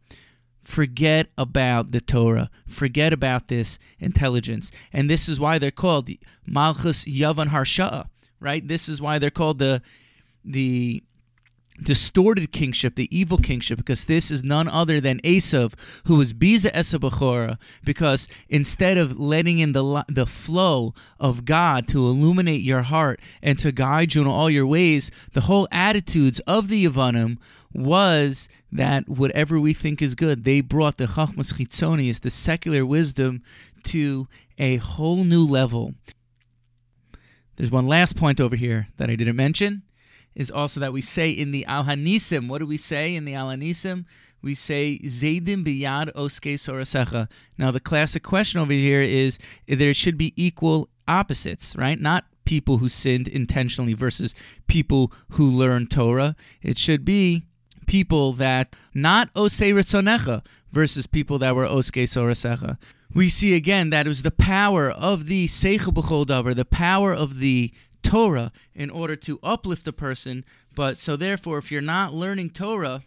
forget 0.67 1.27
about 1.37 1.91
the 1.91 2.01
Torah, 2.01 2.49
forget 2.67 3.13
about 3.13 3.47
this 3.47 3.79
intelligence. 3.99 4.69
And 4.91 5.09
this 5.09 5.29
is 5.29 5.39
why 5.39 5.57
they're 5.57 5.71
called 5.71 6.09
Malchus 6.45 7.05
Yavan 7.05 7.47
Harsha'a, 7.47 8.07
right? 8.41 8.67
This 8.67 8.89
is 8.89 9.01
why 9.01 9.17
they're 9.17 9.29
called 9.29 9.59
the 9.59 9.81
the 10.43 11.03
distorted 11.81 12.51
kingship, 12.51 12.95
the 12.95 13.17
evil 13.17 13.37
kingship, 13.37 13.77
because 13.77 14.05
this 14.05 14.29
is 14.29 14.43
none 14.43 14.67
other 14.67 14.99
than 14.99 15.19
Esav, 15.21 15.73
who 16.05 16.17
was 16.17 16.33
Biza 16.33 16.71
Esabachora, 16.73 17.57
because 17.85 18.27
instead 18.49 18.97
of 18.97 19.19
letting 19.19 19.59
in 19.59 19.73
the, 19.73 20.03
the 20.09 20.25
flow 20.25 20.93
of 21.19 21.45
God 21.45 21.87
to 21.89 21.99
illuminate 21.99 22.61
your 22.61 22.81
heart 22.81 23.21
and 23.41 23.59
to 23.59 23.71
guide 23.71 24.15
you 24.15 24.21
in 24.21 24.27
all 24.27 24.49
your 24.49 24.65
ways, 24.65 25.11
the 25.33 25.41
whole 25.41 25.67
attitudes 25.71 26.39
of 26.41 26.67
the 26.67 26.83
Yavanim 26.83 27.37
was 27.73 28.49
that 28.71 29.07
whatever 29.07 29.59
we 29.59 29.73
think 29.73 30.01
is 30.01 30.15
good, 30.15 30.43
they 30.43 30.61
brought 30.61 30.97
the 30.97 31.05
Chachmas 31.05 31.53
Chitzonius, 31.53 32.19
the 32.21 32.29
secular 32.29 32.85
wisdom, 32.85 33.41
to 33.83 34.27
a 34.57 34.77
whole 34.77 35.23
new 35.23 35.45
level. 35.45 35.93
There's 37.55 37.71
one 37.71 37.87
last 37.87 38.15
point 38.15 38.39
over 38.39 38.55
here 38.55 38.89
that 38.97 39.09
I 39.09 39.15
didn't 39.15 39.35
mention 39.35 39.83
is 40.35 40.51
also 40.51 40.79
that 40.79 40.93
we 40.93 41.01
say 41.01 41.31
in 41.31 41.51
the 41.51 41.65
Al 41.65 41.85
Hanisim. 41.85 42.47
What 42.47 42.59
do 42.59 42.67
we 42.67 42.77
say 42.77 43.15
in 43.15 43.25
the 43.25 43.33
Al 43.33 43.47
Hanisim? 43.47 44.05
We 44.43 44.53
say 44.53 44.99
Zaydim 45.03 45.65
biyad 45.65 46.11
oske 46.15 46.59
sorasecha. 46.59 47.27
Now 47.57 47.71
the 47.71 47.79
classic 47.79 48.21
question 48.21 48.61
over 48.61 48.71
here 48.71 49.01
is 49.01 49.39
there 49.67 49.95
should 49.95 50.15
be 50.15 50.33
equal 50.35 50.89
opposites, 51.07 51.75
right? 51.75 51.99
Not 51.99 52.25
people 52.45 52.77
who 52.77 52.87
sinned 52.87 53.27
intentionally 53.27 53.93
versus 53.93 54.35
people 54.67 55.11
who 55.31 55.49
learn 55.49 55.87
Torah. 55.87 56.35
It 56.61 56.77
should 56.77 57.03
be 57.03 57.47
people 57.87 58.33
that 58.33 58.75
not 58.93 59.33
osei 59.33 59.73
ritzonecha 59.73 60.43
versus 60.71 61.07
people 61.07 61.39
that 61.39 61.55
were 61.55 61.65
oske 61.65 62.05
sorasecha. 62.05 62.77
We 63.13 63.29
see 63.29 63.55
again 63.55 63.89
that 63.89 64.05
it 64.05 64.09
was 64.09 64.21
the 64.21 64.31
power 64.31 64.91
of 64.91 65.25
the 65.25 65.47
seichel 65.47 65.93
b'chol 65.93 66.55
the 66.55 66.65
power 66.65 67.13
of 67.13 67.39
the 67.39 67.73
Torah 68.03 68.51
in 68.75 68.89
order 68.89 69.15
to 69.15 69.39
uplift 69.41 69.87
a 69.87 69.93
person. 69.93 70.45
But 70.75 70.99
so 70.99 71.15
therefore, 71.15 71.57
if 71.57 71.71
you're 71.71 71.81
not 71.81 72.13
learning 72.13 72.51
Torah, 72.51 73.03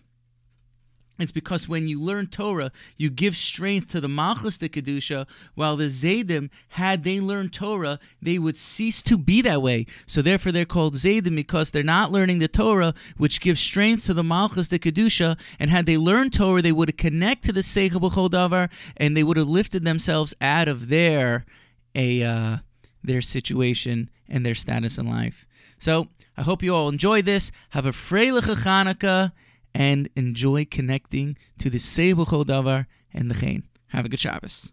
it's 1.22 1.32
because 1.32 1.68
when 1.68 1.88
you 1.88 2.00
learn 2.00 2.26
Torah, 2.26 2.72
you 2.96 3.10
give 3.10 3.36
strength 3.36 3.88
to 3.88 4.00
the 4.00 4.08
Malchus 4.08 4.58
de 4.58 4.68
Kedusha, 4.68 5.26
while 5.54 5.76
the 5.76 5.88
Zaydim, 5.88 6.50
had 6.70 7.04
they 7.04 7.20
learned 7.20 7.52
Torah, 7.52 7.98
they 8.22 8.38
would 8.38 8.56
cease 8.56 9.02
to 9.02 9.18
be 9.18 9.42
that 9.42 9.62
way. 9.62 9.86
So 10.06 10.22
therefore 10.22 10.52
they're 10.52 10.64
called 10.64 10.94
Zaydim 10.94 11.36
because 11.36 11.70
they're 11.70 11.82
not 11.82 12.12
learning 12.12 12.38
the 12.38 12.48
Torah, 12.48 12.94
which 13.16 13.40
gives 13.40 13.60
strength 13.60 14.06
to 14.06 14.14
the 14.14 14.24
Malchus 14.24 14.68
de 14.68 14.78
Kedusha, 14.78 15.38
and 15.58 15.70
had 15.70 15.86
they 15.86 15.98
learned 15.98 16.32
Torah, 16.32 16.62
they 16.62 16.72
would 16.72 16.88
have 16.88 16.96
connected 16.96 17.48
to 17.48 17.52
the 17.52 17.60
Seichel 17.60 18.30
Davar, 18.30 18.70
and 18.96 19.16
they 19.16 19.24
would 19.24 19.36
have 19.36 19.48
lifted 19.48 19.84
themselves 19.84 20.34
out 20.40 20.68
of 20.68 20.88
their, 20.88 21.44
a, 21.94 22.22
uh, 22.22 22.56
their 23.02 23.20
situation 23.20 24.10
and 24.28 24.44
their 24.44 24.54
status 24.54 24.98
in 24.98 25.06
life. 25.08 25.46
So 25.78 26.08
I 26.36 26.42
hope 26.42 26.62
you 26.62 26.74
all 26.74 26.88
enjoy 26.88 27.22
this. 27.22 27.50
Have 27.70 27.86
a 27.86 27.92
freiliche 27.92 28.54
Chanukah 28.54 29.32
and 29.74 30.08
enjoy 30.16 30.64
connecting 30.64 31.36
to 31.58 31.70
the 31.70 31.78
Seichel 31.78 32.24
B'chol 32.24 32.44
Davar 32.44 32.86
and 33.12 33.30
the 33.30 33.34
Chain. 33.34 33.64
Have 33.88 34.04
a 34.04 34.08
good 34.08 34.20
Shabbos. 34.20 34.72